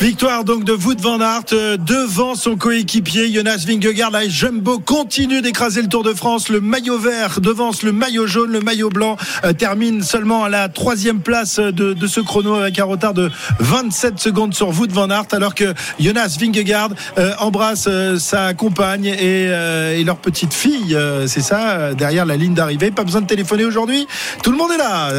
Victoire 0.00 0.44
donc 0.44 0.64
de 0.64 0.72
Wood 0.72 1.00
Van 1.00 1.20
Aert 1.20 1.78
devant 1.78 2.34
son 2.34 2.56
coéquipier 2.56 3.32
Jonas 3.32 3.64
Vingegaard. 3.66 4.10
La 4.10 4.28
Jumbo 4.28 4.78
continue 4.78 5.42
d'écraser 5.42 5.82
le 5.82 5.88
Tour 5.88 6.02
de 6.02 6.14
France. 6.14 6.48
Le 6.48 6.60
maillot 6.60 6.98
vert 6.98 7.40
devance 7.40 7.82
le 7.82 7.92
maillot 7.92 8.26
jaune. 8.26 8.52
Le 8.52 8.60
maillot 8.60 8.90
blanc 8.90 9.16
euh, 9.44 9.52
termine 9.52 10.02
seulement 10.02 10.44
à 10.44 10.48
la 10.48 10.68
troisième 10.68 11.20
place 11.20 11.58
de, 11.58 12.06
ce 12.06 12.20
chrono 12.20 12.54
avec 12.54 12.78
un 12.78 12.84
retard 12.92 13.14
de 13.14 13.30
27 13.58 14.18
secondes 14.18 14.54
sur 14.54 14.68
Wood 14.68 14.92
Van 14.92 15.10
Aert 15.10 15.26
alors 15.32 15.54
que 15.54 15.74
Jonas 15.98 16.36
Vingegaard 16.38 16.90
euh, 17.18 17.32
embrasse 17.38 17.86
euh, 17.88 18.18
sa 18.18 18.54
compagne 18.54 19.06
et, 19.06 19.16
euh, 19.48 19.98
et, 19.98 20.04
leur 20.04 20.16
petite 20.16 20.54
fille. 20.54 20.96
c'est 21.26 21.40
ça, 21.40 21.94
derrière 21.94 22.26
la 22.26 22.36
ligne 22.36 22.54
d'arrivée. 22.54 22.90
Pas 22.90 23.04
besoin 23.04 23.20
de 23.20 23.26
téléphoner 23.26 23.64
aujourd'hui. 23.64 24.06
Tout 24.42 24.50
le 24.50 24.56
monde 24.56 24.70
est 24.72 24.78
là. 24.78 25.10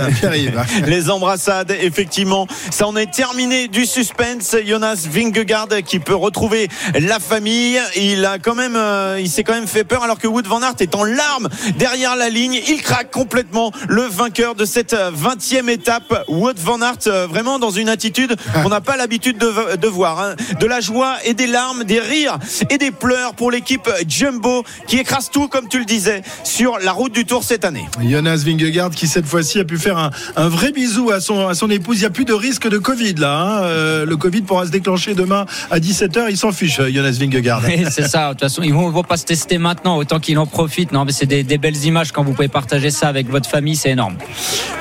Les 0.86 1.10
embrassades, 1.10 1.72
effectivement. 1.82 2.48
Ça 2.70 2.88
en 2.88 2.96
est 2.96 3.12
terminé 3.12 3.68
du 3.68 3.86
suspense. 3.86 4.56
Jonas 4.66 5.08
Vingegaard 5.10 5.70
qui 5.86 6.00
peut 6.00 6.16
retrouver 6.16 6.68
la 7.00 7.20
famille. 7.20 7.80
Il 7.96 8.26
a 8.26 8.38
quand 8.40 8.56
même, 8.56 8.78
il 9.20 9.30
s'est 9.30 9.44
quand 9.44 9.54
même 9.54 9.68
fait 9.68 9.84
peur 9.84 10.04
alors 10.04 10.20
que 10.20 10.28
Wood 10.28 10.48
Van 10.48 10.62
Aert 10.62 10.76
est 10.80 10.96
en 10.96 11.04
larmes 11.04 11.50
derrière 11.78 12.16
la 12.16 12.30
ligne. 12.30 12.60
Il 12.68 12.82
craque 12.82 13.12
complètement 13.12 13.72
le 13.88 14.04
vainqueur 14.04 14.56
de 14.56 14.66
cette 14.66 14.94
20e 14.94 15.70
étape. 15.70 16.26
Wood 16.28 16.60
Van 16.60 16.82
Aert 16.82 17.28
vraiment 17.30 17.60
dans 17.64 17.72
une 17.72 17.88
attitude 17.88 18.36
qu'on 18.62 18.68
n'a 18.68 18.82
pas 18.82 18.98
l'habitude 18.98 19.38
de, 19.38 19.78
de, 19.78 19.88
voir. 19.88 20.20
Hein. 20.20 20.36
De 20.60 20.66
la 20.66 20.82
joie 20.82 21.16
et 21.24 21.34
des 21.34 21.48
larmes, 21.48 21.86
des 21.86 22.02
rires 22.02 22.38
et 22.70 22.78
des 22.78 22.92
pleurs 22.92 23.36
pour 23.36 23.52
l'équipe 23.52 23.90
Jumbo 24.06 24.66
qui 24.86 24.98
écrase 24.98 25.30
tout, 25.30 25.48
comme 25.48 25.70
tu 25.70 25.80
le 25.80 25.86
disais, 25.86 26.24
sur 26.44 26.78
la 26.80 26.92
route 26.92 27.14
du 27.14 27.24
Tour 27.24 27.46
cette 27.46 27.64
année. 27.64 27.86
Jonas 28.04 28.44
Vingegaard 28.46 28.92
qui 28.92 29.08
cette 29.08 29.26
fois-ci 29.26 29.62
a 29.62 29.64
pu 29.64 29.78
faire 29.78 29.98
un, 29.98 30.10
un, 30.36 30.50
vrai 30.50 30.74
bisou 30.74 31.12
à 31.12 31.22
son, 31.22 31.48
à 31.48 31.54
son 31.56 31.70
épouse. 31.70 31.98
Il 31.98 32.02
n'y 32.02 32.06
a 32.06 32.10
plus 32.10 32.26
de 32.26 32.34
risque 32.34 32.68
de 32.68 32.78
Covid 32.78 33.14
là. 33.14 33.40
Hein. 33.40 33.64
Euh, 33.64 34.06
le 34.06 34.18
Covid 34.18 34.42
pourra 34.42 34.66
se 34.66 34.72
déclencher 34.72 35.14
demain 35.14 35.46
à 35.72 35.80
17h. 35.80 36.26
Il 36.30 36.38
s'en 36.38 36.52
fiche, 36.52 36.82
Jonas 36.82 37.18
Vingegaard. 37.18 37.62
Oui, 37.66 37.86
c'est 37.90 38.10
ça. 38.10 38.28
De 38.28 38.34
toute 38.34 38.42
façon, 38.42 38.62
ils 38.62 38.74
vont, 38.74 38.90
vont 38.90 39.04
pas 39.04 39.16
se 39.18 39.24
tester 39.26 39.58
maintenant. 39.58 39.96
Autant 39.96 40.20
qu'ils 40.20 40.38
en 40.38 40.48
profitent. 40.48 40.92
Non, 40.92 41.06
mais 41.06 41.14
c'est 41.14 41.28
des, 41.28 41.44
des, 41.44 41.58
belles 41.58 41.86
images 41.86 42.12
quand 42.12 42.26
vous 42.26 42.34
pouvez 42.34 42.50
partager 42.50 42.92
ça 42.92 43.08
avec 43.08 43.30
votre 43.30 43.50
famille. 43.50 43.78
C'est 43.78 43.92
énorme. 43.92 44.18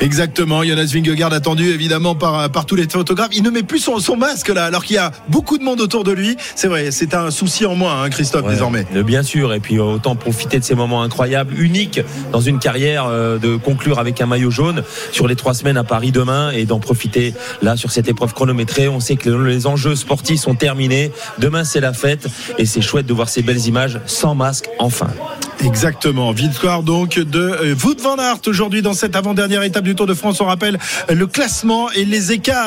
Exactement. 0.00 0.64
Jonas 0.64 0.90
Vingegaard 0.92 1.32
attendu 1.32 1.68
évidemment 1.68 2.16
par, 2.16 2.50
par 2.50 2.66
tous 2.72 2.76
les 2.76 2.88
photographes. 2.88 3.28
Il 3.32 3.42
ne 3.42 3.50
met 3.50 3.62
plus 3.62 3.80
son, 3.80 3.98
son 3.98 4.16
masque 4.16 4.48
là 4.48 4.64
alors 4.64 4.82
qu'il 4.82 4.96
y 4.96 4.98
a 4.98 5.12
beaucoup 5.28 5.58
de 5.58 5.62
monde 5.62 5.82
autour 5.82 6.04
de 6.04 6.12
lui. 6.12 6.38
C'est 6.54 6.68
vrai, 6.68 6.90
c'est 6.90 7.12
un 7.12 7.30
souci 7.30 7.66
en 7.66 7.74
moins, 7.74 8.02
hein, 8.02 8.08
Christophe, 8.08 8.46
ouais, 8.46 8.52
désormais. 8.52 8.86
Bien 9.04 9.22
sûr, 9.22 9.52
et 9.52 9.60
puis 9.60 9.78
autant 9.78 10.16
profiter 10.16 10.58
de 10.58 10.64
ces 10.64 10.74
moments 10.74 11.02
incroyables, 11.02 11.52
uniques 11.60 12.00
dans 12.32 12.40
une 12.40 12.58
carrière, 12.58 13.04
euh, 13.08 13.36
de 13.36 13.56
conclure 13.56 13.98
avec 13.98 14.22
un 14.22 14.26
maillot 14.26 14.50
jaune 14.50 14.84
sur 15.10 15.28
les 15.28 15.36
trois 15.36 15.52
semaines 15.52 15.76
à 15.76 15.84
Paris 15.84 16.12
demain 16.12 16.50
et 16.50 16.64
d'en 16.64 16.80
profiter 16.80 17.34
là 17.60 17.76
sur 17.76 17.90
cette 17.90 18.08
épreuve 18.08 18.32
chronométrée. 18.32 18.88
On 18.88 19.00
sait 19.00 19.16
que 19.16 19.28
les 19.28 19.66
enjeux 19.66 19.94
sportifs 19.94 20.40
sont 20.40 20.54
terminés. 20.54 21.12
Demain, 21.36 21.64
c'est 21.64 21.80
la 21.80 21.92
fête 21.92 22.26
et 22.56 22.64
c'est 22.64 22.80
chouette 22.80 23.04
de 23.04 23.12
voir 23.12 23.28
ces 23.28 23.42
belles 23.42 23.66
images 23.66 24.00
sans 24.06 24.34
masque 24.34 24.70
enfin. 24.78 25.10
Exactement. 25.64 26.32
Victoire 26.32 26.82
donc 26.82 27.18
de 27.18 27.74
Wout 27.84 28.00
van 28.00 28.16
Aert 28.16 28.40
aujourd'hui 28.46 28.82
dans 28.82 28.94
cette 28.94 29.14
avant-dernière 29.14 29.62
étape 29.62 29.84
du 29.84 29.94
Tour 29.94 30.06
de 30.06 30.14
France. 30.14 30.40
On 30.40 30.46
rappelle 30.46 30.78
le 31.08 31.26
classement 31.26 31.90
et 31.92 32.04
les 32.04 32.32
écarts, 32.32 32.61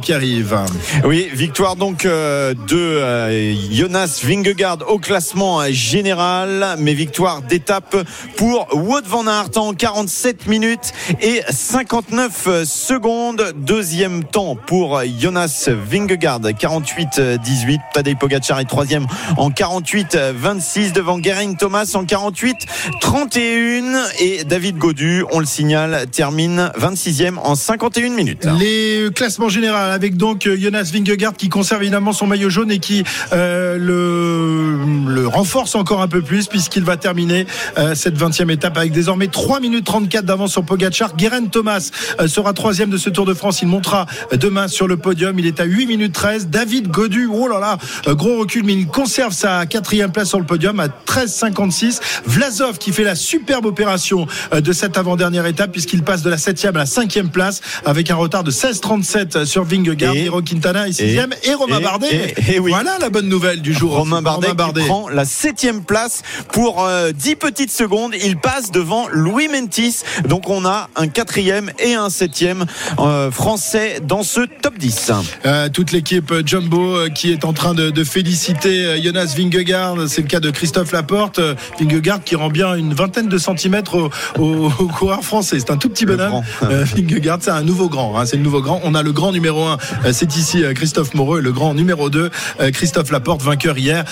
Pierre-Yves. 0.00 0.56
Oui, 1.04 1.28
victoire 1.32 1.76
donc 1.76 2.04
de 2.04 3.54
Jonas 3.72 4.20
Vingegaard 4.24 4.78
au 4.88 4.98
classement 4.98 5.62
général, 5.70 6.76
mais 6.78 6.94
victoire 6.94 7.42
d'étape 7.42 7.96
pour 8.36 8.68
Wout 8.72 9.06
van 9.06 9.26
Aert 9.26 9.56
en 9.56 9.74
47 9.74 10.46
minutes 10.46 10.92
et 11.20 11.42
59 11.48 12.64
secondes. 12.64 13.52
Deuxième 13.56 14.24
temps 14.24 14.56
pour 14.56 15.00
Jonas 15.18 15.68
Vingegaard, 15.68 16.40
48-18. 16.40 17.78
Tadej 17.94 18.16
Pogacar 18.16 18.60
est 18.60 18.64
troisième 18.64 19.06
en 19.36 19.50
48-26 19.50 20.92
devant 20.92 21.22
Geraint 21.22 21.54
Thomas 21.54 21.90
en 21.94 22.04
48 22.04 22.66
31 23.00 24.04
et 24.18 24.44
David 24.44 24.78
Godu, 24.78 25.24
on 25.30 25.40
le 25.40 25.46
signale, 25.46 26.06
termine 26.10 26.70
26e 26.78 27.38
en 27.38 27.54
51 27.54 28.10
minutes. 28.10 28.46
Les 28.58 29.08
classements 29.26 29.48
généraux 29.48 29.74
avec 29.74 30.16
donc 30.16 30.48
Jonas 30.48 30.88
Vingegaard 30.94 31.32
qui 31.32 31.48
conserve 31.48 31.82
évidemment 31.82 32.12
son 32.12 32.28
maillot 32.28 32.48
jaune 32.48 32.70
et 32.70 32.78
qui 32.78 33.02
euh, 33.32 33.76
le, 33.76 35.26
renforce 35.26 35.74
encore 35.74 36.00
un 36.00 36.06
peu 36.06 36.22
plus 36.22 36.46
puisqu'il 36.46 36.84
va 36.84 36.96
terminer 36.96 37.44
euh, 37.76 37.96
cette 37.96 38.16
20e 38.16 38.52
étape 38.52 38.78
avec 38.78 38.92
désormais 38.92 39.26
3 39.26 39.58
minutes 39.58 39.84
34 39.84 40.24
d'avance 40.24 40.52
sur 40.52 40.62
Pogacar. 40.64 41.16
Guérin 41.16 41.46
Thomas 41.46 41.90
euh, 42.20 42.28
sera 42.28 42.52
troisième 42.52 42.88
de 42.88 42.96
ce 42.98 43.10
Tour 43.10 43.26
de 43.26 43.34
France. 43.34 43.62
Il 43.62 43.66
montera 43.66 44.06
demain 44.30 44.68
sur 44.68 44.86
le 44.86 44.96
podium. 44.96 45.36
Il 45.40 45.46
est 45.46 45.58
à 45.58 45.64
8 45.64 45.86
minutes 45.86 46.12
13. 46.12 46.46
David 46.46 46.86
Godu, 46.86 47.28
oh 47.28 47.48
là 47.48 47.58
là, 47.58 47.78
gros 48.14 48.38
recul, 48.38 48.62
mais 48.62 48.74
il 48.74 48.86
conserve 48.86 49.32
sa 49.32 49.66
quatrième 49.66 50.12
place 50.12 50.28
sur 50.28 50.38
le 50.38 50.46
podium 50.46 50.78
à 50.78 50.86
13,56. 50.86 51.98
Vlasov 52.26 52.78
qui 52.78 52.92
fait 52.92 53.02
la 53.02 53.16
superbe 53.16 53.66
opération 53.66 54.28
de 54.52 54.72
cette 54.72 54.96
avant-dernière 54.96 55.46
étape 55.46 55.72
puisqu'il 55.72 56.04
passe 56.04 56.22
de 56.22 56.30
la 56.30 56.36
7e 56.36 56.68
à 56.68 56.72
la 56.78 56.84
5e 56.84 57.30
place 57.30 57.60
avec 57.84 58.12
un 58.12 58.16
retard 58.16 58.44
de 58.44 58.52
16,37 58.52 59.15
sur 59.44 59.64
Vingegaard. 59.64 60.14
Hiro 60.14 60.42
Quintana 60.42 60.88
est 60.88 60.98
6e 60.98 61.28
et, 61.42 61.50
et 61.50 61.54
Romain 61.54 61.78
et, 61.78 61.82
Bardet. 61.82 62.34
Et, 62.48 62.58
oui. 62.58 62.70
Voilà 62.70 62.98
la 63.00 63.10
bonne 63.10 63.28
nouvelle 63.28 63.60
du 63.62 63.72
jour. 63.72 63.92
Romain 63.96 64.22
Bardet, 64.22 64.48
Romain 64.48 64.54
Bardet. 64.54 64.80
Qui 64.82 64.86
prend 64.86 65.08
la 65.08 65.24
7e 65.24 65.82
place 65.82 66.22
pour 66.52 66.84
euh, 66.84 67.12
10 67.12 67.36
petites 67.36 67.70
secondes. 67.72 68.12
Il 68.24 68.36
passe 68.36 68.70
devant 68.70 69.06
Louis 69.10 69.48
Mentis. 69.48 70.02
Donc 70.28 70.48
on 70.48 70.64
a 70.64 70.88
un 70.96 71.06
4e 71.06 71.70
et 71.78 71.94
un 71.94 72.08
7e 72.08 72.64
euh, 72.98 73.30
français 73.30 74.00
dans 74.02 74.22
ce 74.22 74.40
top 74.62 74.78
10. 74.78 75.12
Euh, 75.44 75.68
toute 75.68 75.92
l'équipe 75.92 76.32
Jumbo 76.44 76.96
euh, 76.96 77.08
qui 77.08 77.32
est 77.32 77.44
en 77.44 77.52
train 77.52 77.74
de, 77.74 77.90
de 77.90 78.04
féliciter 78.04 79.02
Jonas 79.02 79.34
Vingegaard. 79.36 79.96
C'est 80.08 80.22
le 80.22 80.28
cas 80.28 80.40
de 80.40 80.50
Christophe 80.50 80.92
Laporte. 80.92 81.40
Vingegaard 81.78 82.22
qui 82.24 82.36
rend 82.36 82.50
bien 82.50 82.74
une 82.74 82.94
vingtaine 82.94 83.28
de 83.28 83.38
centimètres 83.38 83.94
au, 83.94 84.10
au, 84.40 84.66
au 84.78 84.86
coureur 84.86 85.22
français. 85.22 85.58
C'est 85.58 85.70
un 85.70 85.76
tout 85.76 85.88
petit 85.88 86.06
bonhomme. 86.06 86.42
Euh, 86.62 86.84
Vingegaard, 86.84 87.38
c'est 87.40 87.50
un 87.50 87.62
nouveau 87.62 87.88
grand. 87.88 88.18
Hein, 88.18 88.26
c'est 88.26 88.36
le 88.36 88.42
nouveau 88.42 88.60
grand. 88.60 88.80
On 88.84 88.94
a 88.94 89.02
le 89.06 89.12
grand 89.12 89.32
numéro 89.32 89.64
1, 89.64 89.78
euh, 90.04 90.12
c'est 90.12 90.36
ici 90.36 90.62
euh, 90.62 90.74
Christophe 90.74 91.14
Moreau, 91.14 91.38
et 91.38 91.42
le 91.42 91.52
grand 91.52 91.74
numéro 91.74 92.10
2, 92.10 92.30
Christophe 92.72 93.10
Laporte, 93.10 93.42
vainqueur 93.42 93.78
hier. 93.78 94.04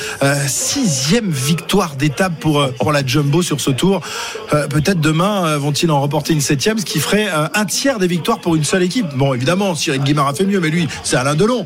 sixième 0.47 1.31
victoire 1.31 1.97
d'étape 1.97 2.39
pour, 2.41 2.69
pour 2.79 2.93
la 2.93 3.05
Jumbo 3.05 3.43
sur 3.43 3.61
ce 3.61 3.71
tour. 3.71 4.01
Peut-être 4.51 5.01
demain 5.01 5.57
vont-ils 5.57 5.91
en 5.91 6.01
remporter 6.01 6.33
une 6.33 6.41
septième, 6.41 6.79
ce 6.79 6.85
qui 6.85 7.01
ferait 7.01 7.29
un 7.29 7.65
tiers 7.65 7.99
des 7.99 8.07
victoires 8.07 8.41
pour 8.41 8.55
une 8.57 8.65
seule 8.65 8.83
équipe. 8.83 9.07
Bon, 9.17 9.35
évidemment, 9.35 9.75
Cyril 9.75 10.03
Guimard 10.03 10.29
a 10.29 10.35
fait 10.35 10.45
mieux, 10.45 10.61
mais 10.61 10.71
lui, 10.71 10.89
c'est 11.03 11.17
Alain 11.17 11.35
Delon. 11.35 11.65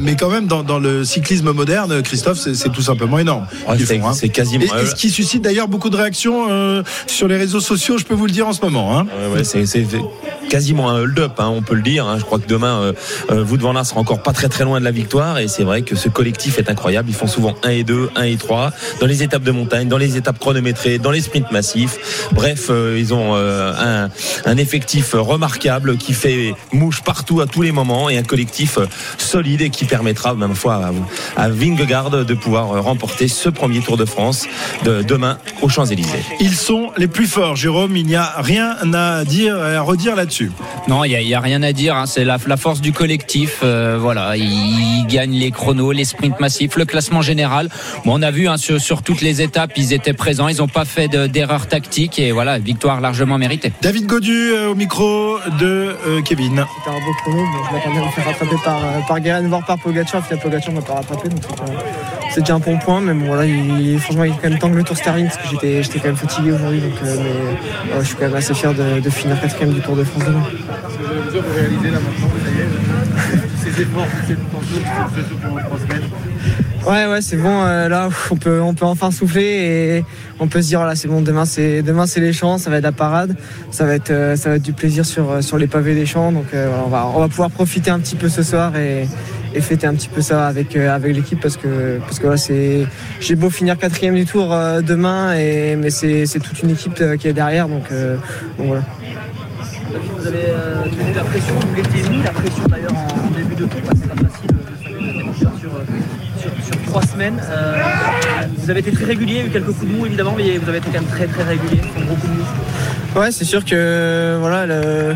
mais 0.00 0.16
quand 0.16 0.30
même, 0.30 0.46
dans, 0.46 0.62
dans 0.62 0.78
le 0.78 1.04
cyclisme 1.04 1.52
moderne, 1.52 2.02
Christophe, 2.02 2.38
c'est 2.38 2.72
tout 2.72 2.82
simplement 2.82 3.18
énorme. 3.18 3.46
Ouais, 3.68 3.76
c'est 3.78 4.00
hein. 4.00 4.28
quasiment. 4.32 4.64
Et, 4.64 4.82
et, 4.82 4.86
ce 4.86 4.94
qui 4.94 5.10
suscite 5.10 5.42
d'ailleurs 5.42 5.68
beaucoup 5.68 5.90
de 5.90 5.96
réactions 5.96 6.46
euh, 6.50 6.82
sur 7.06 7.28
les 7.28 7.36
réseaux 7.36 7.60
sociaux, 7.60 7.98
je 7.98 8.04
peux 8.04 8.14
vous 8.14 8.26
le 8.26 8.32
dire 8.32 8.48
en 8.48 8.52
ce 8.52 8.62
moment. 8.62 8.98
Hein. 8.98 9.06
Ouais, 9.32 9.40
ouais, 9.40 9.44
c'est 9.44 9.86
quasiment 10.48 10.90
un 10.90 11.00
hold-up, 11.00 11.32
hein, 11.38 11.48
on 11.48 11.62
peut 11.62 11.74
le 11.74 11.82
dire. 11.82 12.06
Hein. 12.06 12.18
Je 12.18 12.24
crois 12.24 12.38
que 12.38 12.46
demain, 12.46 12.61
euh, 12.66 12.92
euh, 13.30 13.44
Wout 13.44 13.58
van 13.58 13.74
Aert 13.76 13.86
sera 13.86 14.00
encore 14.00 14.22
pas 14.22 14.32
très 14.32 14.48
très 14.48 14.64
loin 14.64 14.78
de 14.80 14.84
la 14.84 14.90
victoire. 14.90 15.38
Et 15.38 15.48
c'est 15.48 15.64
vrai 15.64 15.82
que 15.82 15.96
ce 15.96 16.08
collectif 16.08 16.58
est 16.58 16.70
incroyable. 16.70 17.08
Ils 17.10 17.14
font 17.14 17.26
souvent 17.26 17.54
1 17.62 17.70
et 17.70 17.84
2, 17.84 18.10
1 18.16 18.22
et 18.22 18.36
3, 18.36 18.72
dans 19.00 19.06
les 19.06 19.22
étapes 19.22 19.42
de 19.42 19.50
montagne, 19.50 19.88
dans 19.88 19.98
les 19.98 20.16
étapes 20.16 20.38
chronométrées, 20.38 20.98
dans 20.98 21.10
les 21.10 21.20
sprints 21.20 21.50
massifs. 21.50 22.28
Bref, 22.32 22.66
euh, 22.70 22.96
ils 22.98 23.14
ont 23.14 23.34
euh, 23.34 23.72
un, 23.78 24.10
un, 24.50 24.56
effectif 24.56 25.14
remarquable 25.14 25.96
qui 25.96 26.12
fait 26.14 26.54
mouche 26.72 27.02
partout 27.02 27.40
à 27.40 27.46
tous 27.46 27.62
les 27.62 27.72
moments 27.72 28.08
et 28.10 28.18
un 28.18 28.22
collectif 28.22 28.78
solide 29.18 29.62
et 29.62 29.70
qui 29.70 29.84
permettra, 29.84 30.34
même 30.34 30.54
fois, 30.54 30.92
à, 31.36 31.42
à 31.42 31.48
Vingegaard 31.48 32.10
de 32.10 32.34
pouvoir 32.34 32.82
remporter 32.82 33.28
ce 33.28 33.48
premier 33.48 33.80
Tour 33.80 33.96
de 33.96 34.04
France 34.04 34.46
de 34.84 35.02
demain 35.02 35.38
aux 35.62 35.68
Champs-Élysées. 35.68 36.22
Ils 36.40 36.54
sont 36.54 36.90
les 36.96 37.08
plus 37.08 37.26
forts, 37.26 37.56
Jérôme. 37.56 37.96
Il 37.96 38.06
n'y 38.06 38.16
a 38.16 38.34
rien 38.38 38.76
à 38.94 39.24
dire, 39.24 39.56
à 39.56 39.80
redire 39.80 40.16
là-dessus. 40.16 40.52
Non, 40.88 41.04
il 41.04 41.16
n'y 41.18 41.34
a, 41.34 41.40
rien 41.40 41.62
à 41.62 41.72
dire. 41.72 41.96
hein. 41.96 42.06
C'est 42.06 42.24
la, 42.24 42.38
la 42.52 42.58
force 42.58 42.82
du 42.82 42.92
collectif. 42.92 43.60
euh, 43.62 43.96
voilà, 43.98 44.36
ils 44.36 45.06
gagnent 45.08 45.32
les 45.38 45.50
chronos, 45.50 45.90
les 45.92 46.04
sprints 46.04 46.38
massifs, 46.38 46.76
le 46.76 46.84
classement 46.84 47.22
général. 47.22 47.70
Bon, 48.04 48.18
on 48.18 48.22
a 48.22 48.30
vu 48.30 48.46
hein, 48.46 48.58
sur, 48.58 48.78
sur 48.78 49.00
toutes 49.00 49.22
les 49.22 49.40
étapes, 49.40 49.70
ils 49.76 49.94
étaient 49.94 50.12
présents. 50.12 50.48
Ils 50.48 50.58
n'ont 50.58 50.68
pas 50.68 50.84
fait 50.84 51.08
de- 51.08 51.26
d'erreur 51.26 51.66
tactique 51.66 52.18
et 52.18 52.30
voilà, 52.30 52.58
victoire 52.58 53.00
largement 53.00 53.38
méritée. 53.38 53.72
David 53.80 54.04
Godu 54.04 54.50
euh, 54.52 54.68
au 54.72 54.74
micro 54.74 55.38
de 55.58 55.96
euh, 56.06 56.20
Kevin. 56.20 56.62
C'était 56.76 56.90
un 56.94 57.00
beau 57.00 57.12
chrono, 57.22 57.42
je 57.70 57.74
m'attendais 57.74 57.98
à 58.00 58.04
me 58.04 58.10
faire 58.10 58.26
rattraper 58.26 58.56
par, 58.62 59.06
par 59.08 59.20
Guérin, 59.20 59.48
voire 59.48 59.64
par 59.64 59.78
Pogacar. 59.78 60.20
Puis 60.28 60.36
Pogacar 60.38 60.74
m'a 60.74 60.82
pas 60.82 60.94
rattrapé, 60.96 61.30
donc 61.30 61.40
c'est 61.48 62.21
c'est 62.32 62.40
déjà 62.40 62.54
un 62.54 62.58
bon 62.58 62.78
point. 62.78 63.00
Mais 63.00 63.12
bon, 63.14 63.26
voilà, 63.26 63.44
il, 63.46 63.98
franchement, 64.00 64.24
il 64.24 64.32
est 64.32 64.36
quand 64.40 64.48
même 64.50 64.58
temps 64.58 64.70
que 64.70 64.76
le 64.76 64.84
tour 64.84 64.96
se 64.96 65.02
termine 65.02 65.26
parce 65.26 65.38
que 65.38 65.48
j'étais, 65.48 65.82
j'étais 65.82 65.98
quand 65.98 66.08
même 66.08 66.16
fatigué 66.16 66.52
aujourd'hui. 66.52 66.80
Donc, 66.80 66.92
euh, 67.04 67.16
mais, 67.22 67.92
euh, 67.94 68.00
je 68.00 68.06
suis 68.06 68.16
quand 68.16 68.26
même 68.26 68.34
assez 68.36 68.54
fier 68.54 68.72
de, 68.74 69.00
de 69.00 69.10
finir 69.10 69.40
quatrième 69.40 69.72
du 69.72 69.80
Tour 69.80 69.96
de 69.96 70.04
France 70.04 70.24
demain. 70.24 70.42
Ouais, 76.84 77.06
ouais, 77.06 77.20
c'est 77.20 77.36
bon. 77.36 77.62
euh, 77.62 77.88
là, 77.88 78.08
on 78.30 78.36
peut, 78.36 78.60
on 78.60 78.74
peut 78.74 78.84
enfin 78.84 79.12
souffler 79.12 79.44
et 79.44 80.04
on 80.40 80.48
peut 80.48 80.60
se 80.60 80.66
dire, 80.68 80.80
voilà, 80.80 80.96
c'est 80.96 81.06
bon. 81.06 81.20
Demain, 81.20 81.44
c'est 81.44 81.80
demain, 81.80 82.06
c'est 82.06 82.18
les 82.20 82.32
champs. 82.32 82.58
Ça 82.58 82.70
va 82.70 82.78
être 82.78 82.82
la 82.82 82.90
parade. 82.90 83.36
Ça 83.70 83.84
va 83.84 83.94
être, 83.94 84.10
euh, 84.10 84.34
ça 84.34 84.50
va 84.50 84.56
être 84.56 84.62
du 84.62 84.72
plaisir 84.72 85.06
sur, 85.06 85.42
sur 85.44 85.58
les 85.58 85.68
pavés 85.68 85.94
des 85.94 86.06
champs. 86.06 86.32
Donc, 86.32 86.46
euh, 86.54 86.66
voilà, 86.68 86.84
on 86.84 86.88
va, 86.88 87.06
on 87.14 87.20
va 87.20 87.28
pouvoir 87.28 87.50
profiter 87.50 87.90
un 87.92 88.00
petit 88.00 88.16
peu 88.16 88.28
ce 88.28 88.42
soir 88.42 88.76
et, 88.76 89.06
et 89.54 89.60
fêter 89.60 89.86
un 89.86 89.94
petit 89.94 90.08
peu 90.08 90.20
ça 90.20 90.46
avec, 90.46 90.76
euh, 90.76 90.94
avec 90.94 91.14
l'équipe 91.14 91.40
parce 91.40 91.56
que, 91.56 91.98
parce 91.98 92.18
que 92.18 92.22
voilà, 92.22 92.36
c'est, 92.36 92.86
j'ai 93.20 93.34
beau 93.34 93.50
finir 93.50 93.76
quatrième 93.76 94.14
du 94.14 94.24
tour 94.24 94.52
euh, 94.52 94.80
demain, 94.80 95.34
et, 95.34 95.76
mais 95.76 95.90
c'est, 95.90 96.26
toute 96.26 96.62
une 96.62 96.70
équipe 96.70 96.98
euh, 97.00 97.16
qui 97.16 97.28
est 97.28 97.32
derrière. 97.32 97.68
Donc, 97.68 97.90
donc 98.58 98.66
voilà. 98.66 98.82
Vous 100.18 100.26
avez 100.26 100.38
tenu 100.90 101.12
la 101.14 101.24
pression, 101.24 101.54
vous 101.54 101.74
l'étiez 101.74 102.08
mis, 102.08 102.22
la 102.22 102.30
pression 102.30 102.64
d'ailleurs 102.66 102.94
en, 102.94 103.30
début 103.36 103.54
de 103.54 103.64
tour, 103.66 103.80
c'est 103.94 104.08
pas 104.08 104.14
facile 104.14 104.50
trois 106.92 107.02
semaines. 107.02 107.40
Euh, 107.50 107.82
vous 108.58 108.70
avez 108.70 108.80
été 108.80 108.92
très 108.92 109.06
régulier, 109.06 109.32
il 109.32 109.38
y 109.38 109.40
a 109.40 109.46
eu 109.46 109.50
quelques 109.50 109.72
coups 109.72 109.86
de 109.86 109.96
mou 109.96 110.06
évidemment, 110.06 110.34
mais 110.36 110.58
vous 110.58 110.68
avez 110.68 110.78
été 110.78 110.88
quand 110.92 111.00
même 111.00 111.10
très 111.10 111.26
très 111.26 111.42
régulier, 111.42 111.80
un 111.98 112.04
gros 112.04 112.14
coup 112.16 112.26
de 112.26 112.32
mou. 112.32 113.20
Ouais, 113.20 113.30
c'est 113.30 113.44
sûr 113.44 113.64
que 113.64 114.36
voilà 114.38 114.66
le, 114.66 115.14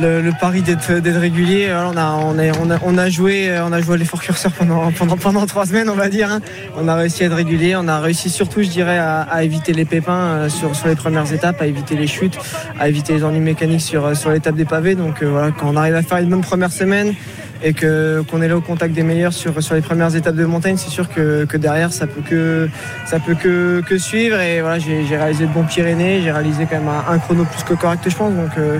le, 0.00 0.20
le 0.20 0.32
pari 0.40 0.62
d'être 0.62 0.90
régulier. 1.18 1.66
voilà, 1.70 1.88
on 1.90 1.96
a 2.38 2.52
on 2.60 2.70
a 2.70 2.78
on 2.84 2.98
a 2.98 3.08
joué 3.10 3.56
on 3.60 3.72
a 3.72 3.80
joué 3.80 3.94
à 3.94 3.96
l'effort 3.98 4.20
curseur 4.20 4.52
pendant 4.52 4.90
pendant 4.92 5.16
pendant 5.16 5.46
trois 5.46 5.66
semaines, 5.66 5.88
on 5.88 5.94
va 5.94 6.08
dire. 6.08 6.30
hein. 6.30 6.40
On 6.76 6.88
a 6.88 6.94
réussi 6.94 7.22
à 7.22 7.26
être 7.26 7.34
régulier. 7.36 7.76
On 7.76 7.88
a 7.88 8.00
réussi 8.00 8.30
surtout, 8.30 8.62
je 8.62 8.68
dirais, 8.68 8.98
à, 8.98 9.42
éviter 9.44 9.72
les 9.72 9.84
pépins 9.84 10.12
euh, 10.12 10.48
sur 10.48 10.74
sur 10.74 10.88
les 10.88 10.96
premières 10.96 11.32
étapes, 11.32 11.60
à 11.60 11.66
éviter 11.66 11.96
les 11.96 12.06
chutes, 12.06 12.38
à 12.78 12.88
éviter 12.88 13.14
les 13.14 13.24
ennuis 13.24 13.40
mécaniques 13.40 13.80
sur 13.82 14.06
euh, 14.06 14.14
sur 14.14 14.30
l'étape 14.30 14.56
des 14.56 14.64
pavés. 14.64 14.94
Donc 14.94 15.22
euh, 15.22 15.26
voilà, 15.30 15.50
quand 15.52 15.68
on 15.68 15.76
arrive 15.76 15.94
à 15.94 16.02
faire 16.02 16.18
une 16.18 16.28
bonne 16.30 16.40
première 16.40 16.72
semaine 16.72 17.14
et 17.62 17.72
que 17.72 18.22
qu'on 18.30 18.42
est 18.42 18.48
là 18.48 18.56
au 18.56 18.60
contact 18.60 18.94
des 18.94 19.02
meilleurs 19.02 19.32
sur 19.32 19.62
sur 19.62 19.74
les 19.74 19.80
premières 19.80 20.14
étapes 20.14 20.34
de 20.34 20.44
montagne, 20.44 20.76
c'est 20.76 20.90
sûr 20.90 21.08
que, 21.08 21.44
que 21.44 21.56
derrière 21.56 21.92
ça 21.92 22.06
peut 22.06 22.22
que 22.28 22.68
ça 23.06 23.18
peut 23.20 23.34
que, 23.34 23.82
que 23.86 23.98
suivre 23.98 24.40
et 24.40 24.60
voilà 24.60 24.78
j'ai 24.78 25.16
réalisé 25.16 25.46
de 25.46 25.52
bons 25.52 25.64
Pyrénées, 25.64 26.20
j'ai 26.22 26.32
réalisé 26.32 26.66
quand 26.68 26.78
même 26.78 26.90
un, 27.08 27.18
chrono 27.18 27.44
plus 27.44 27.62
que 27.62 27.74
correct 27.74 28.02
je 28.06 28.16
pense 28.16 28.34
donc 28.34 28.50
euh, 28.58 28.78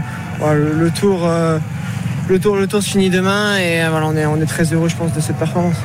le 0.81 0.91
tour 0.91 1.27
euh, 1.27 1.59
le 2.29 2.39
tour 2.39 2.57
le 2.57 2.67
tour 2.67 2.83
se 2.83 2.91
finit 2.91 3.11
demain 3.11 3.57
et 3.59 3.83
euh, 3.83 3.91
voilà 3.91 4.07
on 4.07 4.17
est 4.17 4.27
on 4.27 4.37
est 4.37 4.47
très 4.47 4.73
heureux 4.73 4.89
je 4.89 4.97
pense 4.97 5.13
de 5.13 5.21
cette 5.21 5.37
performance. 5.37 5.77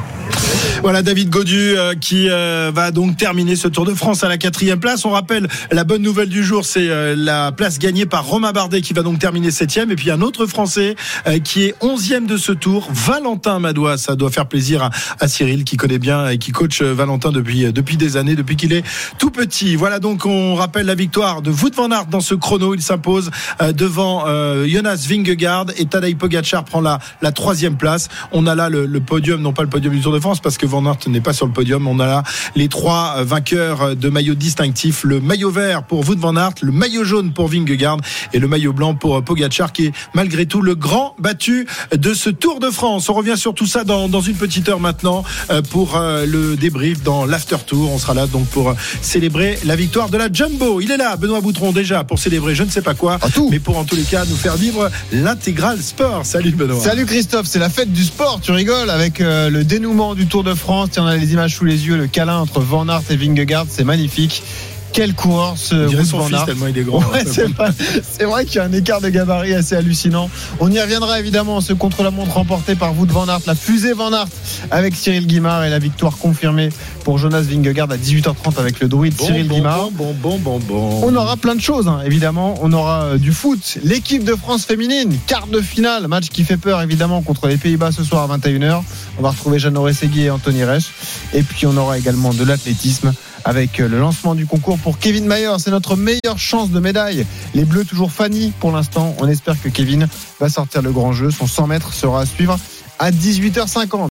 Voilà 0.81 1.01
David 1.03 1.29
Godu 1.29 1.75
euh, 1.77 1.93
qui 1.93 2.29
euh, 2.29 2.71
va 2.73 2.91
donc 2.91 3.17
terminer 3.17 3.57
ce 3.57 3.67
Tour 3.67 3.85
de 3.85 3.93
France 3.93 4.23
à 4.23 4.29
la 4.29 4.37
quatrième 4.37 4.79
place. 4.79 5.03
On 5.03 5.09
rappelle 5.09 5.47
la 5.71 5.83
bonne 5.83 6.01
nouvelle 6.01 6.29
du 6.29 6.41
jour, 6.41 6.63
c'est 6.63 6.89
euh, 6.89 7.15
la 7.17 7.51
place 7.51 7.79
gagnée 7.79 8.05
par 8.05 8.25
Romain 8.25 8.53
Bardet 8.53 8.79
qui 8.79 8.93
va 8.93 9.01
donc 9.01 9.19
terminer 9.19 9.51
septième. 9.51 9.91
Et 9.91 9.97
puis 9.97 10.09
un 10.09 10.21
autre 10.21 10.45
Français 10.45 10.95
euh, 11.27 11.39
qui 11.39 11.65
est 11.65 11.75
onzième 11.81 12.27
de 12.27 12.37
ce 12.37 12.53
Tour, 12.53 12.87
Valentin 12.93 13.59
Madois. 13.59 13.97
Ça 13.97 14.15
doit 14.15 14.31
faire 14.31 14.47
plaisir 14.47 14.81
à, 14.83 14.89
à 15.19 15.27
Cyril 15.27 15.65
qui 15.65 15.75
connaît 15.75 15.99
bien 15.99 16.29
et 16.29 16.37
qui 16.37 16.51
coach 16.53 16.81
euh, 16.81 16.93
Valentin 16.93 17.33
depuis 17.33 17.65
euh, 17.65 17.71
depuis 17.73 17.97
des 17.97 18.15
années, 18.15 18.35
depuis 18.35 18.55
qu'il 18.55 18.71
est 18.71 18.83
tout 19.17 19.31
petit. 19.31 19.75
Voilà 19.75 19.99
donc 19.99 20.25
on 20.25 20.55
rappelle 20.55 20.85
la 20.85 20.95
victoire 20.95 21.41
de 21.41 21.51
Wout 21.51 21.75
van 21.75 21.91
Aert 21.91 22.05
dans 22.05 22.21
ce 22.21 22.35
chrono. 22.35 22.73
Il 22.73 22.81
s'impose 22.81 23.31
devant 23.73 24.25
Jonas 24.65 25.05
Vingegaard 25.09 25.65
et 25.77 25.85
Tadej 25.85 26.15
Pogacar 26.15 26.63
prend 26.63 26.79
la 26.79 26.99
la 27.21 27.33
troisième 27.33 27.75
place. 27.75 28.07
On 28.31 28.47
a 28.47 28.55
là 28.55 28.69
le, 28.69 28.85
le 28.85 28.99
podium, 29.01 29.41
non 29.41 29.51
pas 29.51 29.63
le 29.63 29.69
podium 29.69 29.93
du 29.93 29.99
Tour 29.99 30.13
de 30.13 30.19
France 30.19 30.39
parce 30.39 30.57
que 30.57 30.68
Van 30.69 30.85
Aert 30.85 30.97
n'est 31.07 31.21
pas 31.21 31.33
sur 31.33 31.45
le 31.45 31.51
podium. 31.51 31.87
On 31.87 31.99
a 31.99 32.05
là 32.05 32.23
les 32.55 32.67
trois 32.67 33.15
euh, 33.17 33.23
vainqueurs 33.23 33.81
euh, 33.81 33.95
de 33.95 34.09
maillot 34.09 34.35
distinctif. 34.35 35.03
Le 35.03 35.19
maillot 35.19 35.51
vert 35.51 35.83
pour 35.83 36.07
Wout 36.07 36.17
van 36.17 36.35
Aert, 36.35 36.53
le 36.61 36.71
maillot 36.71 37.03
jaune 37.03 37.33
pour 37.33 37.47
Vingegaard 37.47 37.97
et 38.33 38.39
le 38.39 38.47
maillot 38.47 38.73
blanc 38.73 38.95
pour 38.95 39.17
euh, 39.17 39.21
Pogacar 39.21 39.73
qui 39.73 39.87
est 39.87 39.91
malgré 40.13 40.45
tout 40.45 40.61
le 40.61 40.75
grand 40.75 41.15
battu 41.19 41.67
de 41.91 42.13
ce 42.13 42.29
Tour 42.29 42.59
de 42.59 42.69
France. 42.69 43.09
On 43.09 43.13
revient 43.13 43.37
sur 43.37 43.53
tout 43.53 43.65
ça 43.65 43.83
dans, 43.83 44.07
dans 44.07 44.21
une 44.21 44.35
petite 44.35 44.69
heure 44.69 44.79
maintenant 44.79 45.23
pour 45.71 45.99
le 45.99 46.55
débrief 46.55 47.01
dans 47.03 47.25
l'after 47.25 47.57
tour. 47.65 47.91
On 47.91 47.97
sera 47.97 48.13
là 48.13 48.27
donc 48.27 48.47
pour 48.47 48.73
célébrer 49.01 49.57
la 49.65 49.75
victoire 49.75 50.09
de 50.09 50.17
la 50.17 50.31
Jumbo. 50.31 50.79
Il 50.81 50.91
est 50.91 50.97
là, 50.97 51.15
Benoît 51.17 51.41
Boutron 51.41 51.71
déjà 51.71 52.03
pour 52.03 52.19
célébrer 52.19 52.55
je 52.55 52.63
ne 52.63 52.69
sais 52.69 52.81
pas 52.81 52.93
quoi, 52.93 53.19
mais 53.49 53.59
pour 53.59 53.77
en 53.77 53.83
tous 53.83 53.95
les 53.95 54.03
cas 54.03 54.25
nous 54.25 54.35
faire 54.35 54.55
vivre 54.55 54.89
l'intégral 55.11 55.81
sport. 55.81 56.25
Salut 56.25 56.51
Benoît. 56.51 56.81
Salut 56.81 57.05
Christophe, 57.05 57.47
c'est 57.47 57.59
la 57.59 57.69
fête 57.69 57.91
du 57.91 58.03
sport, 58.03 58.39
tu 58.41 58.51
rigoles 58.51 58.89
avec 58.89 59.19
le 59.19 59.63
dénouement 59.63 60.15
du 60.15 60.27
Tour 60.27 60.43
de 60.43 60.53
France, 60.53 60.58
on 60.67 61.05
a 61.05 61.15
les 61.15 61.33
images 61.33 61.55
sous 61.55 61.65
les 61.65 61.87
yeux, 61.87 61.97
le 61.97 62.07
câlin 62.07 62.37
entre 62.37 62.59
Van 62.59 62.87
Aert 62.87 63.03
et 63.09 63.15
Vingegaard, 63.15 63.65
c'est 63.69 63.83
magnifique. 63.83 64.43
Quel 64.91 65.13
coureur 65.13 65.53
ce 65.57 65.87
son 66.03 66.17
van 66.17 66.25
fils 66.25 66.35
Aert. 66.37 66.45
tellement 66.45 66.67
il 66.67 66.77
est 66.77 66.83
grand. 66.83 66.99
Ouais, 66.99 67.23
c'est 67.25 68.23
vrai, 68.25 68.45
qu'il 68.45 68.55
y 68.55 68.59
a 68.59 68.63
un 68.63 68.71
écart 68.73 69.01
de 69.01 69.09
gabarit 69.09 69.53
assez 69.53 69.75
hallucinant. 69.75 70.29
On 70.59 70.71
y 70.71 70.79
reviendra 70.79 71.19
évidemment, 71.19 71.61
ce 71.61 71.73
contre-la-montre 71.73 72.33
remporté 72.33 72.75
par 72.75 72.97
Wout 72.97 73.05
van 73.07 73.27
Aert, 73.27 73.41
la 73.47 73.55
fusée 73.55 73.93
van 73.93 74.11
Aert 74.11 74.27
avec 74.71 74.95
Cyril 74.95 75.27
Guimard 75.27 75.63
et 75.63 75.69
la 75.69 75.79
victoire 75.79 76.17
confirmée 76.17 76.69
pour 77.03 77.17
Jonas 77.17 77.41
Vingegaard 77.41 77.91
à 77.91 77.97
18h30 77.97 78.59
avec 78.59 78.79
le 78.79 78.87
druide 78.87 79.15
Bon, 79.15 79.25
Cyril 79.25 79.47
bon, 79.47 79.55
Guimard. 79.55 79.91
bon, 79.91 80.13
bon, 80.21 80.37
bon, 80.37 80.37
bon, 80.37 80.59
bon. 80.59 81.01
On 81.03 81.15
aura 81.15 81.37
plein 81.37 81.55
de 81.55 81.61
choses, 81.61 81.87
hein, 81.87 82.01
évidemment. 82.05 82.55
On 82.61 82.73
aura 82.73 83.03
euh, 83.03 83.17
du 83.17 83.31
foot, 83.31 83.77
l'équipe 83.83 84.23
de 84.23 84.35
France 84.35 84.65
féminine, 84.65 85.17
quart 85.27 85.47
de 85.47 85.61
finale, 85.61 86.07
match 86.07 86.29
qui 86.29 86.43
fait 86.43 86.57
peur 86.57 86.81
évidemment 86.81 87.21
contre 87.21 87.47
les 87.47 87.57
Pays-Bas 87.57 87.91
ce 87.91 88.03
soir 88.03 88.29
à 88.29 88.37
21h. 88.37 88.81
On 89.17 89.21
va 89.21 89.29
retrouver 89.29 89.59
Jeannot 89.59 89.83
Rességui 89.83 90.23
et 90.23 90.29
Anthony 90.29 90.63
Reich. 90.63 90.85
Et 91.33 91.43
puis 91.43 91.65
on 91.67 91.75
aura 91.77 91.97
également 91.97 92.33
de 92.33 92.43
l'athlétisme 92.43 93.13
avec 93.45 93.79
euh, 93.79 93.87
le 93.87 93.99
lancement 93.99 94.35
du 94.35 94.45
concours 94.45 94.77
pour 94.79 94.99
Kevin 94.99 95.25
Mayer. 95.25 95.53
C'est 95.59 95.71
notre 95.71 95.95
meilleure 95.95 96.37
chance 96.37 96.69
de 96.69 96.79
médaille. 96.79 97.25
Les 97.53 97.65
Bleus 97.65 97.85
toujours 97.85 98.11
Fanny 98.11 98.53
pour 98.59 98.71
l'instant. 98.71 99.15
On 99.19 99.27
espère 99.27 99.61
que 99.61 99.69
Kevin 99.69 100.07
va 100.39 100.49
sortir 100.49 100.81
le 100.81 100.91
grand 100.91 101.11
jeu. 101.11 101.31
Son 101.31 101.47
100 101.47 101.67
mètres 101.67 101.93
sera 101.93 102.21
à 102.21 102.25
suivre 102.25 102.57
à 102.99 103.11
18h50. 103.11 104.07